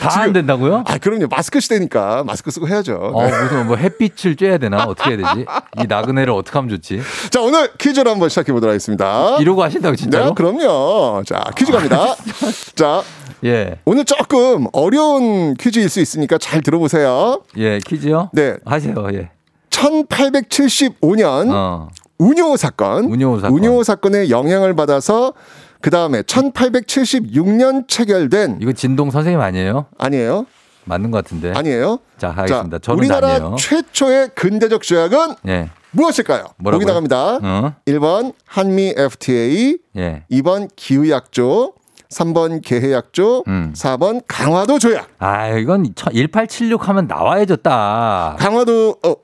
다 0.00 0.20
안 0.20 0.32
된다고요? 0.32 0.84
아, 0.86 0.98
그럼요. 0.98 1.26
마스크 1.28 1.58
시대니까 1.60 2.22
마스크 2.24 2.50
쓰고 2.50 2.68
해야죠. 2.68 2.94
어, 3.12 3.22
무슨 3.28 3.66
뭐 3.66 3.76
햇빛을 3.76 4.36
쬐야 4.36 4.60
되나? 4.60 4.84
어떻게 4.84 5.16
해야 5.16 5.34
되지? 5.34 5.46
이 5.82 5.86
나그네를 5.88 6.32
어떻게 6.32 6.56
하면 6.58 6.68
좋지? 6.70 7.00
자, 7.30 7.40
오늘 7.40 7.70
퀴즈를 7.76 8.10
한번 8.10 8.28
시작해 8.28 8.52
보도록 8.52 8.70
하겠습니다. 8.70 9.36
이러고 9.40 9.62
하신다고 9.62 9.96
진짜로? 9.96 10.26
네, 10.26 10.32
그럼요. 10.34 11.22
자, 11.26 11.42
퀴즈 11.56 11.72
갑니다. 11.72 12.14
자, 12.76 13.02
예. 13.44 13.76
오늘 13.84 14.04
조금 14.04 14.66
어려운 14.72 15.54
퀴즈일 15.54 15.88
수 15.88 16.00
있으니까 16.00 16.38
잘 16.38 16.60
들어보세요. 16.60 17.42
예, 17.56 17.78
퀴즈요? 17.86 18.30
네. 18.32 18.56
하세요. 18.64 18.94
예. 19.14 19.30
1875년 19.70 21.50
어. 21.52 21.88
운요 22.18 22.56
사건. 22.56 23.04
운요 23.04 23.40
사건. 23.40 23.84
사건의 23.84 24.30
영향을 24.30 24.74
받아서 24.76 25.32
그 25.80 25.88
다음에 25.90 26.20
1876년 26.22 27.88
체결된 27.88 28.58
이거 28.60 28.72
진동 28.72 29.10
선생님 29.10 29.40
아니에요? 29.40 29.86
아니에요? 29.98 30.46
맞는 30.84 31.10
것 31.10 31.22
같은데. 31.24 31.52
아니에요? 31.54 31.98
자, 32.18 32.30
하겠습니다. 32.30 32.78
자, 32.78 32.92
우리나라 32.92 33.34
아니에요. 33.34 33.56
최초의 33.58 34.30
근대적 34.34 34.82
조약은 34.82 35.34
예. 35.48 35.70
무엇일까요? 35.92 36.44
뭐라고요? 36.58 36.80
보기 36.80 36.86
나갑니다. 36.86 37.38
어? 37.42 37.74
1번 37.86 38.32
한미 38.46 38.94
FTA, 38.96 39.78
예. 39.96 40.24
2번 40.30 40.68
기후약조, 40.76 41.74
3번 42.10 42.60
개해약조, 42.62 43.44
음. 43.46 43.72
4번 43.74 44.22
강화도 44.26 44.78
조약. 44.78 45.08
아, 45.18 45.48
이건 45.48 45.94
1876 45.94 46.88
하면 46.88 47.06
나와야죠, 47.06 47.56
딱. 47.56 48.36
강화도 48.38 48.96
어 49.04 49.14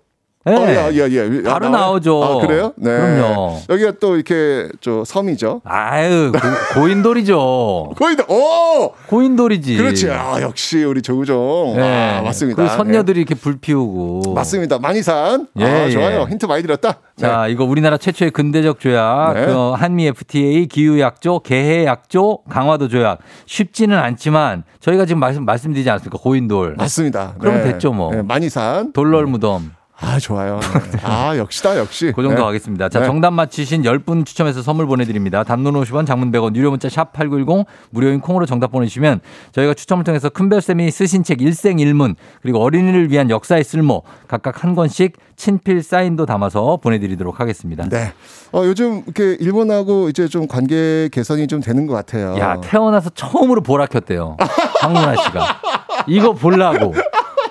예. 0.49 0.53
어, 0.53 0.63
야, 0.63 0.97
야, 0.97 1.17
야. 1.17 1.43
바로 1.45 1.67
아, 1.67 1.69
나와요? 1.71 1.71
나오죠. 1.71 2.23
아, 2.25 2.47
그래요? 2.47 2.73
네. 2.77 2.91
그럼요. 2.91 3.59
여기가 3.69 3.93
또 4.01 4.15
이렇게 4.15 4.69
저 4.81 5.05
섬이죠. 5.05 5.63
아유, 5.65 6.33
고, 6.75 6.87
인돌이죠 6.89 7.95
다, 8.17 8.25
오! 8.33 8.93
고인돌이지. 9.09 9.77
그렇지. 9.77 10.11
아, 10.11 10.41
역시 10.41 10.85
우리 10.85 11.03
조우종. 11.03 11.75
예. 11.77 12.19
아, 12.19 12.23
맞습니다. 12.23 12.63
그 12.63 12.69
선녀들이 12.69 13.21
이렇게 13.21 13.35
불 13.35 13.59
피우고. 13.59 14.23
예. 14.29 14.33
맞습니다. 14.35 14.79
만이산. 14.79 15.49
예, 15.59 15.65
아, 15.65 15.91
좋아요. 15.91 16.21
예. 16.21 16.31
힌트 16.31 16.47
많이 16.47 16.63
드렸다. 16.63 17.01
자, 17.17 17.47
이거 17.49 17.65
우리나라 17.65 17.97
최초의 17.97 18.31
근대적 18.31 18.79
조약, 18.81 19.35
네. 19.35 19.47
그 19.47 19.73
한미 19.73 20.07
FTA, 20.07 20.67
기후약조, 20.67 21.41
개해약조, 21.41 22.41
강화도 22.49 22.89
조약. 22.89 23.19
쉽지는 23.47 23.99
않지만 23.99 24.65
저희가 24.81 25.07
지금 25.07 25.21
말씀 25.21 25.45
말씀드리지 25.45 25.89
않았습니까? 25.91 26.19
고인돌. 26.19 26.75
맞습니다. 26.77 27.35
그러면 27.39 27.65
됐죠, 27.65 27.93
뭐. 27.93 28.15
네, 28.15 28.23
만이산. 28.23 28.93
돌널 28.93 29.27
무덤. 29.27 29.73
아, 29.99 30.19
좋아요. 30.19 30.61
아, 31.03 31.37
역시다, 31.37 31.79
역시. 31.79 32.13
그 32.15 32.23
정도 32.23 32.37
네. 32.39 32.43
하겠습니다. 32.43 32.89
자, 32.91 33.01
네. 33.01 33.07
정답 33.07 33.31
맞히신 33.33 33.83
10분 33.83 34.27
추첨해서 34.27 34.61
선물 34.61 34.87
보내드립니다. 34.87 35.43
단문 35.43 35.73
50원, 35.73 36.07
장문 36.07 36.31
100원, 36.33 36.55
유료 36.55 36.71
문자 36.71 36.89
샵 36.91 37.13
8910, 37.15 37.67
무료인 37.91 38.21
콩으로 38.21 38.45
정답 38.45 38.73
보내주시면 38.73 39.21
저희가 39.53 39.73
추첨을 39.73 40.05
통해서 40.05 40.29
큰별쌤이 40.29 40.91
쓰신 40.91 41.25
책 41.25 41.41
일생일문, 41.41 42.17
그리고 42.43 42.63
어린이를 42.63 43.11
위한 43.11 43.31
역사의 43.31 43.65
쓸모, 43.65 44.03
각각 44.29 44.63
한 44.63 44.75
권씩 44.75 45.17
친필 45.37 45.83
사인도 45.83 46.27
담아서 46.27 46.79
보내드리도록 46.83 47.41
하겠습니다. 47.41 47.89
네. 47.89 48.13
어, 48.53 48.63
요즘 48.65 49.03
이렇게 49.07 49.37
일본하고 49.41 50.11
이제 50.11 50.29
좀 50.29 50.47
관계 50.47 51.09
개선이 51.11 51.47
좀 51.47 51.61
되는 51.61 51.87
것 51.87 51.95
같아요. 51.95 52.37
야, 52.39 52.61
태어나서 52.61 53.11
처음으로 53.11 53.63
보라 53.63 53.87
켰대요. 53.87 54.37
황문아 54.81 55.17
씨가. 55.17 55.61
이거 56.07 56.33
보려고. 56.33 56.95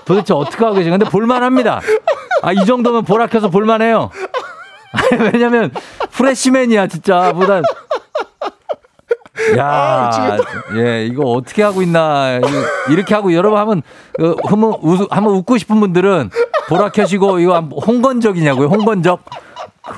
도대체 0.06 0.34
어떻게 0.34 0.64
하고 0.64 0.76
계시 0.76 0.90
근데 0.90 1.06
볼만합니다. 1.06 1.82
아, 2.46 2.54
이 2.54 2.64
정도면 2.64 3.06
보라 3.06 3.26
켜서 3.26 3.50
볼만해요. 3.50 4.12
아니, 4.92 5.24
왜냐면 5.34 5.72
프레시맨이야, 6.12 6.86
진짜. 6.88 7.34
보다. 7.34 7.62
야, 9.58 10.38
예, 10.76 11.06
이거 11.08 11.24
어떻게 11.32 11.64
하고 11.64 11.82
있나. 11.82 12.38
이- 12.38 12.94
이렇게 12.94 13.16
하고 13.16 13.34
여러분 13.34 13.58
하면, 13.60 13.82
그, 14.14 14.36
한번, 14.46 14.76
웃, 14.82 15.08
한번 15.10 15.34
웃고 15.36 15.58
싶은 15.58 15.80
분들은 15.80 16.30
보라 16.70 16.90
켜시고, 16.90 17.40
이거 17.40 17.60
홍건적이냐고요, 17.60 18.68
홍건적? 18.68 19.24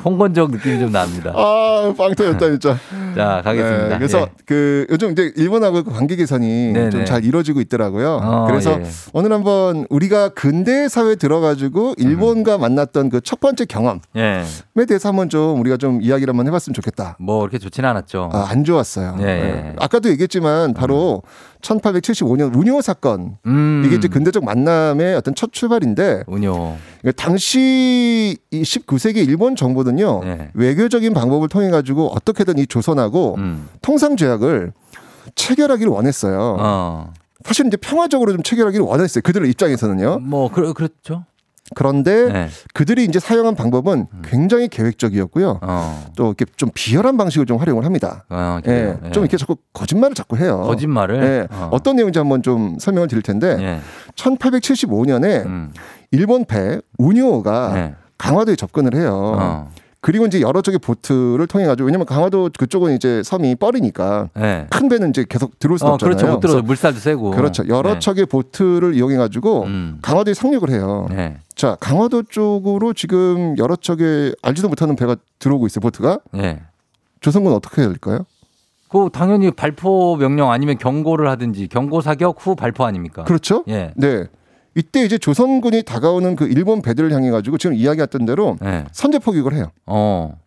홍건적 0.03 0.51
느낌이 0.51 0.79
좀 0.79 0.91
납니다. 0.91 1.31
아, 1.35 1.93
빵 1.97 2.13
터졌다, 2.15 2.39
진짜. 2.49 2.77
자, 3.15 3.41
가겠습니다. 3.43 3.87
네, 3.89 3.97
그래서 3.97 4.21
예. 4.21 4.27
그 4.45 4.85
요즘 4.89 5.11
이제 5.11 5.31
일본하고 5.35 5.83
그 5.83 5.91
관계 5.91 6.15
개선이 6.15 6.73
네네. 6.73 6.89
좀잘 6.89 7.23
이루어지고 7.23 7.61
있더라고요. 7.61 8.19
어, 8.21 8.47
그래서 8.47 8.79
예. 8.79 8.85
오늘 9.13 9.31
한번 9.31 9.85
우리가 9.89 10.29
근대 10.29 10.87
사회에 10.89 11.15
들어가지고 11.15 11.93
일본과 11.97 12.57
만났던 12.57 13.09
그 13.09 13.21
첫 13.27 13.41
번째 13.41 13.65
경험에 13.65 13.99
예. 14.15 14.45
대해서 14.87 15.09
한번 15.09 15.27
좀 15.27 15.59
우리가 15.59 15.75
좀 15.75 16.01
이야기를 16.01 16.31
한번 16.31 16.47
해봤으면 16.47 16.73
좋겠다. 16.73 17.17
뭐 17.19 17.39
그렇게 17.39 17.57
좋지는 17.57 17.89
않았죠. 17.89 18.29
아, 18.31 18.47
안 18.49 18.63
좋았어요. 18.63 19.17
예, 19.19 19.23
예. 19.23 19.25
네. 19.25 19.75
아까도 19.79 20.09
얘기했지만 20.09 20.73
바로 20.73 21.23
1875년 21.61 22.55
운요 22.55 22.81
사건 22.81 23.37
음. 23.45 23.83
이게 23.85 23.95
이제 23.95 24.07
근대적 24.07 24.43
만남의 24.43 25.15
어떤 25.15 25.35
첫 25.35 25.51
출발인데 25.51 26.23
운요. 26.27 26.77
이게 27.01 27.11
당시 27.11 28.37
이 28.51 28.61
19세기 28.61 29.27
일본 29.27 29.55
정부는요 29.55 30.23
네. 30.23 30.51
외교적인 30.53 31.13
방법을 31.13 31.49
통해 31.49 31.69
가지고 31.69 32.07
어떻게든 32.09 32.57
이 32.57 32.67
조선하고 32.67 33.35
음. 33.37 33.67
통상 33.81 34.15
조약을 34.15 34.73
체결하기를 35.35 35.91
원했어요. 35.91 36.57
어. 36.59 37.13
사실 37.43 37.67
이제 37.67 37.77
평화적으로 37.77 38.33
좀 38.33 38.43
체결하기를 38.43 38.85
원했어요. 38.85 39.21
그들의 39.21 39.49
입장에서는요. 39.49 40.19
뭐 40.19 40.49
그, 40.51 40.73
그렇죠. 40.73 41.25
그런데 41.75 42.31
네. 42.31 42.47
그들이 42.73 43.03
이제 43.03 43.19
사용한 43.19 43.55
방법은 43.55 44.07
굉장히 44.23 44.67
계획적이었고요. 44.67 45.59
어. 45.61 46.05
또 46.15 46.27
이렇게 46.27 46.45
좀 46.55 46.69
비열한 46.73 47.17
방식을 47.17 47.45
좀 47.45 47.57
활용을 47.57 47.85
합니다. 47.85 48.25
어, 48.29 48.59
예. 48.67 48.97
예. 49.05 49.11
좀 49.11 49.23
이렇게 49.23 49.37
자꾸 49.37 49.57
거짓말을 49.73 50.15
자꾸 50.15 50.37
해요. 50.37 50.61
거짓말을. 50.65 51.23
예, 51.23 51.47
어. 51.55 51.69
어. 51.71 51.79
떤 51.79 51.95
내용인지 51.95 52.19
한번 52.19 52.41
좀 52.41 52.77
설명을 52.79 53.07
드릴 53.07 53.21
텐데 53.23 53.57
예. 53.59 53.79
1875년에 54.15 55.45
음. 55.45 55.71
일본 56.11 56.45
배 56.45 56.79
운요가 56.97 57.73
네. 57.73 57.95
강화도에 58.17 58.55
접근을 58.55 58.95
해요. 58.95 59.35
어. 59.37 59.71
그리고 59.99 60.25
이제 60.25 60.41
여러 60.41 60.61
쪽의 60.61 60.79
보트를 60.79 61.47
통해 61.47 61.65
가지고 61.65 61.87
왜냐면 61.87 62.05
강화도 62.05 62.49
그쪽은 62.57 62.95
이제 62.95 63.23
섬이 63.23 63.55
뻘이니까 63.55 64.29
예. 64.37 64.67
큰 64.69 64.89
배는 64.89 65.09
이제 65.09 65.25
계속 65.27 65.57
들어올 65.59 65.79
수는 65.79 65.91
어, 65.91 65.93
없잖아요. 65.95 66.15
그렇죠. 66.15 66.33
못 66.33 66.39
들어. 66.39 66.51
그래서 66.53 66.65
물살도 66.65 66.99
세고. 66.99 67.31
그렇죠. 67.31 67.67
여러 67.67 67.93
네. 67.93 67.99
척의 67.99 68.27
보트를 68.27 68.93
이용해 68.93 69.17
가지고 69.17 69.63
음. 69.63 69.99
강화도에 70.01 70.33
상륙을 70.33 70.69
해요. 70.69 71.07
네. 71.09 71.37
자, 71.55 71.75
강화도 71.79 72.23
쪽으로 72.23 72.93
지금 72.93 73.57
여러 73.57 73.75
척의 73.75 74.35
알지도 74.43 74.69
못하는 74.69 74.95
배가 74.95 75.15
들어오고 75.39 75.65
있어요. 75.67 75.81
보트가. 75.81 76.19
예. 76.37 76.61
조선군 77.19 77.51
어떻게 77.53 77.81
해야 77.81 77.89
될까요? 77.89 78.25
그 78.89 79.09
당연히 79.11 79.51
발포 79.51 80.15
명령 80.17 80.51
아니면 80.51 80.77
경고를 80.77 81.27
하든지 81.29 81.67
경고 81.67 81.99
사격 82.01 82.37
후 82.39 82.55
발포 82.55 82.85
아닙니까? 82.85 83.23
그렇죠? 83.23 83.63
예. 83.67 83.91
네. 83.97 84.25
이때 84.77 85.03
이제 85.03 85.17
조선군이 85.17 85.81
다가오는 85.81 86.35
그 86.35 86.45
일본 86.45 86.83
배들을 86.83 87.11
향해 87.11 87.31
가지고 87.31 87.57
지금 87.57 87.75
이야기했던 87.75 88.25
대로 88.27 88.57
예. 88.63 88.85
선제 88.91 89.17
포격을 89.17 89.55
해요. 89.55 89.71
어. 89.87 90.37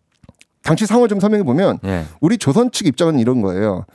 당시 0.63 0.85
상황을 0.85 1.09
좀 1.09 1.19
설명해 1.19 1.43
보면 1.43 1.79
예. 1.83 2.05
우리 2.21 2.37
조선 2.37 2.71
측 2.71 2.87
입장은 2.87 3.19
이런 3.19 3.41
거예요. 3.41 3.85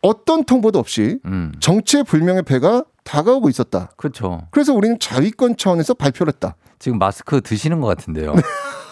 어떤 0.00 0.44
통보도 0.44 0.78
없이 0.78 1.18
음. 1.26 1.52
정체 1.60 2.02
불명의 2.02 2.44
배가 2.44 2.82
다가오고 3.04 3.50
있었다. 3.50 3.90
그렇죠. 3.98 4.46
그래서 4.50 4.72
우리는 4.72 4.98
자위권 4.98 5.58
차원에서 5.58 5.92
발표를 5.92 6.32
했다. 6.32 6.56
지금 6.78 6.98
마스크 6.98 7.42
드시는 7.42 7.82
것 7.82 7.88
같은데요. 7.88 8.34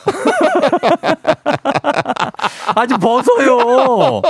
아직 2.74 2.98
벗어요. 2.98 4.22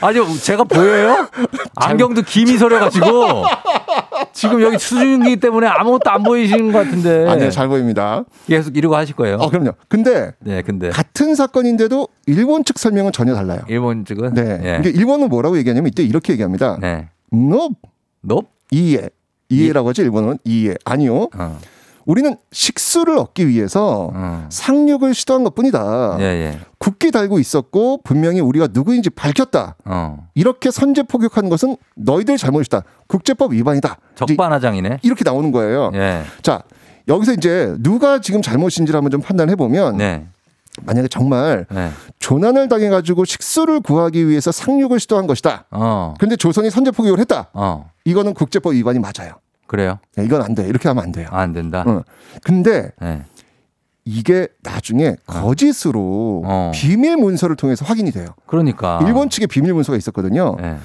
아직 0.00 0.22
제가 0.42 0.64
보여요? 0.64 1.28
안경도 1.76 2.22
김이 2.22 2.56
서려가지고 2.58 3.44
지금 4.32 4.62
여기 4.62 4.78
수중이기 4.78 5.36
때문에 5.36 5.66
아무것도 5.66 6.10
안 6.10 6.22
보이시는 6.22 6.72
것 6.72 6.84
같은데. 6.84 7.28
아니요, 7.28 7.50
잘 7.50 7.68
보입니다. 7.68 8.24
계속 8.46 8.76
이러고 8.76 8.96
하실 8.96 9.14
거예요. 9.14 9.38
아, 9.40 9.48
그럼요. 9.48 9.72
근데 9.88 10.32
네, 10.40 10.62
근데 10.62 10.90
같은 10.90 11.34
사건인데도 11.34 12.08
일본 12.26 12.64
측 12.64 12.78
설명은 12.78 13.12
전혀 13.12 13.34
달라요. 13.34 13.60
일본 13.68 14.04
측은 14.04 14.34
네. 14.34 14.60
예. 14.64 14.76
이게 14.80 14.90
일본은 14.90 15.28
뭐라고 15.28 15.56
얘기하냐면 15.58 15.88
이때 15.88 16.02
이렇게 16.02 16.32
얘기합니다. 16.32 16.78
네. 16.80 17.08
너 17.30 17.70
넙? 18.22 18.44
이해. 18.70 19.08
이해라고 19.48 19.90
하죠. 19.90 20.02
일본은 20.02 20.38
이해. 20.44 20.74
아니요. 20.84 21.28
어. 21.36 21.58
우리는 22.04 22.36
식수를 22.50 23.18
얻기 23.18 23.48
위해서 23.48 24.10
어. 24.12 24.46
상륙을 24.50 25.14
시도한 25.14 25.44
것 25.44 25.54
뿐이다. 25.54 26.16
예, 26.20 26.24
예. 26.24 26.60
굳게 26.78 27.10
달고 27.10 27.38
있었고 27.38 28.00
분명히 28.02 28.40
우리가 28.40 28.68
누구인지 28.72 29.10
밝혔다. 29.10 29.76
어. 29.84 30.28
이렇게 30.34 30.70
선제 30.70 31.04
포격한 31.04 31.48
것은 31.48 31.76
너희들 31.96 32.36
잘못이다. 32.36 32.82
국제법 33.06 33.52
위반이다. 33.52 33.96
적반하장이네. 34.14 34.98
이렇게 35.02 35.22
나오는 35.24 35.52
거예요. 35.52 35.90
예. 35.94 36.22
자, 36.42 36.62
여기서 37.08 37.32
이제 37.34 37.74
누가 37.80 38.20
지금 38.20 38.42
잘못인지를 38.42 38.96
한번 38.96 39.10
좀 39.10 39.20
판단해 39.20 39.56
보면 39.56 39.96
네. 39.96 40.26
만약에 40.82 41.08
정말 41.08 41.66
네. 41.70 41.90
조난을 42.18 42.68
당해 42.68 42.88
가지고 42.88 43.24
식수를 43.24 43.80
구하기 43.80 44.26
위해서 44.28 44.50
상륙을 44.50 45.00
시도한 45.00 45.26
것이다. 45.26 45.66
어. 45.70 46.14
근데 46.18 46.36
조선이 46.36 46.70
선제 46.70 46.90
포격을 46.92 47.18
했다. 47.20 47.48
어. 47.52 47.90
이거는 48.04 48.34
국제법 48.34 48.74
위반이 48.74 48.98
맞아요. 48.98 49.34
그래요? 49.72 49.98
네, 50.16 50.26
이건 50.26 50.42
안 50.42 50.54
돼. 50.54 50.66
이렇게 50.68 50.86
하면 50.88 51.02
안 51.02 51.12
돼요. 51.12 51.28
아, 51.30 51.40
안 51.40 51.54
된다. 51.54 51.82
어. 51.86 52.02
근데 52.44 52.90
네. 53.00 53.22
이게 54.04 54.46
나중에 54.62 55.16
거짓으로 55.26 56.42
어. 56.44 56.72
비밀 56.74 57.16
문서를 57.16 57.56
통해서 57.56 57.82
확인이 57.86 58.10
돼요. 58.10 58.26
그러니까. 58.46 59.00
일본 59.06 59.30
측에 59.30 59.46
비밀 59.46 59.72
문서가 59.72 59.96
있었거든요. 59.96 60.56
네. 60.60 60.76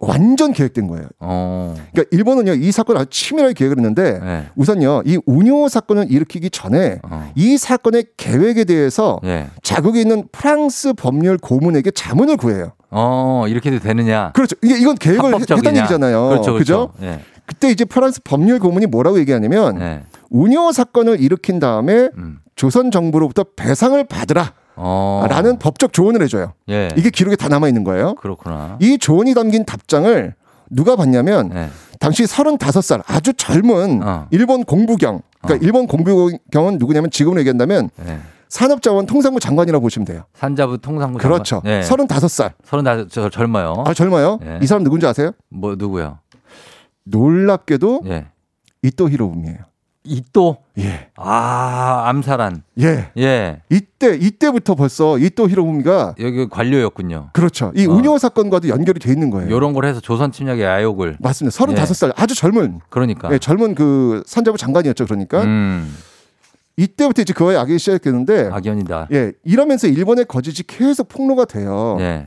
완전 0.00 0.52
계획된 0.52 0.86
거예요. 0.86 1.06
어. 1.18 1.74
그러니까 1.92 2.14
일본은요 2.14 2.54
이 2.54 2.70
사건을 2.70 3.00
아주 3.00 3.08
치밀하게 3.08 3.54
계획을 3.54 3.78
했는데 3.78 4.18
네. 4.18 4.46
우선요 4.54 5.02
이 5.06 5.18
운요 5.24 5.68
사건을 5.68 6.10
일으키기 6.10 6.50
전에 6.50 6.98
어. 7.02 7.32
이 7.34 7.56
사건의 7.56 8.04
계획에 8.18 8.64
대해서 8.64 9.18
예. 9.24 9.48
자국에 9.62 9.98
있는 9.98 10.24
프랑스 10.30 10.92
법률 10.92 11.38
고문에게 11.38 11.90
자문을 11.92 12.36
구해요. 12.36 12.72
어, 12.90 13.44
이렇게도 13.48 13.78
되느냐? 13.78 14.32
그렇죠. 14.32 14.56
이게 14.62 14.78
이건 14.78 14.96
계획을 14.96 15.24
합법적이냐? 15.24 15.56
했다는 15.56 15.78
얘기잖아요. 15.78 16.28
그렇죠, 16.28 16.54
그죠? 16.54 16.92
그렇죠. 16.98 17.14
예. 17.14 17.24
그때 17.50 17.68
이제 17.68 17.84
프랑스 17.84 18.20
법률 18.22 18.60
고문이 18.60 18.86
뭐라고 18.86 19.18
얘기하냐면 19.18 19.76
네. 19.76 20.04
운요 20.30 20.70
사건을 20.70 21.20
일으킨 21.20 21.58
다음에 21.58 22.08
음. 22.16 22.38
조선 22.54 22.92
정부로부터 22.92 23.44
배상을 23.56 24.02
받으라. 24.04 24.52
어. 24.76 25.26
라는 25.28 25.58
법적 25.58 25.92
조언을 25.92 26.22
해줘요. 26.22 26.52
예. 26.68 26.90
이게 26.96 27.10
기록에 27.10 27.34
다 27.34 27.48
남아 27.48 27.66
있는 27.66 27.82
거예요. 27.82 28.14
그렇구나. 28.14 28.78
이 28.80 28.98
조언이 28.98 29.34
담긴 29.34 29.64
답장을 29.64 30.34
누가 30.70 30.94
봤냐면 30.94 31.48
네. 31.48 31.68
당시 31.98 32.22
35살 32.22 33.02
아주 33.08 33.34
젊은 33.34 34.00
어. 34.04 34.28
일본 34.30 34.62
공부경. 34.62 35.20
그러니까 35.42 35.64
일본 35.66 35.88
공부경은 35.88 36.78
누구냐면 36.78 37.10
지금으로 37.10 37.40
얘기한다면 37.40 37.90
네. 37.96 38.20
산업자원 38.48 39.06
통상부 39.06 39.40
장관이라고 39.40 39.82
보시면 39.82 40.06
돼요. 40.06 40.22
산자부 40.34 40.78
통상부 40.78 41.18
그렇죠. 41.18 41.62
네. 41.64 41.80
35살. 41.80 42.52
서른 42.64 42.84
다 42.84 43.04
저, 43.08 43.28
젊어요. 43.28 43.82
아, 43.86 43.92
젊어요. 43.92 44.38
네. 44.40 44.60
이 44.62 44.66
사람 44.66 44.84
누군지 44.84 45.06
아세요? 45.06 45.32
뭐 45.48 45.74
누구요? 45.76 46.18
놀랍게도 47.10 48.02
예. 48.06 48.26
이토 48.82 49.08
히로부미예요. 49.10 49.58
이또 50.02 50.56
예. 50.78 51.10
아 51.16 52.04
암살한 52.06 52.62
예. 52.80 53.10
예 53.18 53.60
이때 53.68 54.16
이때부터 54.16 54.74
벌써 54.74 55.18
이토 55.18 55.48
히로부미가 55.48 56.14
여기 56.20 56.48
관료였군요. 56.48 57.30
그렇죠. 57.34 57.70
이 57.76 57.86
어. 57.86 57.90
운요 57.90 58.16
사건과도 58.16 58.68
연결이 58.68 58.98
돼 58.98 59.12
있는 59.12 59.30
거예요. 59.30 59.50
요런 59.50 59.74
걸 59.74 59.84
해서 59.84 60.00
조선 60.00 60.32
침략의 60.32 60.62
야욕을 60.62 61.18
맞습니다. 61.20 61.56
35살 61.56 62.12
아주 62.16 62.34
젊은 62.34 62.80
그러니까 62.88 63.30
예, 63.32 63.38
젊은 63.38 63.74
그 63.74 64.22
산자부 64.26 64.56
장관이었죠. 64.56 65.04
그러니까 65.04 65.42
음, 65.42 65.94
이때부터 66.78 67.20
이제 67.20 67.34
그와의 67.34 67.58
악이 67.58 67.78
시작됐는데 67.78 68.48
악연이다. 68.52 69.08
예, 69.12 69.32
이러면서 69.44 69.86
일본의 69.86 70.24
거짓이 70.24 70.64
계속 70.66 71.08
폭로가 71.08 71.44
돼요. 71.44 71.98
예. 72.00 72.26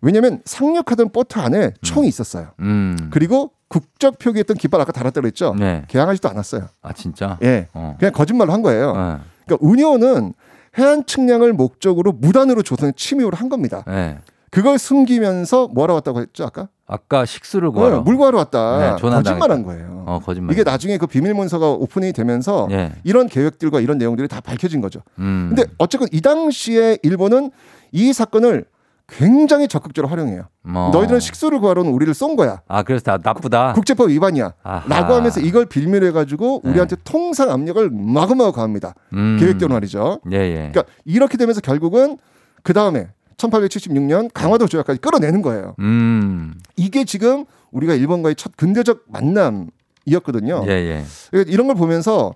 왜냐하면 0.00 0.40
상륙하던 0.46 1.10
보트 1.10 1.38
안에 1.38 1.72
총이 1.82 2.08
있었어요. 2.08 2.52
음. 2.60 3.10
그리고 3.10 3.52
국적 3.70 4.18
표기했던 4.18 4.56
깃발 4.56 4.80
아까 4.80 4.90
달았다고 4.92 5.22
그랬죠. 5.22 5.54
네. 5.56 5.84
개항하지도 5.88 6.28
않았어요. 6.28 6.66
아 6.82 6.92
진짜. 6.92 7.38
예, 7.42 7.68
어. 7.72 7.96
그냥 7.98 8.12
거짓말로 8.12 8.52
한 8.52 8.62
거예요. 8.62 8.90
어. 8.90 9.20
그러니까 9.46 9.66
운여는 9.66 10.34
해안 10.76 11.06
측량을 11.06 11.52
목적으로 11.52 12.12
무단으로 12.12 12.62
조선에 12.62 12.92
침입을 12.96 13.34
한 13.34 13.48
겁니다. 13.48 13.84
예. 13.88 14.18
그걸 14.50 14.78
숨기면서 14.78 15.68
뭐하러 15.68 15.94
왔다고 15.94 16.20
했죠 16.20 16.44
아까? 16.44 16.68
아까 16.88 17.24
식수를 17.24 17.70
구하러. 17.70 17.98
어, 17.98 18.00
물 18.00 18.16
구하러 18.16 18.38
왔다. 18.38 18.96
네, 18.96 19.00
거짓말한 19.00 19.62
거예요. 19.62 20.02
어 20.08 20.18
거짓말. 20.18 20.52
이게 20.52 20.64
나중에 20.64 20.98
그 20.98 21.06
비밀 21.06 21.34
문서가 21.34 21.70
오픈이 21.70 22.12
되면서 22.12 22.66
예. 22.72 22.92
이런 23.04 23.28
계획들과 23.28 23.78
이런 23.78 23.98
내용들이 23.98 24.26
다 24.26 24.40
밝혀진 24.40 24.80
거죠. 24.80 25.00
음. 25.20 25.52
근데 25.54 25.70
어쨌건 25.78 26.08
이 26.10 26.20
당시에 26.20 26.98
일본은 27.04 27.52
이 27.92 28.12
사건을 28.12 28.64
굉장히 29.10 29.68
적극적으로 29.68 30.08
활용해요. 30.10 30.44
뭐. 30.62 30.90
너희들은 30.90 31.20
식수를 31.20 31.60
구하러 31.60 31.82
는 31.82 31.92
우리를 31.92 32.12
쏜 32.14 32.36
거야. 32.36 32.62
아 32.68 32.82
그래서 32.82 33.02
다 33.04 33.18
나쁘다. 33.22 33.72
국제법 33.74 34.10
위반이야. 34.10 34.52
아하. 34.62 34.88
라고 34.88 35.14
하면서 35.14 35.40
이걸 35.40 35.66
빌미로 35.66 36.06
해가지고 36.06 36.62
네. 36.64 36.70
우리한테 36.70 36.96
통상 37.04 37.50
압력을 37.50 37.90
마구마구 37.90 38.52
가합니다. 38.52 38.94
음. 39.12 39.36
계획대로 39.40 39.72
말이죠. 39.74 40.20
예 40.32 40.36
예. 40.36 40.54
그러니까 40.72 40.84
이렇게 41.04 41.36
되면서 41.36 41.60
결국은 41.60 42.18
그 42.62 42.72
다음에 42.72 43.08
1876년 43.36 44.30
강화도 44.32 44.66
조약까지 44.66 45.00
끌어내는 45.00 45.42
거예요. 45.42 45.74
음. 45.80 46.54
이게 46.76 47.04
지금 47.04 47.44
우리가 47.72 47.94
일본과의 47.94 48.36
첫 48.36 48.56
근대적 48.56 49.04
만남이었거든요. 49.08 50.64
예 50.66 50.70
예. 50.72 51.04
그러니까 51.30 51.52
이런 51.52 51.66
걸 51.66 51.76
보면서 51.76 52.34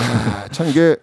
야, 0.00 0.48
참 0.50 0.68
이게 0.68 0.96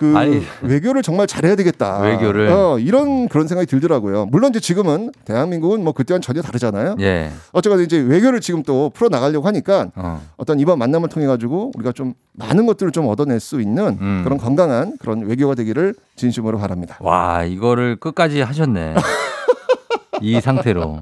그 0.00 0.16
아니. 0.16 0.42
외교를 0.62 1.02
정말 1.02 1.26
잘해야 1.26 1.54
되겠다. 1.56 2.00
외교를. 2.00 2.48
어, 2.48 2.78
이런 2.78 3.28
그런 3.28 3.46
생각이 3.46 3.66
들더라고요. 3.66 4.24
물론 4.30 4.48
이제 4.48 4.58
지금은 4.58 5.12
대한민국은 5.26 5.84
뭐 5.84 5.92
그때와는 5.92 6.22
전혀 6.22 6.40
다르잖아요. 6.40 6.96
예. 7.00 7.30
어쨌건 7.52 7.80
이제 7.82 7.98
외교를 7.98 8.40
지금 8.40 8.62
또 8.62 8.90
풀어 8.94 9.10
나가려고 9.10 9.46
하니까 9.46 9.88
어. 9.94 10.22
어떤 10.38 10.58
이번 10.58 10.78
만남을 10.78 11.10
통해 11.10 11.26
가지고 11.26 11.70
우리가 11.76 11.92
좀 11.92 12.14
많은 12.32 12.64
것들을 12.64 12.92
좀 12.92 13.08
얻어낼 13.08 13.40
수 13.40 13.60
있는 13.60 13.98
음. 14.00 14.22
그런 14.24 14.38
건강한 14.38 14.96
그런 14.98 15.26
외교가 15.26 15.54
되기를 15.54 15.94
진심으로 16.16 16.56
바랍니다. 16.56 16.96
와 17.00 17.44
이거를 17.44 17.96
끝까지 17.96 18.40
하셨네. 18.40 18.94
이 20.22 20.40
상태로 20.40 21.00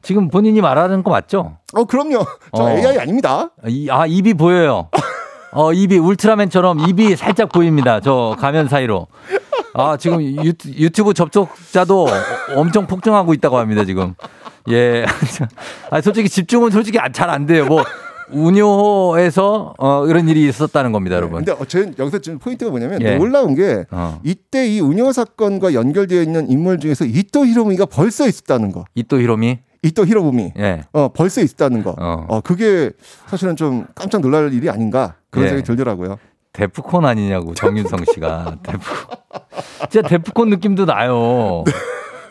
지금 0.00 0.28
본인이 0.28 0.62
말하는 0.62 1.02
거 1.02 1.10
맞죠? 1.10 1.58
어 1.74 1.84
그럼요. 1.84 2.24
저 2.56 2.62
어. 2.62 2.70
AI 2.70 2.98
아닙니다. 2.98 3.50
이, 3.66 3.88
아 3.90 4.06
입이 4.06 4.32
보여요. 4.34 4.88
어 5.52 5.72
입이 5.72 5.98
울트라맨처럼 5.98 6.80
입이 6.88 7.16
살짝 7.16 7.50
보입니다. 7.50 8.00
저 8.00 8.36
가면 8.38 8.68
사이로. 8.68 9.08
아 9.74 9.96
지금 9.96 10.22
유튜, 10.22 10.68
유튜브 10.70 11.14
접속자도 11.14 12.06
엄청 12.56 12.86
폭증하고 12.86 13.34
있다고 13.34 13.58
합니다 13.58 13.84
지금. 13.84 14.14
예. 14.70 15.04
아 15.90 16.00
솔직히 16.00 16.28
집중은 16.28 16.70
솔직히 16.70 16.98
잘 17.12 17.30
안 17.30 17.46
돼요. 17.46 17.66
뭐 17.66 17.82
운요에서 18.32 19.74
어 19.78 20.06
이런 20.06 20.28
일이 20.28 20.48
있었다는 20.48 20.92
겁니다, 20.92 21.16
여러분. 21.16 21.44
근데 21.44 21.52
어쨌든 21.60 21.94
여기서 21.98 22.18
지금 22.20 22.38
포인트가 22.38 22.70
뭐냐면 22.70 23.02
예. 23.02 23.16
놀라운 23.16 23.54
게 23.56 23.86
어. 23.90 24.20
이때 24.22 24.68
이 24.68 24.80
운요 24.80 25.12
사건과 25.12 25.74
연결되어 25.74 26.22
있는 26.22 26.48
인물 26.48 26.78
중에서 26.78 27.04
이토 27.06 27.44
히로부미가 27.46 27.86
벌써 27.86 28.28
있었다는 28.28 28.70
거. 28.72 28.84
이또 28.94 29.18
히로미. 29.20 29.58
이토 29.82 30.04
히로부미. 30.06 30.52
예. 30.58 30.82
어, 30.92 31.08
벌써 31.12 31.40
있다는 31.40 31.82
거. 31.82 31.96
어. 31.98 32.26
어. 32.28 32.40
그게 32.40 32.90
사실은 33.26 33.56
좀 33.56 33.86
깜짝 33.94 34.20
놀랄 34.20 34.52
일이 34.52 34.68
아닌가 34.70 35.14
그런 35.30 35.44
예. 35.44 35.48
생각이 35.50 35.66
들더라고요. 35.66 36.18
데프콘 36.52 37.04
아니냐고 37.04 37.54
정윤성 37.54 38.04
씨가 38.12 38.56
데프콘 38.62 39.18
진짜 39.88 40.08
데프콘 40.08 40.50
느낌도 40.50 40.84
나요. 40.84 41.64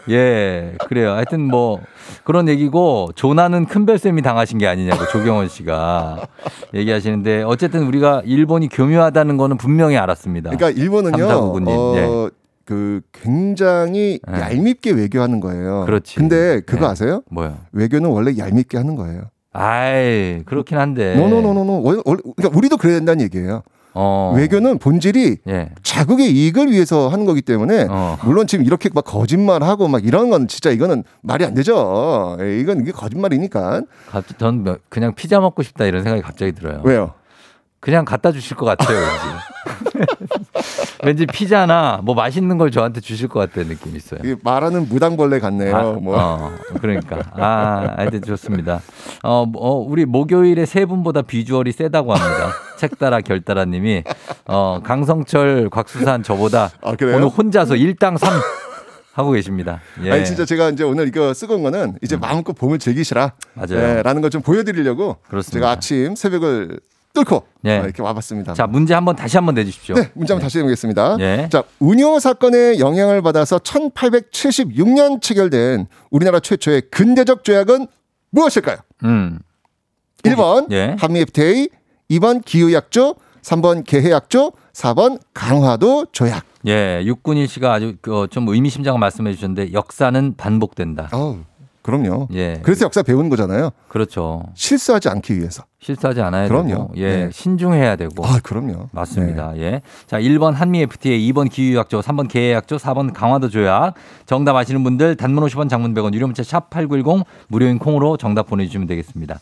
예, 0.10 0.76
그래요. 0.88 1.12
하여튼 1.12 1.42
뭐 1.42 1.80
그런 2.24 2.48
얘기고 2.48 3.10
조나는 3.16 3.66
큰별쌤이 3.66 4.22
당하신 4.22 4.58
게 4.58 4.68
아니냐고 4.68 5.06
조경원 5.08 5.48
씨가 5.48 6.28
얘기하시는데 6.74 7.44
어쨌든 7.44 7.86
우리가 7.86 8.24
일본이 8.26 8.70
교묘하다는 8.70 9.38
거는 9.38 9.58
분명히 9.58 9.98
알았습니다. 9.98 10.52
그러니까 10.52 10.82
일본은요. 10.82 11.26
어, 11.26 11.96
예. 11.96 12.30
그 12.66 13.02
굉장히 13.12 14.20
예. 14.30 14.40
얄밉게 14.40 14.92
외교하는 14.92 15.40
거예요. 15.40 15.86
그렇지. 15.86 16.16
근데 16.16 16.62
그거 16.62 16.86
예. 16.86 16.90
아세요? 16.90 17.22
뭐요? 17.32 17.58
외교는 17.72 18.10
원래 18.10 18.38
얄밉게 18.38 18.78
하는 18.78 18.96
거예요. 18.96 19.24
아이 19.62 20.42
그렇긴 20.46 20.78
한데. 20.78 21.16
노노노노노. 21.16 21.82
그러니까 21.84 22.50
우리도 22.58 22.78
그래야 22.78 22.98
된다는 22.98 23.24
얘기예요. 23.26 23.64
어. 23.94 24.34
외교는 24.38 24.78
본질이 24.78 25.38
예. 25.48 25.70
자국의 25.84 26.32
이익을 26.32 26.72
위해서 26.72 27.10
하는 27.10 27.26
거기 27.26 27.42
때문에 27.42 27.88
어. 27.90 28.18
물론 28.24 28.46
지금 28.48 28.64
이렇게 28.64 28.88
막 28.94 29.04
거짓말하고 29.04 29.88
막 29.88 30.06
이런 30.06 30.30
건 30.30 30.48
진짜 30.48 30.70
이거는 30.70 31.04
말이 31.22 31.44
안 31.44 31.54
되죠. 31.56 32.38
예, 32.40 32.60
이건 32.60 32.82
이게 32.82 32.92
거짓말이니까. 32.92 33.82
갑자기 34.10 34.38
전 34.40 34.64
뭐- 34.64 34.78
그냥 34.90 35.14
피자 35.16 35.40
먹고 35.40 35.64
싶다 35.64 35.86
이런 35.86 36.04
생각이 36.04 36.22
갑자기 36.22 36.52
들어요. 36.54 36.82
왜요? 36.86 37.14
그냥 37.82 38.06
갖다 38.06 38.32
주실 38.32 38.56
것 38.58 38.66
같아요, 38.66 38.98
왠지. 41.04 41.20
왠지 41.20 41.26
피자나 41.26 42.02
뭐 42.04 42.16
맛있는 42.16 42.58
걸 42.58 42.72
저한테 42.72 43.02
주실 43.02 43.28
것 43.28 43.40
같다는 43.40 43.70
느낌이 43.70 43.98
있어요. 43.98 44.20
말하는 44.44 44.88
무당벌레 44.90 45.40
같네요. 45.40 45.76
아, 45.76 45.84
뭐. 45.94 46.16
어, 46.18 46.52
그러니까. 46.82 47.20
아, 47.34 47.94
하여튼 47.98 48.22
좋습니다. 48.22 48.82
어, 49.24 49.46
어, 49.56 49.76
우리 49.76 50.06
목요일에 50.06 50.66
세 50.66 50.86
분보다 50.86 51.22
비주얼이 51.24 51.72
세다고 51.72 52.14
합니다. 52.14 52.52
책따라 52.78 53.20
결따라 53.22 53.66
님이, 53.66 54.04
어, 54.46 54.80
강성철, 54.84 55.70
곽수산 55.70 56.24
저보다 56.24 56.70
아? 56.82 56.94
오늘 57.02 57.28
혼자서 57.28 57.76
일당 57.76 58.18
삼 58.18 58.32
하고 59.14 59.32
계십니다. 59.32 59.82
예. 60.04 60.12
아니 60.12 60.26
진짜 60.26 60.46
제가 60.46 60.70
이제 60.70 60.84
오늘 60.86 61.08
이거 61.10 61.34
쓰고 61.34 61.56
온 61.56 61.64
거는 61.64 61.98
이제 62.02 62.16
마음껏 62.16 62.54
봄을 62.54 62.80
즐기시라. 62.80 63.34
맞아요. 63.54 63.98
예, 63.98 64.02
라는 64.02 64.22
걸 64.22 64.30
좀 64.30 64.42
보여드리려고 64.42 65.18
그렇습니다. 65.28 65.60
제가 65.60 65.72
아침 65.72 66.16
새벽을 66.16 66.80
뚫고 67.14 67.44
예. 67.66 67.78
어, 67.80 67.84
이렇게 67.84 68.02
와봤습니다. 68.02 68.54
자, 68.54 68.68
문제 68.68 68.94
한번 68.94 69.16
다시 69.16 69.38
한번 69.38 69.56
내주십시오. 69.56 69.96
네, 69.96 70.10
문제 70.14 70.34
한번 70.34 70.44
다시 70.46 70.60
해보겠습니다. 70.60 71.18
예. 71.20 71.50
자, 71.52 71.64
운요 71.80 72.20
사건의 72.20 72.80
영향을 72.80 73.22
받아서 73.22 73.58
1876년 73.60 75.22
체결된 75.22 75.88
우리나라 76.12 76.40
최초의 76.40 76.84
근대적 76.92 77.44
조약은 77.44 77.88
무엇일까요? 78.32 78.78
음. 79.04 79.40
1번 80.24 80.72
예. 80.72 80.96
한미 81.00 81.22
FTA, 81.22 81.70
2번 82.12 82.44
기후약조, 82.44 83.16
3번 83.42 83.84
개해약조, 83.86 84.52
4번 84.74 85.20
강화도 85.34 86.06
조약. 86.12 86.44
예, 86.68 87.02
육군일 87.06 87.48
씨가 87.48 87.74
아주 87.74 87.96
그, 88.02 88.28
좀 88.30 88.48
의미심장한 88.50 89.00
말씀해 89.00 89.34
주셨는데 89.34 89.72
역사는 89.74 90.36
반복된다. 90.36 91.08
아우, 91.12 91.38
그럼요. 91.82 92.28
예. 92.34 92.60
그래서 92.62 92.86
역사 92.86 93.02
배우는 93.02 93.30
거잖아요. 93.30 93.72
그렇죠. 93.88 94.44
실수하지 94.54 95.10
않기 95.10 95.38
위해서. 95.38 95.64
실수하지 95.82 96.22
않아야 96.22 96.48
그럼요. 96.48 96.68
되고 96.68 96.92
예, 96.98 97.26
네. 97.26 97.30
신중해야 97.32 97.96
되고. 97.96 98.26
아, 98.26 98.40
그럼요. 98.44 98.90
맞습니다. 98.92 99.54
예. 99.58 99.82
자, 100.06 100.20
1번 100.20 100.54
한미 100.54 100.82
FTA, 100.82 101.32
2번 101.32 101.50
기후약조, 101.50 102.02
3번 102.02 102.28
개해약조, 102.28 102.76
4번 102.78 103.14
강화도 103.14 103.50
조약. 103.50 103.94
정답 104.26 104.56
아시는 104.58 104.84
분들 104.84 105.16
단문 105.16 105.44
50원, 105.46 105.70
장문 105.70 105.94
100원, 105.94 106.14
유료 106.14 106.28
문자 106.28 106.44
샵 106.44 106.70
8910 106.70 107.26
무료인 107.48 107.80
콩으로 107.80 108.18
정답 108.18 108.48
보내 108.48 108.66
주시면 108.66 108.86
되겠습니다. 108.88 109.40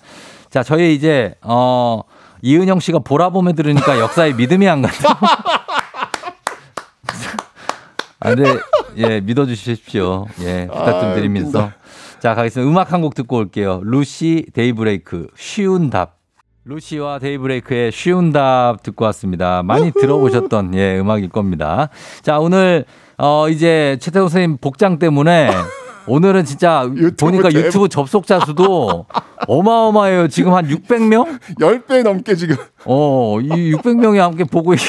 자, 0.50 0.62
저희 0.64 0.94
이제 0.96 1.34
어 1.42 2.02
이은영 2.44 2.80
씨가 2.80 3.00
보라봄에 3.00 3.54
들으니까 3.54 4.00
역사에 4.00 4.34
믿음이 4.34 4.70
안 4.70 4.84
간다. 4.84 5.18
아, 8.20 8.34
근데 8.34 8.58
예, 8.98 9.20
믿어 9.22 9.46
주십시오. 9.46 10.26
예, 10.42 10.68
부탁 10.68 11.00
좀 11.02 11.10
아, 11.12 11.14
드리면서. 11.16 11.60
웃긴다. 11.60 11.76
자, 12.20 12.34
가겠습니다. 12.34 12.70
음악 12.70 12.93
한 12.93 13.01
곡 13.01 13.13
듣고 13.15 13.38
올게요. 13.38 13.82
루시 13.84 14.47
데이브레이크 14.53 15.28
쉬운 15.36 15.89
답. 15.89 16.18
루시와 16.65 17.20
데이브레이크의 17.20 17.91
쉬운 17.91 18.32
답 18.32 18.82
듣고 18.84 19.05
왔습니다. 19.05 19.61
많이 19.63 19.91
들어보셨던 19.91 20.74
예, 20.76 20.99
음악일 20.99 21.30
겁니다. 21.30 21.89
자, 22.24 22.39
오늘 22.39 22.86
어 23.18 23.47
이제 23.49 23.97
최태호 24.01 24.28
선생님 24.28 24.57
복장 24.59 24.99
때문에 24.99 25.49
오늘은 26.07 26.43
진짜 26.45 26.86
유튜브 26.95 27.32
보니까 27.32 27.49
대박. 27.49 27.65
유튜브 27.68 27.88
접속자 27.88 28.39
수도 28.41 29.05
어마어마해요. 29.47 30.28
지금 30.28 30.53
한 30.55 30.68
600명? 30.68 31.39
10배 31.59 32.01
넘게 32.03 32.36
지금. 32.36 32.55
어, 32.86 33.39
이 33.41 33.47
600명이 33.74 34.18
함께 34.18 34.43
보고 34.43 34.74
있... 34.74 34.80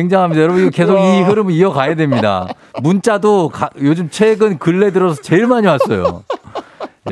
굉장합니다. 0.00 0.42
여러분 0.42 0.60
이거 0.60 0.70
계속 0.70 0.98
이 0.98 1.22
흐름을 1.22 1.52
이어가야 1.52 1.94
됩니다. 1.94 2.46
문자도 2.82 3.48
가- 3.48 3.70
요즘 3.80 4.10
최근 4.10 4.58
근래 4.58 4.90
들어서 4.92 5.22
제일 5.22 5.46
많이 5.46 5.66
왔어요. 5.66 6.22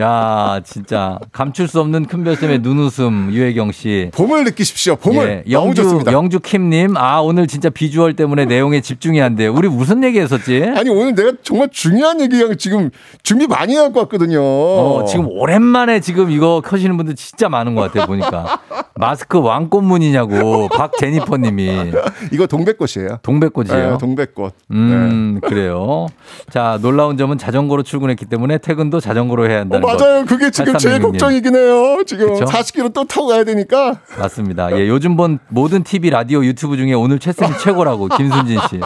야, 0.01 0.61
진짜 0.64 1.18
감출 1.32 1.68
수 1.68 1.80
없는 1.80 2.07
큰별쌤의 2.07 2.61
눈웃음 2.61 3.30
유혜경 3.32 3.72
씨. 3.72 4.11
봄을 4.14 4.45
느끼십시오. 4.45 4.97
봄을. 4.97 5.45
예, 5.47 5.53
영주. 5.53 6.03
영주 6.11 6.40
킴 6.40 6.70
님, 6.70 6.97
아 6.97 7.20
오늘 7.20 7.47
진짜 7.47 7.70
비주얼 7.70 8.14
때문에 8.14 8.45
내용에 8.45 8.80
집중이 8.80 9.20
안 9.22 9.36
돼요. 9.36 9.53
우리 9.55 9.68
무슨 9.68 10.03
얘기 10.03 10.18
했었지? 10.18 10.64
아니 10.76 10.90
오늘 10.90 11.14
내가 11.14 11.32
정말 11.42 11.68
중요한 11.70 12.20
얘기 12.20 12.34
지금 12.59 12.90
준비 13.22 13.47
많이 13.47 13.76
해갖고 13.76 14.01
왔거든요. 14.01 14.40
어, 14.42 15.05
지금 15.09 15.28
오랜만에 15.28 16.01
지금 16.01 16.30
이거 16.30 16.61
켜시는 16.64 16.97
분들 16.97 17.14
진짜 17.14 17.49
많은 17.49 17.74
것 17.74 17.82
같아요 17.82 18.07
보니까 18.07 18.61
마스크 18.97 19.38
왕꽃무늬냐고 19.40 20.68
박제니퍼 20.68 21.36
님이 21.38 21.92
이거 22.32 22.47
동백꽃이에요. 22.47 23.18
동백꽃이에요. 23.22 23.90
네, 23.92 23.99
동백꽃. 23.99 24.55
음 24.70 25.40
그래요. 25.42 26.07
자 26.51 26.78
놀라운 26.82 27.16
점은 27.16 27.38
자전거로 27.38 27.82
출근했기 27.82 28.26
때문에 28.26 28.59
퇴근도 28.59 29.01
자전거로 29.01 29.49
해야 29.49 29.59
어, 29.59 29.61
한다는 29.61 29.82
거. 29.82 29.84
맞아요. 29.87 30.24
그게 30.24 30.51
지금 30.51 30.76
제일 30.78 30.99
8366님. 30.99 31.03
걱정이긴 31.03 31.57
해요. 31.57 32.03
지금 32.07 32.35
그쵸? 32.35 32.45
40km 32.45 32.93
또 32.93 33.05
타고 33.05 33.26
가야 33.28 33.45
되니까. 33.45 34.01
맞습니다. 34.18 34.70
예, 34.78 34.89
요즘 34.89 35.16
본 35.16 35.39
모든 35.49 35.82
TV, 35.82 36.11
라디오, 36.11 36.45
유튜브 36.45 36.76
중에 36.76 36.93
오늘 36.95 37.18
최쌤이 37.18 37.59
최고라고 37.59 38.09
김순진 38.09 38.59
씨. 38.70 38.80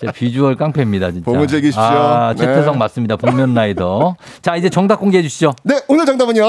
제 0.00 0.12
비주얼 0.12 0.56
깡패입니다, 0.56 1.10
진짜. 1.12 1.24
봄을 1.24 1.46
즐기십시오. 1.46 1.82
아, 1.82 2.34
네. 2.36 2.44
최태성 2.44 2.78
맞습니다. 2.78 3.16
복면 3.16 3.54
라이더. 3.54 4.16
자, 4.42 4.56
이제 4.56 4.68
정답 4.70 4.96
공개해 5.00 5.22
주시죠. 5.22 5.52
네, 5.62 5.80
오늘 5.88 6.06
정답은요. 6.06 6.42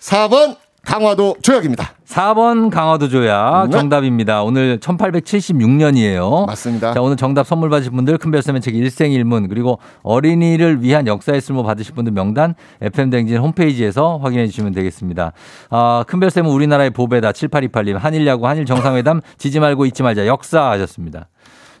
4번 0.00 0.56
강화도 0.84 1.36
조약입니다. 1.42 1.92
4번 2.06 2.70
강화도 2.70 3.08
조약 3.08 3.68
네. 3.70 3.78
정답입니다. 3.78 4.42
오늘 4.42 4.78
1876년이에요. 4.80 6.46
맞습니다. 6.46 6.92
자, 6.92 7.00
오늘 7.00 7.16
정답 7.16 7.46
선물 7.46 7.70
받으실 7.70 7.92
분들 7.92 8.18
큰별쌤의 8.18 8.60
책 8.60 8.74
일생일문 8.74 9.48
그리고 9.48 9.78
어린이를 10.02 10.82
위한 10.82 11.06
역사의 11.06 11.40
쓸모 11.40 11.62
받으실 11.62 11.94
분들 11.94 12.12
명단 12.12 12.54
FM댕진 12.80 13.38
홈페이지에서 13.38 14.18
확인해 14.22 14.46
주시면 14.48 14.72
되겠습니다. 14.72 15.32
아, 15.70 16.04
큰별쌤은 16.08 16.50
우리나라의 16.50 16.90
보배다 16.90 17.30
7828님 17.30 17.94
한일야구 17.98 18.46
한일 18.46 18.66
정상회담 18.66 19.20
지지 19.38 19.60
말고 19.60 19.86
잊지 19.86 20.02
말자 20.02 20.26
역사 20.26 20.70
하셨습니다. 20.72 21.28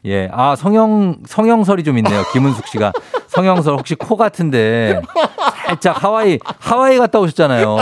예. 0.04 0.28
아, 0.32 0.56
성형, 0.56 1.18
성형설이 1.26 1.84
좀 1.84 1.96
있네요. 1.98 2.22
김은숙 2.32 2.66
씨가. 2.68 2.92
성형설 3.28 3.74
혹시 3.74 3.94
코 3.94 4.16
같은데 4.16 5.00
살짝 5.72 6.02
하와이, 6.02 6.38
하와이 6.58 6.98
갔다 6.98 7.18
오셨잖아요. 7.18 7.76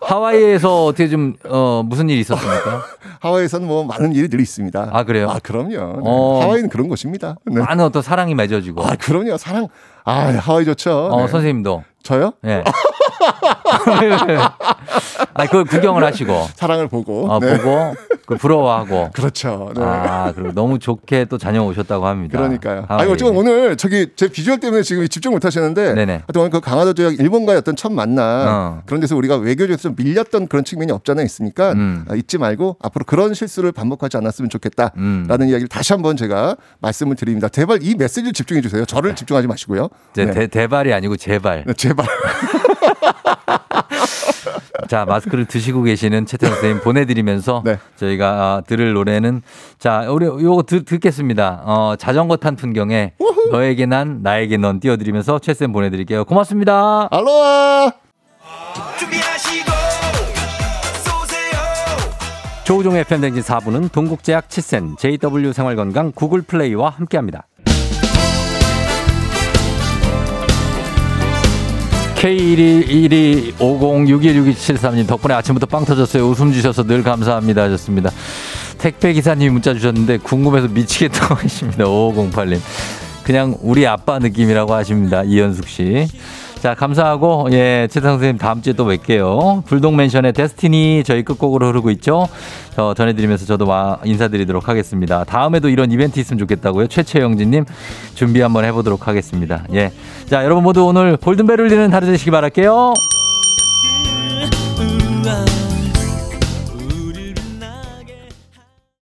하와이에서 0.00 0.86
어떻게 0.86 1.08
좀, 1.08 1.34
어, 1.44 1.82
무슨 1.84 2.08
일이 2.08 2.20
있었습니까? 2.20 2.82
하와이에서는 3.20 3.66
뭐 3.66 3.84
많은 3.84 4.14
일이 4.14 4.28
늘 4.28 4.40
있습니다. 4.40 4.90
아, 4.92 5.04
그래요? 5.04 5.28
아, 5.30 5.38
그럼요. 5.42 5.68
네. 5.70 6.00
어. 6.04 6.40
하와이는 6.42 6.68
그런 6.70 6.88
곳입니다. 6.88 7.36
네. 7.44 7.60
많은 7.60 7.84
어떤 7.84 8.02
사랑이 8.02 8.34
맺어지고. 8.34 8.84
아, 8.84 8.96
그럼요. 8.96 9.36
사랑. 9.36 9.68
아, 10.04 10.32
하와이 10.38 10.64
좋죠. 10.64 11.08
어, 11.12 11.20
네. 11.22 11.28
선생님도. 11.28 11.84
저요? 12.02 12.32
예. 12.46 12.64
아, 15.34 15.46
그걸 15.46 15.64
구경을 15.64 16.04
하시고. 16.04 16.48
사랑을 16.54 16.88
보고. 16.88 17.30
어, 17.30 17.38
네. 17.38 17.56
보고, 17.56 17.94
그 18.26 18.36
부러워하고. 18.36 19.10
그렇죠. 19.14 19.70
네. 19.74 19.82
아, 19.82 20.32
그리고 20.34 20.52
너무 20.52 20.78
좋게 20.78 21.26
또 21.26 21.38
다녀오셨다고 21.38 22.06
합니다. 22.06 22.38
그러니까요. 22.38 22.86
아, 22.88 23.04
예. 23.04 23.10
어쨌든 23.10 23.36
오늘 23.36 23.76
저기 23.76 24.08
제 24.16 24.28
비주얼 24.28 24.60
때문에 24.60 24.82
지금 24.82 25.06
집중 25.08 25.32
못 25.32 25.44
하시는데. 25.44 25.94
네네. 25.94 26.12
하여튼 26.12 26.40
오늘 26.40 26.50
그 26.50 26.60
강화도 26.60 26.92
조약 26.94 27.18
일본과의 27.18 27.58
어떤 27.58 27.76
첫 27.76 27.92
만남. 27.92 28.48
어. 28.48 28.82
그런 28.86 29.00
데서 29.00 29.16
우리가 29.16 29.36
외교적에서 29.36 29.82
좀 29.82 29.94
밀렸던 29.96 30.48
그런 30.48 30.64
측면이 30.64 30.92
없잖아 30.92 31.22
있으니까 31.22 31.72
음. 31.72 32.04
아, 32.08 32.14
잊지 32.14 32.38
말고 32.38 32.76
앞으로 32.82 33.04
그런 33.04 33.34
실수를 33.34 33.72
반복하지 33.72 34.16
않았으면 34.16 34.50
좋겠다라는 34.50 34.92
음. 34.96 35.26
이야기를 35.28 35.68
다시 35.68 35.92
한번 35.92 36.16
제가 36.16 36.56
말씀을 36.80 37.16
드립니다. 37.16 37.48
제발 37.48 37.80
이 37.82 37.94
메시지를 37.94 38.32
집중해 38.32 38.60
주세요. 38.60 38.84
저를 38.84 39.14
집중하지 39.14 39.48
마시고요. 39.48 39.88
네. 40.14 40.30
대, 40.30 40.46
대발이 40.46 40.92
아니고 40.92 41.16
제발. 41.16 41.64
네, 41.66 41.72
제발. 41.74 42.06
자, 44.88 45.04
마스크를 45.04 45.44
드시고 45.44 45.82
계시는 45.82 46.26
최태성 46.26 46.54
선생님 46.54 46.82
보내드리면서 46.82 47.62
네. 47.64 47.78
저희가 47.96 48.26
아, 48.28 48.62
들을 48.66 48.92
노래는 48.92 49.42
자, 49.78 50.06
우리 50.10 50.26
요거 50.26 50.64
듣, 50.64 50.84
듣겠습니다. 50.84 51.62
어, 51.64 51.94
자전거 51.98 52.36
탄 52.36 52.56
풍경에 52.56 53.12
너에게 53.52 53.86
난, 53.86 54.20
나에게 54.22 54.56
넌 54.56 54.80
띄워드리면서 54.80 55.38
최 55.38 55.54
쌤 55.54 55.72
보내드릴게요. 55.72 56.24
고맙습니다. 56.24 57.08
알로하. 57.10 57.92
조우종의 62.64 63.02
팬댕진 63.04 63.42
4부는 63.42 63.90
동국제약 63.90 64.48
치센, 64.48 64.94
JW 64.96 65.52
생활건강, 65.52 66.12
구글 66.14 66.40
플레이와 66.42 66.90
함께합니다. 66.90 67.48
K12120616273님 72.20 75.06
덕분에 75.06 75.32
아침부터 75.34 75.66
빵 75.66 75.84
터졌어요. 75.86 76.28
웃음 76.28 76.52
주셔서 76.52 76.82
늘 76.84 77.02
감사합니다 77.02 77.62
하셨습니다. 77.62 78.10
택배 78.76 79.14
기사님이 79.14 79.48
문자 79.50 79.72
주셨는데 79.72 80.18
궁금해서 80.18 80.68
미치겠다고 80.68 81.36
하십니다. 81.42 81.84
5508님. 81.84 82.58
그냥 83.24 83.56
우리 83.62 83.86
아빠 83.86 84.18
느낌이라고 84.18 84.74
하십니다. 84.74 85.22
이현숙 85.22 85.66
씨. 85.68 86.06
자, 86.60 86.74
감사하고, 86.74 87.48
예, 87.52 87.88
최상 87.90 88.12
선생님 88.12 88.36
다음 88.36 88.60
주에 88.60 88.74
또 88.74 88.84
뵐게요. 88.84 89.64
불독맨션의 89.64 90.34
데스티니 90.34 91.04
저희 91.06 91.22
끝곡으로 91.22 91.68
흐르고 91.68 91.90
있죠. 91.92 92.28
저 92.76 92.92
전해드리면서 92.92 93.46
저도 93.46 93.66
와, 93.66 93.98
인사드리도록 94.04 94.68
하겠습니다. 94.68 95.24
다음에도 95.24 95.70
이런 95.70 95.90
이벤트 95.90 96.20
있으면 96.20 96.38
좋겠다고요. 96.38 96.88
최채영진님 96.88 97.64
준비 98.14 98.42
한번 98.42 98.66
해보도록 98.66 99.08
하겠습니다. 99.08 99.64
예. 99.72 99.90
자, 100.26 100.44
여러분 100.44 100.62
모두 100.62 100.84
오늘 100.84 101.16
골든벨 101.16 101.60
울리는 101.60 101.92
하루 101.94 102.06
되시기 102.06 102.30
바랄게요. 102.30 102.92